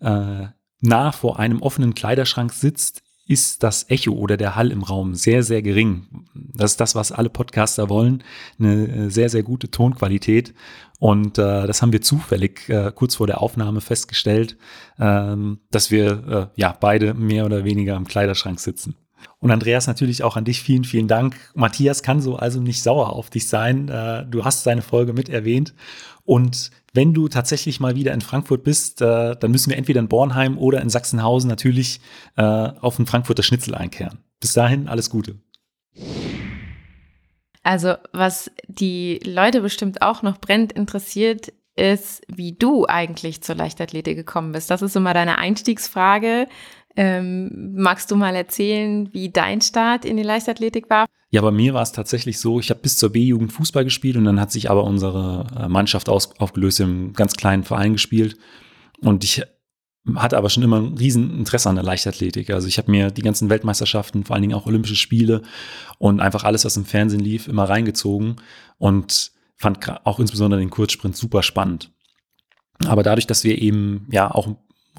äh, 0.00 0.46
nah 0.80 1.12
vor 1.12 1.38
einem 1.38 1.62
offenen 1.62 1.94
Kleiderschrank 1.94 2.52
sitzt, 2.52 3.02
ist 3.28 3.62
das 3.62 3.88
Echo 3.90 4.12
oder 4.12 4.36
der 4.36 4.56
Hall 4.56 4.72
im 4.72 4.82
Raum 4.82 5.14
sehr, 5.14 5.42
sehr 5.42 5.62
gering. 5.62 6.06
Das 6.34 6.72
ist 6.72 6.80
das, 6.80 6.94
was 6.94 7.12
alle 7.12 7.28
Podcaster 7.28 7.90
wollen. 7.90 8.24
Eine 8.58 8.88
äh, 8.88 9.10
sehr, 9.10 9.28
sehr 9.28 9.42
gute 9.42 9.70
Tonqualität. 9.70 10.54
Und 10.98 11.38
äh, 11.38 11.66
das 11.66 11.82
haben 11.82 11.92
wir 11.92 12.00
zufällig 12.00 12.68
äh, 12.68 12.90
kurz 12.92 13.16
vor 13.16 13.26
der 13.26 13.42
Aufnahme 13.42 13.82
festgestellt, 13.82 14.56
ähm, 14.98 15.60
dass 15.70 15.90
wir 15.90 16.50
äh, 16.56 16.60
ja 16.60 16.76
beide 16.80 17.14
mehr 17.14 17.44
oder 17.44 17.64
weniger 17.64 17.96
im 17.96 18.08
Kleiderschrank 18.08 18.58
sitzen. 18.58 18.96
Und 19.38 19.50
Andreas, 19.50 19.86
natürlich 19.86 20.22
auch 20.22 20.36
an 20.36 20.44
dich 20.44 20.62
vielen, 20.62 20.84
vielen 20.84 21.08
Dank. 21.08 21.36
Matthias 21.54 22.02
kann 22.02 22.20
so 22.20 22.36
also 22.36 22.60
nicht 22.60 22.82
sauer 22.82 23.12
auf 23.12 23.30
dich 23.30 23.48
sein. 23.48 23.88
Äh, 23.88 24.26
du 24.26 24.44
hast 24.44 24.64
seine 24.64 24.82
Folge 24.82 25.12
mit 25.12 25.28
erwähnt. 25.28 25.74
Und 26.24 26.70
wenn 26.92 27.14
du 27.14 27.28
tatsächlich 27.28 27.80
mal 27.80 27.94
wieder 27.94 28.12
in 28.12 28.20
Frankfurt 28.20 28.64
bist, 28.64 29.00
äh, 29.00 29.36
dann 29.36 29.50
müssen 29.50 29.70
wir 29.70 29.78
entweder 29.78 30.00
in 30.00 30.08
Bornheim 30.08 30.58
oder 30.58 30.82
in 30.82 30.90
Sachsenhausen 30.90 31.48
natürlich 31.48 32.00
äh, 32.36 32.42
auf 32.42 32.96
den 32.96 33.06
Frankfurter 33.06 33.42
Schnitzel 33.42 33.74
einkehren. 33.74 34.18
Bis 34.40 34.52
dahin, 34.52 34.88
alles 34.88 35.10
Gute. 35.10 35.36
Also, 37.62 37.94
was 38.12 38.50
die 38.66 39.20
Leute 39.24 39.60
bestimmt 39.60 40.02
auch 40.02 40.22
noch 40.22 40.38
brennend 40.38 40.72
interessiert, 40.72 41.52
ist, 41.76 42.22
wie 42.28 42.52
du 42.52 42.86
eigentlich 42.86 43.42
zur 43.42 43.54
Leichtathletik 43.54 44.16
gekommen 44.16 44.52
bist. 44.52 44.70
Das 44.70 44.82
ist 44.82 44.96
immer 44.96 45.14
deine 45.14 45.38
Einstiegsfrage. 45.38 46.48
Ähm, 47.00 47.74
magst 47.76 48.10
du 48.10 48.16
mal 48.16 48.34
erzählen, 48.34 49.08
wie 49.12 49.30
dein 49.30 49.60
Start 49.60 50.04
in 50.04 50.16
die 50.16 50.24
Leichtathletik 50.24 50.90
war? 50.90 51.06
Ja, 51.30 51.40
bei 51.42 51.52
mir 51.52 51.72
war 51.72 51.82
es 51.82 51.92
tatsächlich 51.92 52.40
so, 52.40 52.58
ich 52.58 52.70
habe 52.70 52.80
bis 52.80 52.96
zur 52.96 53.10
B-Jugend 53.10 53.52
Fußball 53.52 53.84
gespielt 53.84 54.16
und 54.16 54.24
dann 54.24 54.40
hat 54.40 54.50
sich 54.50 54.68
aber 54.68 54.82
unsere 54.82 55.46
äh, 55.56 55.68
Mannschaft 55.68 56.08
aus, 56.08 56.36
aufgelöst, 56.40 56.80
im 56.80 57.12
ganz 57.12 57.34
kleinen 57.34 57.62
Verein 57.62 57.92
gespielt. 57.92 58.36
Und 59.00 59.22
ich 59.22 59.44
hatte 60.16 60.36
aber 60.36 60.50
schon 60.50 60.64
immer 60.64 60.80
ein 60.80 60.98
riesen 60.98 61.38
Interesse 61.38 61.68
an 61.68 61.76
der 61.76 61.84
Leichtathletik. 61.84 62.50
Also 62.50 62.66
ich 62.66 62.78
habe 62.78 62.90
mir 62.90 63.12
die 63.12 63.22
ganzen 63.22 63.48
Weltmeisterschaften, 63.48 64.24
vor 64.24 64.34
allen 64.34 64.42
Dingen 64.42 64.54
auch 64.54 64.66
Olympische 64.66 64.96
Spiele 64.96 65.42
und 65.98 66.18
einfach 66.18 66.42
alles, 66.42 66.64
was 66.64 66.76
im 66.76 66.84
Fernsehen 66.84 67.20
lief, 67.20 67.46
immer 67.46 67.68
reingezogen 67.68 68.40
und 68.76 69.30
fand 69.54 69.78
auch 70.04 70.18
insbesondere 70.18 70.58
den 70.58 70.70
Kurzsprint 70.70 71.16
super 71.16 71.44
spannend. 71.44 71.92
Aber 72.86 73.04
dadurch, 73.04 73.28
dass 73.28 73.44
wir 73.44 73.62
eben 73.62 74.08
ja 74.10 74.28
auch 74.28 74.48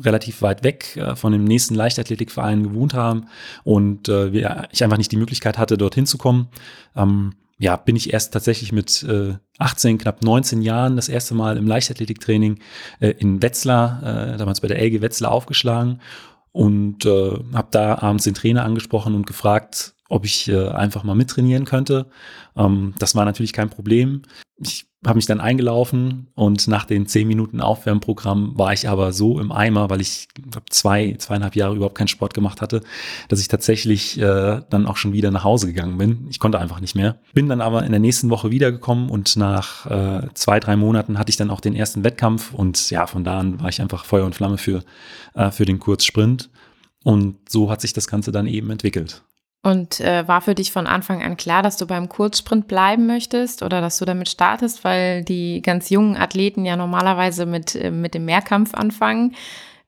relativ 0.04 0.42
weit 0.42 0.64
weg 0.64 0.98
äh, 0.98 1.16
von 1.16 1.32
dem 1.32 1.44
nächsten 1.44 1.76
Leichtathletikverein 1.76 2.64
gewohnt 2.64 2.94
haben 2.94 3.28
und 3.64 4.10
äh, 4.10 4.28
ich 4.72 4.84
einfach 4.84 4.98
nicht 4.98 5.12
die 5.12 5.18
Möglichkeit 5.18 5.58
hatte, 5.58 5.78
dorthin 5.78 6.06
zu 6.06 6.18
kommen. 6.18 6.50
Ähm, 6.96 7.34
ja, 7.60 7.76
bin 7.76 7.98
ich 7.98 8.14
erst 8.14 8.34
tatsächlich 8.34 8.72
mit 8.72 9.04
äh, 9.04 9.36
18, 9.58 9.98
knapp 9.98 10.24
19 10.24 10.62
Jahren 10.62 10.96
das 10.96 11.10
erste 11.10 11.36
Mal 11.36 11.58
im 11.58 11.68
Leichtathletiktraining 11.68 12.60
äh, 13.02 13.10
in 13.10 13.42
Wetzlar, 13.42 14.02
äh, 14.34 14.38
damals 14.38 14.62
bei 14.62 14.70
der 14.70 14.82
LG 14.82 15.02
Wetzlar 15.02 15.32
aufgeschlagen 15.32 16.00
und 16.54 17.06
äh, 17.06 17.32
habe 17.54 17.68
da 17.72 18.00
abends 18.00 18.24
den 18.24 18.34
Trainer 18.34 18.64
angesprochen 18.64 19.14
und 19.14 19.28
gefragt, 19.28 19.94
ob 20.10 20.26
ich 20.26 20.50
äh, 20.50 20.68
einfach 20.70 21.04
mal 21.04 21.16
mittrainieren 21.16 21.66
könnte. 21.66 22.08
Ähm, 22.58 22.94
das 23.00 23.16
war 23.16 23.26
natürlich 23.26 23.54
kein 23.54 23.70
Problem. 23.70 24.24
Ich 24.58 24.90
habe 25.06 25.16
mich 25.16 25.28
dann 25.28 25.40
eingelaufen 25.40 26.28
und 26.36 26.68
nach 26.68 26.84
den 26.84 27.08
zehn 27.08 27.26
Minuten 27.26 27.62
Aufwärmprogramm 27.62 28.58
war 28.58 28.74
ich 28.74 28.90
aber 28.90 29.14
so 29.14 29.40
im 29.40 29.54
Eimer, 29.54 29.90
weil 29.90 30.02
ich 30.02 30.28
zwei, 30.70 31.16
zweieinhalb 31.18 31.56
Jahre 31.56 31.76
überhaupt 31.76 31.98
keinen 31.98 32.10
Sport 32.10 32.34
gemacht 32.34 32.62
hatte, 32.62 32.82
dass 33.30 33.40
ich 33.40 33.48
tatsächlich 33.48 34.20
äh, 34.20 34.62
dann 34.70 34.86
auch 34.86 34.98
schon 34.98 35.14
wieder 35.14 35.32
nach 35.32 35.46
Hause 35.46 35.68
gegangen 35.68 35.98
bin. 35.98 36.28
Ich 36.30 36.40
konnte 36.40 36.60
einfach 36.60 36.82
nicht 36.82 36.96
mehr. 36.96 37.22
Bin 37.34 37.48
dann 37.48 37.62
aber 37.62 37.86
in 37.86 37.92
der 37.92 38.02
nächsten 38.02 38.30
Woche 38.30 38.52
wiedergekommen 38.52 39.10
und 39.10 39.38
nach 39.38 39.86
äh, 39.86 40.28
zwei, 40.34 40.60
drei 40.60 40.76
Monaten 40.76 41.18
hatte 41.18 41.30
ich 41.30 41.38
dann 41.38 41.50
auch 41.50 41.62
den 41.62 41.76
ersten 41.76 42.04
Wettkampf 42.04 42.54
und 42.54 42.90
ja, 42.90 43.08
von 43.08 43.24
da 43.24 43.40
an 43.40 43.62
war 43.62 43.70
ich 43.70 43.82
einfach 43.82 44.04
Feuer 44.04 44.26
und 44.26 44.36
Flamme 44.36 44.58
für, 44.58 44.84
äh, 45.34 45.52
für 45.52 45.64
den 45.64 45.80
Kurzsprint. 45.80 46.50
Und 47.06 47.38
so 47.48 47.72
hat 47.72 47.80
sich 47.80 47.94
das 47.94 48.08
Ganze 48.08 48.34
dann 48.34 48.48
eben 48.48 48.70
entwickelt. 48.70 49.24
Und 49.62 50.00
äh, 50.00 50.26
war 50.26 50.40
für 50.40 50.56
dich 50.56 50.72
von 50.72 50.88
Anfang 50.88 51.22
an 51.22 51.36
klar, 51.36 51.62
dass 51.62 51.76
du 51.76 51.86
beim 51.86 52.08
Kurzsprint 52.08 52.68
bleiben 52.70 53.08
möchtest 53.08 53.62
oder 53.62 53.82
dass 53.82 53.98
du 53.98 54.06
damit 54.06 54.30
startest, 54.30 54.86
weil 54.86 55.24
die 55.26 55.62
ganz 55.62 55.90
jungen 55.90 56.16
Athleten 56.16 56.64
ja 56.64 56.78
normalerweise 56.78 57.46
mit, 57.46 57.76
äh, 57.76 57.92
mit 57.92 58.14
dem 58.14 58.24
Mehrkampf 58.24 58.74
anfangen 58.74 59.36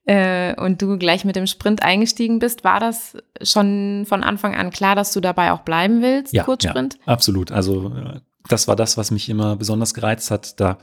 äh, 0.04 0.54
und 0.60 0.82
du 0.82 0.98
gleich 0.98 1.24
mit 1.24 1.36
dem 1.36 1.46
Sprint 1.46 1.82
eingestiegen 1.82 2.38
bist. 2.38 2.64
War 2.64 2.80
das 2.80 3.16
schon 3.40 4.04
von 4.06 4.22
Anfang 4.22 4.54
an 4.54 4.70
klar, 4.70 4.94
dass 4.94 5.12
du 5.12 5.20
dabei 5.20 5.52
auch 5.52 5.60
bleiben 5.60 6.02
willst, 6.02 6.34
ja, 6.34 6.44
Kurzsprint? 6.44 6.98
Ja, 7.06 7.12
absolut. 7.12 7.50
Also 7.50 7.94
äh, 7.94 8.20
das 8.48 8.68
war 8.68 8.76
das, 8.76 8.96
was 8.96 9.10
mich 9.10 9.28
immer 9.28 9.56
besonders 9.56 9.94
gereizt 9.94 10.30
hat. 10.30 10.60
Da 10.60 10.78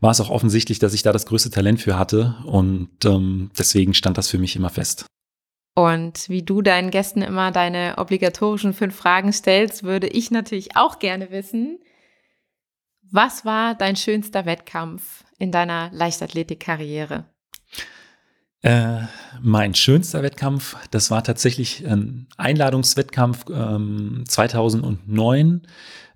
war 0.00 0.10
es 0.10 0.20
auch 0.20 0.30
offensichtlich, 0.30 0.78
dass 0.78 0.94
ich 0.94 1.02
da 1.02 1.12
das 1.12 1.26
größte 1.26 1.50
Talent 1.50 1.80
für 1.80 1.98
hatte 1.98 2.36
und 2.44 2.90
ähm, 3.04 3.50
deswegen 3.58 3.94
stand 3.94 4.18
das 4.18 4.28
für 4.28 4.38
mich 4.38 4.54
immer 4.54 4.70
fest. 4.70 5.06
Und 5.74 6.28
wie 6.28 6.42
du 6.42 6.62
deinen 6.62 6.90
Gästen 6.90 7.22
immer 7.22 7.52
deine 7.52 7.94
obligatorischen 7.98 8.74
fünf 8.74 8.96
Fragen 8.96 9.32
stellst, 9.32 9.84
würde 9.84 10.08
ich 10.08 10.30
natürlich 10.30 10.76
auch 10.76 10.98
gerne 10.98 11.30
wissen, 11.30 11.78
was 13.12 13.44
war 13.44 13.74
dein 13.74 13.96
schönster 13.96 14.46
Wettkampf 14.46 15.24
in 15.38 15.52
deiner 15.52 15.90
Leichtathletikkarriere? 15.92 17.29
Äh, 18.62 19.04
mein 19.40 19.74
schönster 19.74 20.22
Wettkampf, 20.22 20.76
das 20.90 21.10
war 21.10 21.24
tatsächlich 21.24 21.86
ein 21.86 22.26
Einladungswettkampf 22.36 23.46
ähm, 23.50 24.24
2009 24.28 25.62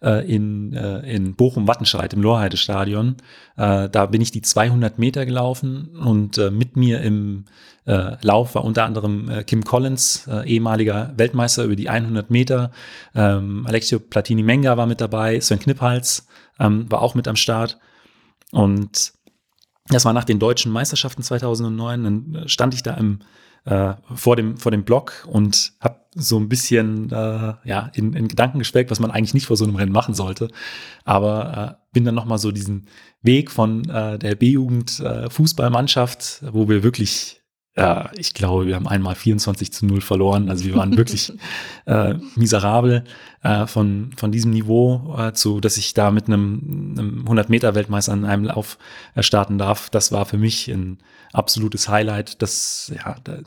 äh, 0.02 0.30
in, 0.30 0.74
äh, 0.74 0.98
in 1.10 1.34
Bochum-Wattenscheid 1.34 2.12
im 2.12 2.20
Lorheide-Stadion. 2.20 3.16
Äh, 3.56 3.88
da 3.88 4.06
bin 4.06 4.20
ich 4.20 4.30
die 4.30 4.42
200 4.42 4.98
Meter 4.98 5.24
gelaufen 5.24 5.96
und 5.96 6.36
äh, 6.36 6.50
mit 6.50 6.76
mir 6.76 7.00
im 7.00 7.44
Lauf 7.86 8.54
war 8.54 8.64
unter 8.64 8.86
anderem 8.86 9.30
Kim 9.46 9.62
Collins, 9.62 10.26
ehemaliger 10.46 11.12
Weltmeister 11.18 11.64
über 11.64 11.76
die 11.76 11.90
100 11.90 12.30
Meter. 12.30 12.70
Ähm, 13.14 13.66
Alexio 13.66 13.98
Platini-Menga 13.98 14.78
war 14.78 14.86
mit 14.86 15.02
dabei, 15.02 15.38
Sven 15.38 15.58
Kniphals 15.58 16.26
ähm, 16.58 16.90
war 16.90 17.02
auch 17.02 17.14
mit 17.14 17.28
am 17.28 17.36
Start. 17.36 17.78
Und 18.52 19.12
das 19.88 20.04
war 20.04 20.12
nach 20.12 20.24
den 20.24 20.38
deutschen 20.38 20.72
Meisterschaften 20.72 21.22
2009. 21.22 22.04
Dann 22.04 22.34
äh, 22.34 22.48
stand 22.48 22.74
ich 22.74 22.82
da 22.82 22.94
im, 22.94 23.20
äh, 23.64 23.94
vor, 24.14 24.36
dem, 24.36 24.56
vor 24.56 24.72
dem 24.72 24.84
Block 24.84 25.26
und 25.30 25.72
habe 25.80 26.00
so 26.14 26.38
ein 26.38 26.48
bisschen 26.48 27.10
äh, 27.10 27.54
ja, 27.64 27.90
in, 27.94 28.12
in 28.14 28.28
Gedanken 28.28 28.58
geschwelgt, 28.58 28.90
was 28.90 29.00
man 29.00 29.10
eigentlich 29.10 29.34
nicht 29.34 29.46
vor 29.46 29.56
so 29.56 29.64
einem 29.64 29.76
Rennen 29.76 29.92
machen 29.92 30.14
sollte. 30.14 30.48
Aber 31.04 31.78
äh, 31.80 31.92
bin 31.92 32.04
dann 32.04 32.14
nochmal 32.14 32.38
so 32.38 32.52
diesen 32.52 32.86
Weg 33.22 33.50
von 33.50 33.88
äh, 33.88 34.18
der 34.18 34.36
B-Jugend 34.36 35.00
äh, 35.00 35.28
Fußballmannschaft, 35.28 36.44
wo 36.52 36.68
wir 36.68 36.82
wirklich 36.82 37.42
ja, 37.76 38.10
ich 38.16 38.34
glaube, 38.34 38.66
wir 38.66 38.76
haben 38.76 38.86
einmal 38.86 39.16
24 39.16 39.72
zu 39.72 39.86
0 39.86 40.00
verloren. 40.00 40.48
Also 40.48 40.64
wir 40.64 40.76
waren 40.76 40.96
wirklich 40.96 41.32
äh, 41.86 42.14
miserabel 42.36 43.04
äh, 43.42 43.66
von, 43.66 44.12
von 44.16 44.30
diesem 44.30 44.52
Niveau 44.52 45.16
äh, 45.18 45.32
zu, 45.32 45.60
dass 45.60 45.76
ich 45.76 45.92
da 45.92 46.12
mit 46.12 46.26
einem, 46.26 46.94
einem 46.96 47.24
100-Meter-Weltmeister 47.26 48.12
an 48.12 48.24
einem 48.24 48.44
Lauf 48.44 48.78
äh, 49.16 49.22
starten 49.24 49.58
darf. 49.58 49.90
Das 49.90 50.12
war 50.12 50.24
für 50.24 50.38
mich 50.38 50.68
ein 50.68 50.98
absolutes 51.32 51.88
Highlight. 51.88 52.42
Das, 52.42 52.92
ja, 52.94 53.16
da 53.24 53.38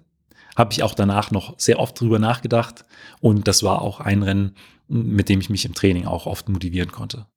habe 0.58 0.74
ich 0.74 0.84
auch 0.84 0.94
danach 0.94 1.32
noch 1.32 1.58
sehr 1.58 1.80
oft 1.80 2.00
drüber 2.00 2.20
nachgedacht. 2.20 2.84
Und 3.22 3.48
das 3.48 3.64
war 3.64 3.82
auch 3.82 4.02
ein 4.02 4.24
Rennen, 4.24 4.56
mit 4.90 5.30
dem 5.30 5.40
ich 5.40 5.50
mich 5.50 5.64
im 5.64 5.74
Training 5.74 6.06
auch 6.06 6.26
oft 6.26 6.50
motivieren 6.50 6.92
konnte. 6.92 7.28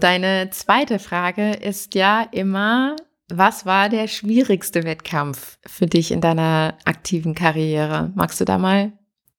Deine 0.00 0.50
zweite 0.50 1.00
Frage 1.00 1.50
ist 1.50 1.96
ja 1.96 2.22
immer, 2.30 2.94
was 3.28 3.66
war 3.66 3.88
der 3.88 4.08
schwierigste 4.08 4.84
Wettkampf 4.84 5.58
für 5.66 5.86
dich 5.86 6.10
in 6.10 6.20
deiner 6.20 6.76
aktiven 6.84 7.34
Karriere? 7.34 8.10
Magst 8.14 8.40
du 8.40 8.44
da 8.44 8.58
mal 8.58 8.92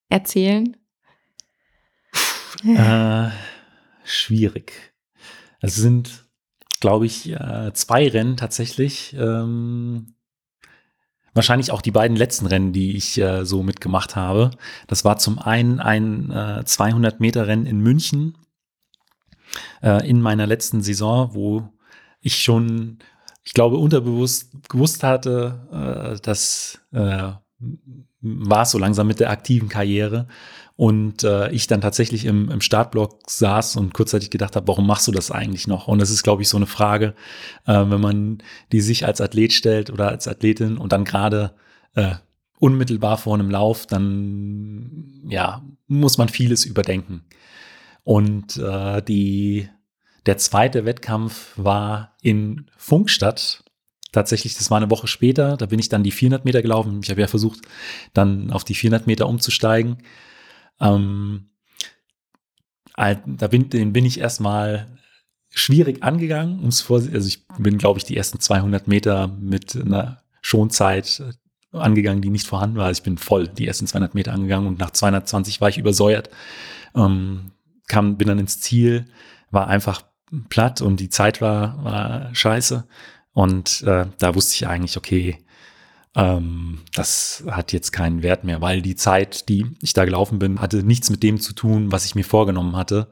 erzählen? 0.10 0.76
Äh, 2.64 3.30
schwierig. 4.04 4.94
Es 5.62 5.76
sind, 5.76 6.26
glaube 6.80 7.06
ich, 7.06 7.30
äh, 7.32 7.72
zwei 7.74 8.08
Rennen 8.08 8.38
tatsächlich. 8.38 9.16
Ähm, 9.18 10.16
wahrscheinlich 11.34 11.72
auch 11.72 11.82
die 11.82 11.92
beiden 11.92 12.18
letzten 12.18 12.46
Rennen, 12.46 12.74
die 12.74 12.96
ich 12.96 13.18
äh, 13.18 13.46
so 13.46 13.64
mitgemacht 13.64 14.16
habe. 14.16 14.52
Das 14.88 15.06
war 15.06 15.18
zum 15.18 15.40
einen 15.40 15.80
ein 15.80 16.32
äh, 16.32 16.64
200 16.66 17.20
Meter 17.20 17.48
Rennen 17.48 17.66
in 17.66 17.80
München 17.80 18.38
äh, 19.82 20.08
in 20.08 20.22
meiner 20.22 20.48
letzten 20.48 20.82
Saison, 20.82 21.34
wo 21.34 21.70
ich 22.22 22.42
schon 22.42 23.00
ich 23.50 23.54
glaube, 23.56 23.78
unterbewusst 23.78 24.52
gewusst 24.70 25.02
hatte, 25.02 26.14
äh, 26.14 26.22
dass 26.22 26.80
äh, 26.91 27.32
war 28.22 28.62
es 28.62 28.70
so 28.70 28.78
langsam 28.78 29.08
mit 29.08 29.20
der 29.20 29.32
aktiven 29.32 29.70
Karriere 29.70 30.28
und 30.76 31.24
äh, 31.24 31.50
ich 31.50 31.66
dann 31.66 31.82
tatsächlich 31.82 32.26
im, 32.26 32.52
im 32.52 32.62
Startblock 32.62 33.28
saß 33.28 33.78
und 33.78 33.95
kurzzeitig 33.95 34.30
gedacht 34.30 34.56
habe, 34.56 34.68
warum 34.68 34.86
machst 34.86 35.08
du 35.08 35.12
das 35.12 35.32
eigentlich 35.32 35.66
noch? 35.66 35.88
Und 35.88 35.97
das 35.97 36.12
ist, 36.12 36.22
glaube 36.22 36.43
ich, 36.43 36.47
so 36.47 36.58
eine 36.58 36.68
Frage, 36.68 37.16
äh, 37.66 37.74
wenn 37.74 38.00
man 38.00 38.43
die 38.72 38.82
sich 38.82 39.08
als 39.08 39.20
Athlet 39.20 39.52
stellt 39.52 39.89
oder 39.89 40.10
als 40.10 40.28
Athletin 40.28 40.78
und 40.78 40.91
dann 40.91 41.04
gerade 41.04 41.56
äh, 41.95 42.18
unmittelbar 42.60 43.18
vor 43.18 43.34
einem 43.34 43.50
Lauf, 43.50 43.88
dann 43.88 45.24
ja, 45.28 45.64
muss 45.88 46.20
man 46.20 46.30
vieles 46.30 46.66
überdenken. 46.66 47.24
Und 48.04 48.58
äh, 48.58 49.02
die 49.02 49.70
der 50.26 50.38
zweite 50.38 50.86
Wettkampf 50.86 51.53
war 51.55 52.15
in 52.22 52.70
Funkstadt. 52.78 53.63
Tatsächlich, 54.11 54.55
das 54.55 54.72
war 54.72 54.78
eine 54.78 54.89
Woche 54.89 55.07
später. 55.07 55.55
Da 55.57 55.67
bin 55.67 55.80
ich 55.80 55.89
dann 55.89 56.03
die 56.03 56.11
400 56.11 56.45
Meter 56.45 56.61
gelaufen. 56.61 56.99
Ich 57.03 57.09
habe 57.09 57.22
ja 57.22 57.28
versucht, 57.28 57.59
dann 58.13 58.51
auf 58.51 58.63
die 58.63 58.76
400 58.76 59.07
Meter 59.07 59.28
umzusteigen. 59.28 59.97
Ähm, 60.80 61.49
da 62.95 63.47
bin, 63.47 63.70
den 63.70 63.93
bin 63.93 64.05
ich 64.05 64.20
erstmal 64.20 64.88
schwierig 65.49 66.03
angegangen. 66.03 66.63
Also 66.63 67.28
ich 67.28 67.47
bin, 67.57 67.78
glaube 67.78 67.99
ich, 67.99 68.05
die 68.05 68.17
ersten 68.17 68.39
200 68.39 68.88
Meter 68.88 69.28
mit 69.28 69.76
einer 69.76 70.22
Schonzeit 70.41 71.24
angegangen, 71.72 72.22
die 72.22 72.30
nicht 72.30 72.47
vorhanden 72.47 72.78
war. 72.78 72.86
Also 72.86 72.99
ich 72.99 73.03
bin 73.03 73.17
voll 73.17 73.47
die 73.47 73.67
ersten 73.67 73.88
200 73.88 74.15
Meter 74.15 74.34
angegangen 74.34 74.67
und 74.67 74.80
nach 74.80 74.91
220 74.91 75.61
war 75.61 75.70
ich 75.70 75.78
übersäuert. 75.78 76.30
Ähm, 76.95 77.51
kam, 77.88 78.17
bin 78.17 78.28
dann 78.28 78.39
ins 78.39 78.59
Ziel, 78.59 79.05
war 79.52 79.68
einfach 79.68 80.04
platt 80.50 80.82
und 80.82 81.00
die 81.00 81.10
Zeit 81.10 81.41
war, 81.41 81.84
war 81.84 82.36
scheiße. 82.36 82.86
Und 83.34 83.84
äh, 83.84 84.06
da 84.18 84.36
wusste 84.36 84.56
ich 84.56 84.68
eigentlich, 84.68 84.97
okay, 84.97 85.38
ähm, 86.16 86.80
das 86.93 87.43
hat 87.50 87.72
jetzt 87.72 87.91
keinen 87.91 88.24
Wert 88.24 88.43
mehr, 88.43 88.62
weil 88.62 88.82
die 88.82 88.95
Zeit, 88.95 89.47
die 89.50 89.66
ich 89.82 89.93
da 89.93 90.06
gelaufen 90.06 90.39
bin, 90.39 90.62
hatte 90.62 90.84
nichts 90.84 91.10
mit 91.10 91.24
dem 91.24 91.39
zu 91.39 91.54
tun, 91.54 91.91
was 91.91 92.06
ich 92.06 92.16
mir 92.16 92.26
vorgenommen 92.26 92.76
hatte. 92.76 93.10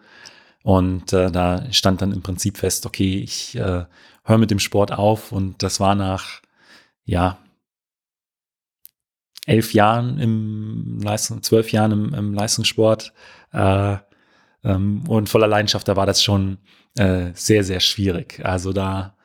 Und 0.64 1.14
äh, 1.14 1.32
da 1.32 1.72
stand 1.72 2.02
dann 2.02 2.12
im 2.12 2.24
Prinzip 2.24 2.58
fest, 2.58 2.86
okay, 2.86 3.20
ich 3.20 3.56
äh, 3.56 3.86
höre 4.24 4.38
mit 4.38 4.52
dem 4.52 4.60
Sport 4.60 4.92
auf. 4.92 5.32
Und 5.32 5.64
das 5.64 5.80
war 5.80 5.96
nach, 5.96 6.42
ja, 7.06 7.38
elf 9.46 9.74
Jahren 9.74 10.20
im 10.20 11.00
Leistung, 11.02 11.42
zwölf 11.42 11.72
Jahren 11.72 11.92
im, 11.92 12.14
im 12.14 12.34
Leistungssport 12.34 13.14
äh, 13.54 13.98
ähm, 14.68 15.04
und 15.08 15.30
voller 15.30 15.48
Leidenschaft, 15.48 15.88
da 15.88 15.96
war 15.96 16.06
das 16.06 16.22
schon 16.22 16.58
äh, 16.98 17.32
sehr, 17.34 17.64
sehr 17.64 17.80
schwierig. 17.80 18.42
Also 18.44 18.74
da 18.74 19.16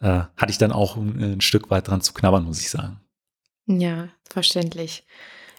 äh, 0.00 0.22
hatte 0.36 0.50
ich 0.50 0.58
dann 0.58 0.72
auch 0.72 0.96
ein, 0.96 1.34
ein, 1.34 1.40
Stück 1.40 1.70
weit 1.70 1.88
dran 1.88 2.00
zu 2.00 2.12
knabbern, 2.12 2.44
muss 2.44 2.60
ich 2.60 2.70
sagen. 2.70 3.00
Ja, 3.66 4.08
verständlich. 4.28 5.06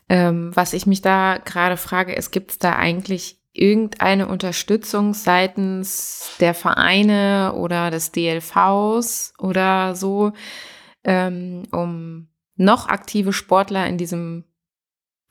Ähm, 0.10 0.52
was 0.56 0.74
ich 0.74 0.86
mich 0.86 1.02
da 1.02 1.38
gerade 1.38 1.78
frage, 1.78 2.14
ist, 2.14 2.32
gibt 2.32 2.52
es 2.52 2.60
da 2.60 2.76
eigentlich 2.76 3.40
irgendeine 3.54 4.28
Unterstützung 4.28 5.14
seitens 5.14 6.32
der 6.40 6.54
Vereine 6.54 7.54
oder 7.56 7.92
des 7.92 8.12
DLVs 8.12 9.34
oder 9.38 9.96
so, 9.96 10.34
ähm, 11.04 11.64
um 11.72 12.28
noch 12.56 12.88
aktive 12.88 13.32
Sportler 13.32 13.88
in 13.88 13.98
diesem 13.98 14.44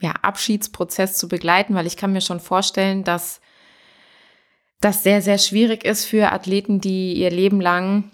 ja, 0.01 0.13
Abschiedsprozess 0.23 1.19
zu 1.19 1.29
begleiten? 1.29 1.75
Weil 1.75 1.87
ich 1.87 1.97
kann 1.97 2.13
mir 2.13 2.21
schon 2.21 2.41
vorstellen, 2.41 3.05
dass 3.05 3.41
das 4.81 5.03
sehr, 5.03 5.23
sehr 5.23 5.39
schwierig 5.39 5.85
ist 5.85 6.05
für 6.05 6.33
Athleten, 6.33 6.81
die 6.81 7.15
ihr 7.15 7.31
Leben 7.31 7.61
lang 7.61 8.05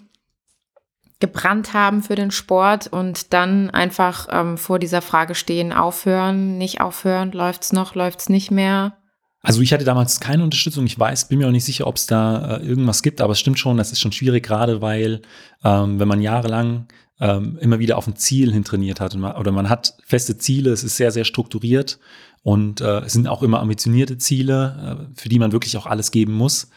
gebrannt 1.19 1.73
haben 1.73 2.03
für 2.03 2.15
den 2.15 2.31
Sport 2.31 2.87
und 2.87 3.33
dann 3.33 3.69
einfach 3.69 4.27
ähm, 4.31 4.57
vor 4.57 4.79
dieser 4.79 5.01
Frage 5.01 5.33
stehen, 5.33 5.71
aufhören, 5.71 6.57
nicht 6.57 6.81
aufhören, 6.81 7.31
läuft's 7.31 7.71
noch, 7.71 7.95
läuft's 7.95 8.29
nicht 8.29 8.51
mehr. 8.51 8.97
Also 9.41 9.61
ich 9.61 9.71
hatte 9.71 9.85
damals 9.85 10.19
keine 10.19 10.43
Unterstützung. 10.43 10.85
Ich 10.87 10.97
weiß, 10.97 11.27
bin 11.27 11.37
mir 11.37 11.47
auch 11.47 11.51
nicht 11.51 11.63
sicher, 11.65 11.87
ob 11.87 11.97
es 11.97 12.07
da 12.07 12.57
äh, 12.57 12.65
irgendwas 12.65 13.03
gibt, 13.03 13.21
aber 13.21 13.33
es 13.33 13.39
stimmt 13.39 13.59
schon, 13.59 13.77
das 13.77 13.91
ist 13.91 14.01
schon 14.01 14.11
schwierig, 14.11 14.43
gerade 14.43 14.81
weil, 14.81 15.21
ähm, 15.63 15.99
wenn 15.99 16.07
man 16.07 16.19
jahrelang 16.19 16.87
ähm, 17.19 17.57
immer 17.61 17.79
wieder 17.79 17.97
auf 17.97 18.07
ein 18.07 18.15
Ziel 18.15 18.51
hin 18.51 18.63
trainiert 18.63 18.99
hat 18.99 19.15
man, 19.15 19.35
oder 19.35 19.51
man 19.51 19.69
hat 19.69 19.95
feste 20.03 20.37
Ziele, 20.37 20.71
es 20.71 20.83
ist 20.83 20.97
sehr, 20.97 21.11
sehr 21.11 21.25
strukturiert 21.25 21.99
und 22.45 22.79
äh, 22.79 22.99
es 22.99 23.13
sind 23.13 23.27
auch 23.27 23.41
immer 23.41 23.59
ambitionierte 23.59 24.19
Ziele, 24.19 25.07
äh, 25.09 25.19
für 25.19 25.29
die 25.29 25.39
man 25.39 25.51
wirklich 25.51 25.77
auch 25.77 25.87
alles 25.87 26.11
geben 26.11 26.33
muss. 26.33 26.69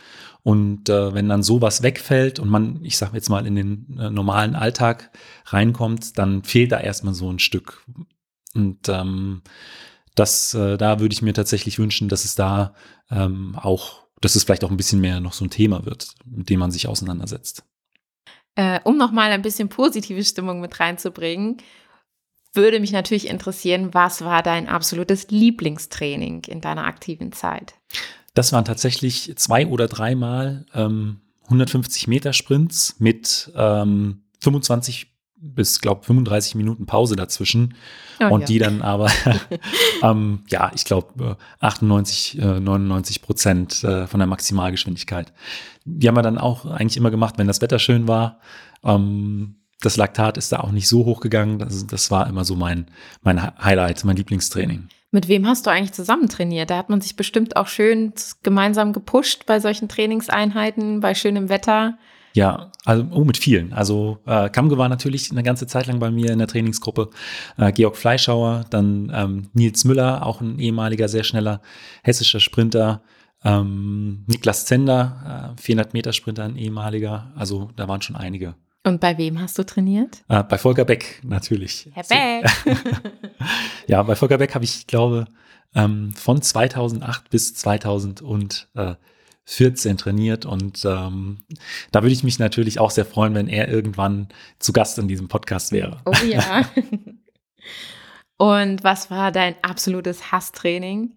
Und 0.42 0.88
äh, 0.88 1.12
wenn 1.12 1.28
dann 1.28 1.42
sowas 1.42 1.82
wegfällt 1.82 2.38
und 2.38 2.48
man, 2.48 2.82
ich 2.82 2.96
sage 2.96 3.14
jetzt 3.16 3.28
mal, 3.28 3.46
in 3.46 3.54
den 3.54 3.98
äh, 3.98 4.08
normalen 4.08 4.54
Alltag 4.54 5.10
reinkommt, 5.44 6.16
dann 6.16 6.42
fehlt 6.42 6.72
da 6.72 6.80
erstmal 6.80 7.12
so 7.12 7.30
ein 7.30 7.38
Stück. 7.38 7.84
Und 8.54 8.88
ähm, 8.88 9.42
das, 10.14 10.54
äh, 10.54 10.78
da 10.78 11.00
würde 11.00 11.12
ich 11.12 11.20
mir 11.20 11.34
tatsächlich 11.34 11.78
wünschen, 11.78 12.08
dass 12.08 12.24
es 12.24 12.34
da 12.34 12.72
ähm, 13.10 13.54
auch, 13.54 14.06
dass 14.22 14.36
es 14.36 14.44
vielleicht 14.44 14.64
auch 14.64 14.70
ein 14.70 14.78
bisschen 14.78 15.02
mehr 15.02 15.20
noch 15.20 15.34
so 15.34 15.44
ein 15.44 15.50
Thema 15.50 15.84
wird, 15.84 16.14
mit 16.24 16.48
dem 16.48 16.60
man 16.60 16.70
sich 16.70 16.88
auseinandersetzt. 16.88 17.62
Äh, 18.54 18.80
um 18.84 18.96
nochmal 18.96 19.32
ein 19.32 19.42
bisschen 19.42 19.68
positive 19.68 20.24
Stimmung 20.24 20.62
mit 20.62 20.80
reinzubringen, 20.80 21.58
würde 22.52 22.80
mich 22.80 22.92
natürlich 22.92 23.28
interessieren, 23.28 23.92
was 23.92 24.22
war 24.22 24.42
dein 24.42 24.68
absolutes 24.68 25.28
Lieblingstraining 25.30 26.44
in 26.44 26.60
deiner 26.60 26.84
aktiven 26.84 27.32
Zeit? 27.32 27.74
Das 28.34 28.52
waren 28.52 28.64
tatsächlich 28.64 29.32
zwei 29.36 29.66
oder 29.66 29.88
dreimal 29.88 30.64
ähm, 30.74 31.20
150 31.44 32.06
Meter 32.06 32.32
Sprints 32.32 32.96
mit 32.98 33.50
ähm, 33.56 34.22
25 34.40 35.08
bis, 35.40 35.80
glaube 35.80 36.04
35 36.04 36.54
Minuten 36.56 36.86
Pause 36.86 37.16
dazwischen. 37.16 37.74
Oh, 38.20 38.26
und 38.26 38.40
ja. 38.42 38.46
die 38.46 38.58
dann 38.58 38.82
aber, 38.82 39.10
ähm, 40.02 40.40
ja, 40.48 40.72
ich 40.74 40.84
glaube, 40.84 41.36
98, 41.60 42.38
äh, 42.40 42.60
99 42.60 43.22
Prozent 43.22 43.84
äh, 43.84 44.06
von 44.06 44.18
der 44.18 44.26
Maximalgeschwindigkeit. 44.26 45.32
Die 45.84 46.08
haben 46.08 46.16
wir 46.16 46.22
dann 46.22 46.38
auch 46.38 46.66
eigentlich 46.66 46.96
immer 46.96 47.10
gemacht, 47.10 47.38
wenn 47.38 47.46
das 47.46 47.62
Wetter 47.62 47.78
schön 47.78 48.08
war. 48.08 48.40
Ähm, 48.82 49.56
das 49.80 49.96
Laktat 49.96 50.36
ist 50.36 50.52
da 50.52 50.60
auch 50.60 50.72
nicht 50.72 50.88
so 50.88 51.04
hoch 51.04 51.20
gegangen. 51.20 51.58
Das, 51.58 51.86
das 51.86 52.10
war 52.10 52.26
immer 52.26 52.44
so 52.44 52.56
mein, 52.56 52.86
mein 53.22 53.40
Highlight, 53.62 54.04
mein 54.04 54.16
Lieblingstraining. 54.16 54.88
Mit 55.10 55.28
wem 55.28 55.46
hast 55.46 55.66
du 55.66 55.70
eigentlich 55.70 55.92
zusammen 55.92 56.28
trainiert? 56.28 56.70
Da 56.70 56.76
hat 56.76 56.90
man 56.90 57.00
sich 57.00 57.16
bestimmt 57.16 57.56
auch 57.56 57.66
schön 57.66 58.12
gemeinsam 58.42 58.92
gepusht 58.92 59.46
bei 59.46 59.58
solchen 59.58 59.88
Trainingseinheiten, 59.88 61.00
bei 61.00 61.14
schönem 61.14 61.48
Wetter. 61.48 61.96
Ja, 62.34 62.70
also 62.84 63.06
oh, 63.12 63.24
mit 63.24 63.38
vielen. 63.38 63.72
Also 63.72 64.18
äh, 64.26 64.50
Kamge 64.50 64.76
war 64.76 64.88
natürlich 64.88 65.30
eine 65.30 65.42
ganze 65.42 65.66
Zeit 65.66 65.86
lang 65.86 65.98
bei 65.98 66.10
mir 66.10 66.30
in 66.30 66.38
der 66.38 66.46
Trainingsgruppe. 66.46 67.08
Äh, 67.56 67.72
Georg 67.72 67.96
Fleischhauer, 67.96 68.66
dann 68.68 69.10
ähm, 69.14 69.48
Nils 69.54 69.84
Müller, 69.84 70.26
auch 70.26 70.40
ein 70.40 70.58
ehemaliger, 70.58 71.08
sehr 71.08 71.24
schneller 71.24 71.62
hessischer 72.02 72.40
Sprinter. 72.40 73.02
Ähm, 73.44 74.24
Niklas 74.26 74.66
Zender, 74.66 75.54
äh, 75.56 75.60
400 75.62 75.94
Meter 75.94 76.12
Sprinter, 76.12 76.44
ein 76.44 76.56
ehemaliger. 76.56 77.32
Also 77.34 77.70
da 77.76 77.88
waren 77.88 78.02
schon 78.02 78.16
einige. 78.16 78.54
Und 78.88 79.00
bei 79.00 79.18
wem 79.18 79.38
hast 79.38 79.58
du 79.58 79.64
trainiert? 79.64 80.24
Äh, 80.28 80.42
bei 80.44 80.56
Volker 80.56 80.86
Beck 80.86 81.20
natürlich. 81.22 81.90
Herr 81.92 82.04
Beck. 82.04 82.50
ja, 83.86 84.02
bei 84.02 84.16
Volker 84.16 84.38
Beck 84.38 84.54
habe 84.54 84.64
ich, 84.64 84.86
glaube, 84.86 85.26
ähm, 85.74 86.14
von 86.14 86.40
2008 86.40 87.28
bis 87.28 87.54
2000 87.54 88.22
und 88.22 88.70
äh, 88.74 88.94
14 89.44 89.98
trainiert 89.98 90.46
und 90.46 90.84
ähm, 90.86 91.40
da 91.90 92.02
würde 92.02 92.12
ich 92.12 92.22
mich 92.22 92.38
natürlich 92.38 92.80
auch 92.80 92.90
sehr 92.90 93.04
freuen, 93.04 93.34
wenn 93.34 93.48
er 93.48 93.68
irgendwann 93.68 94.28
zu 94.58 94.72
Gast 94.72 94.98
in 94.98 95.08
diesem 95.08 95.28
Podcast 95.28 95.72
wäre. 95.72 96.00
Oh 96.06 96.12
ja. 96.24 96.66
und 98.38 98.84
was 98.84 99.10
war 99.10 99.32
dein 99.32 99.54
absolutes 99.62 100.32
Hasstraining? 100.32 101.12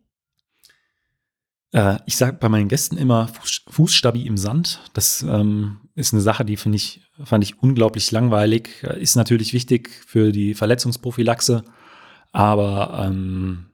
Äh, 1.72 1.97
ich 2.05 2.17
sage 2.17 2.38
bei 2.38 2.49
meinen 2.49 2.67
Gästen 2.67 2.97
immer 2.97 3.28
Fuß, 3.30 3.63
Fußstabi 3.69 4.26
im 4.28 4.38
Sand. 4.38 4.82
Das 4.93 5.24
ähm, 5.24 5.82
ist 6.01 6.13
eine 6.13 6.21
Sache, 6.21 6.43
die 6.43 6.57
finde 6.57 6.75
ich, 6.75 7.01
fand 7.23 7.43
ich 7.43 7.61
unglaublich 7.61 8.11
langweilig. 8.11 8.83
Ist 8.99 9.15
natürlich 9.15 9.53
wichtig 9.53 9.89
für 10.05 10.31
die 10.31 10.53
Verletzungsprophylaxe, 10.53 11.63
aber 12.31 13.05
ähm, 13.05 13.67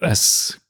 es 0.00 0.60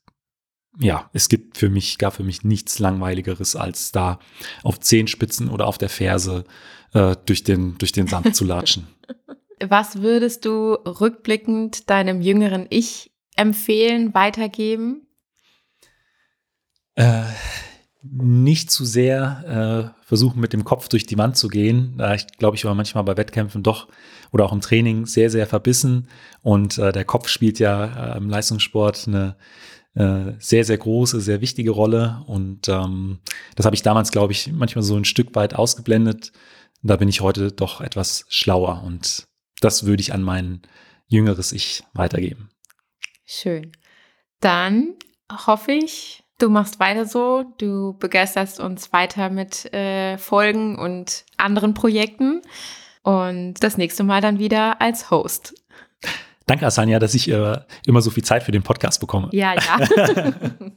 ja, 0.79 1.09
es 1.13 1.27
gibt 1.27 1.57
für 1.57 1.69
mich, 1.69 1.97
gab 1.97 2.13
für 2.13 2.23
mich 2.23 2.43
nichts 2.43 2.79
Langweiligeres, 2.79 3.55
als 3.55 3.91
da 3.91 4.19
auf 4.63 4.79
Zehenspitzen 4.79 5.49
oder 5.49 5.67
auf 5.67 5.77
der 5.77 5.89
Ferse 5.89 6.45
äh, 6.93 7.15
durch, 7.25 7.43
den, 7.43 7.77
durch 7.77 7.91
den 7.91 8.07
Sand 8.07 8.35
zu 8.35 8.45
latschen. 8.45 8.87
Was 9.67 10.01
würdest 10.01 10.45
du 10.45 10.73
rückblickend 10.73 11.89
deinem 11.89 12.21
jüngeren 12.21 12.65
Ich 12.69 13.11
empfehlen, 13.35 14.13
weitergeben? 14.13 15.05
Äh, 16.95 17.23
nicht 18.01 18.71
zu 18.71 18.85
sehr 18.85 19.93
äh, 19.93 20.05
versuchen, 20.05 20.39
mit 20.39 20.53
dem 20.53 20.63
Kopf 20.63 20.87
durch 20.87 21.05
die 21.05 21.17
Wand 21.17 21.35
zu 21.37 21.49
gehen. 21.49 21.95
Da 21.97 22.13
ich 22.13 22.27
glaube, 22.37 22.55
ich 22.55 22.65
war 22.65 22.73
manchmal 22.73 23.03
bei 23.03 23.17
Wettkämpfen 23.17 23.61
doch 23.61 23.87
oder 24.31 24.45
auch 24.45 24.53
im 24.53 24.61
Training 24.61 25.05
sehr, 25.05 25.29
sehr 25.29 25.47
verbissen. 25.47 26.07
Und 26.41 26.77
äh, 26.77 26.91
der 26.91 27.03
Kopf 27.03 27.27
spielt 27.27 27.59
ja 27.59 28.13
äh, 28.13 28.17
im 28.17 28.29
Leistungssport 28.29 29.07
eine 29.07 29.35
äh, 29.95 30.33
sehr, 30.39 30.63
sehr 30.63 30.77
große, 30.77 31.19
sehr 31.19 31.41
wichtige 31.41 31.71
Rolle. 31.71 32.23
Und 32.25 32.69
ähm, 32.69 33.19
das 33.55 33.65
habe 33.65 33.75
ich 33.75 33.81
damals, 33.81 34.11
glaube 34.11 34.31
ich, 34.31 34.51
manchmal 34.51 34.83
so 34.83 34.95
ein 34.95 35.05
Stück 35.05 35.35
weit 35.35 35.55
ausgeblendet. 35.55 36.31
Da 36.81 36.95
bin 36.95 37.09
ich 37.09 37.19
heute 37.19 37.51
doch 37.51 37.81
etwas 37.81 38.25
schlauer 38.29 38.83
und 38.85 39.27
das 39.59 39.85
würde 39.85 39.99
ich 39.99 40.13
an 40.13 40.23
mein 40.23 40.61
jüngeres 41.07 41.51
Ich 41.51 41.83
weitergeben. 41.93 42.49
Schön. 43.25 43.73
Dann 44.39 44.95
hoffe 45.45 45.73
ich, 45.73 46.23
du 46.39 46.49
machst 46.49 46.79
weiter 46.79 47.05
so, 47.05 47.45
du 47.57 47.95
begeisterst 47.99 48.59
uns 48.59 48.91
weiter 48.91 49.29
mit 49.29 49.71
äh, 49.73 50.17
Folgen 50.17 50.79
und 50.79 51.25
anderen 51.37 51.73
Projekten 51.73 52.41
und 53.03 53.55
das 53.61 53.77
nächste 53.77 54.03
Mal 54.03 54.21
dann 54.21 54.39
wieder 54.39 54.81
als 54.81 55.11
Host. 55.11 55.53
Danke, 56.47 56.65
Asania, 56.65 56.97
dass 56.97 57.13
ich 57.13 57.29
äh, 57.29 57.59
immer 57.85 58.01
so 58.01 58.09
viel 58.09 58.23
Zeit 58.23 58.41
für 58.41 58.51
den 58.51 58.63
Podcast 58.63 58.99
bekomme. 58.99 59.29
Ja, 59.31 59.53
ja. 59.53 60.33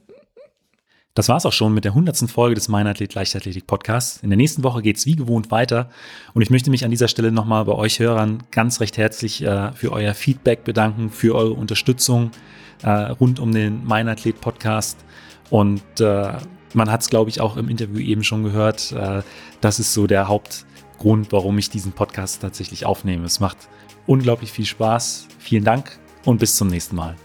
Das 1.15 1.29
war 1.29 1.37
es 1.37 1.45
auch 1.45 1.53
schon 1.53 1.75
mit 1.75 1.85
der 1.85 1.91
100. 1.91 2.27
Folge 2.27 2.55
des 2.55 2.69
Meinathlet 2.69 3.13
Leichtathletik 3.13 3.67
Podcasts. 3.67 4.23
In 4.23 4.31
der 4.31 4.37
nächsten 4.37 4.63
Woche 4.63 4.81
geht 4.81 4.97
es 4.97 5.05
wie 5.05 5.15
gewohnt 5.15 5.51
weiter. 5.51 5.89
Und 6.33 6.41
ich 6.41 6.49
möchte 6.49 6.71
mich 6.71 6.85
an 6.85 6.89
dieser 6.89 7.07
Stelle 7.07 7.31
nochmal 7.31 7.65
bei 7.65 7.73
euch 7.73 7.99
Hörern 7.99 8.41
ganz 8.49 8.79
recht 8.79 8.97
herzlich 8.97 9.43
äh, 9.43 9.71
für 9.73 9.91
euer 9.91 10.15
Feedback 10.15 10.63
bedanken, 10.63 11.11
für 11.11 11.35
eure 11.35 11.53
Unterstützung 11.53 12.31
äh, 12.81 12.89
rund 12.89 13.39
um 13.39 13.51
den 13.51 13.85
Meinathlet 13.85 14.41
Podcast. 14.41 14.97
Und 15.53 15.83
äh, 15.99 16.33
man 16.73 16.91
hat 16.91 17.01
es, 17.01 17.11
glaube 17.11 17.29
ich, 17.29 17.39
auch 17.39 17.57
im 17.57 17.69
Interview 17.69 17.99
eben 17.99 18.23
schon 18.23 18.43
gehört. 18.43 18.91
Äh, 18.91 19.21
das 19.61 19.77
ist 19.79 19.93
so 19.93 20.07
der 20.07 20.27
Hauptgrund, 20.27 21.31
warum 21.31 21.59
ich 21.59 21.69
diesen 21.69 21.91
Podcast 21.91 22.41
tatsächlich 22.41 22.87
aufnehme. 22.87 23.25
Es 23.25 23.39
macht 23.39 23.69
unglaublich 24.07 24.51
viel 24.51 24.65
Spaß. 24.65 25.27
Vielen 25.37 25.63
Dank 25.63 25.99
und 26.25 26.39
bis 26.39 26.55
zum 26.55 26.69
nächsten 26.69 26.95
Mal. 26.95 27.15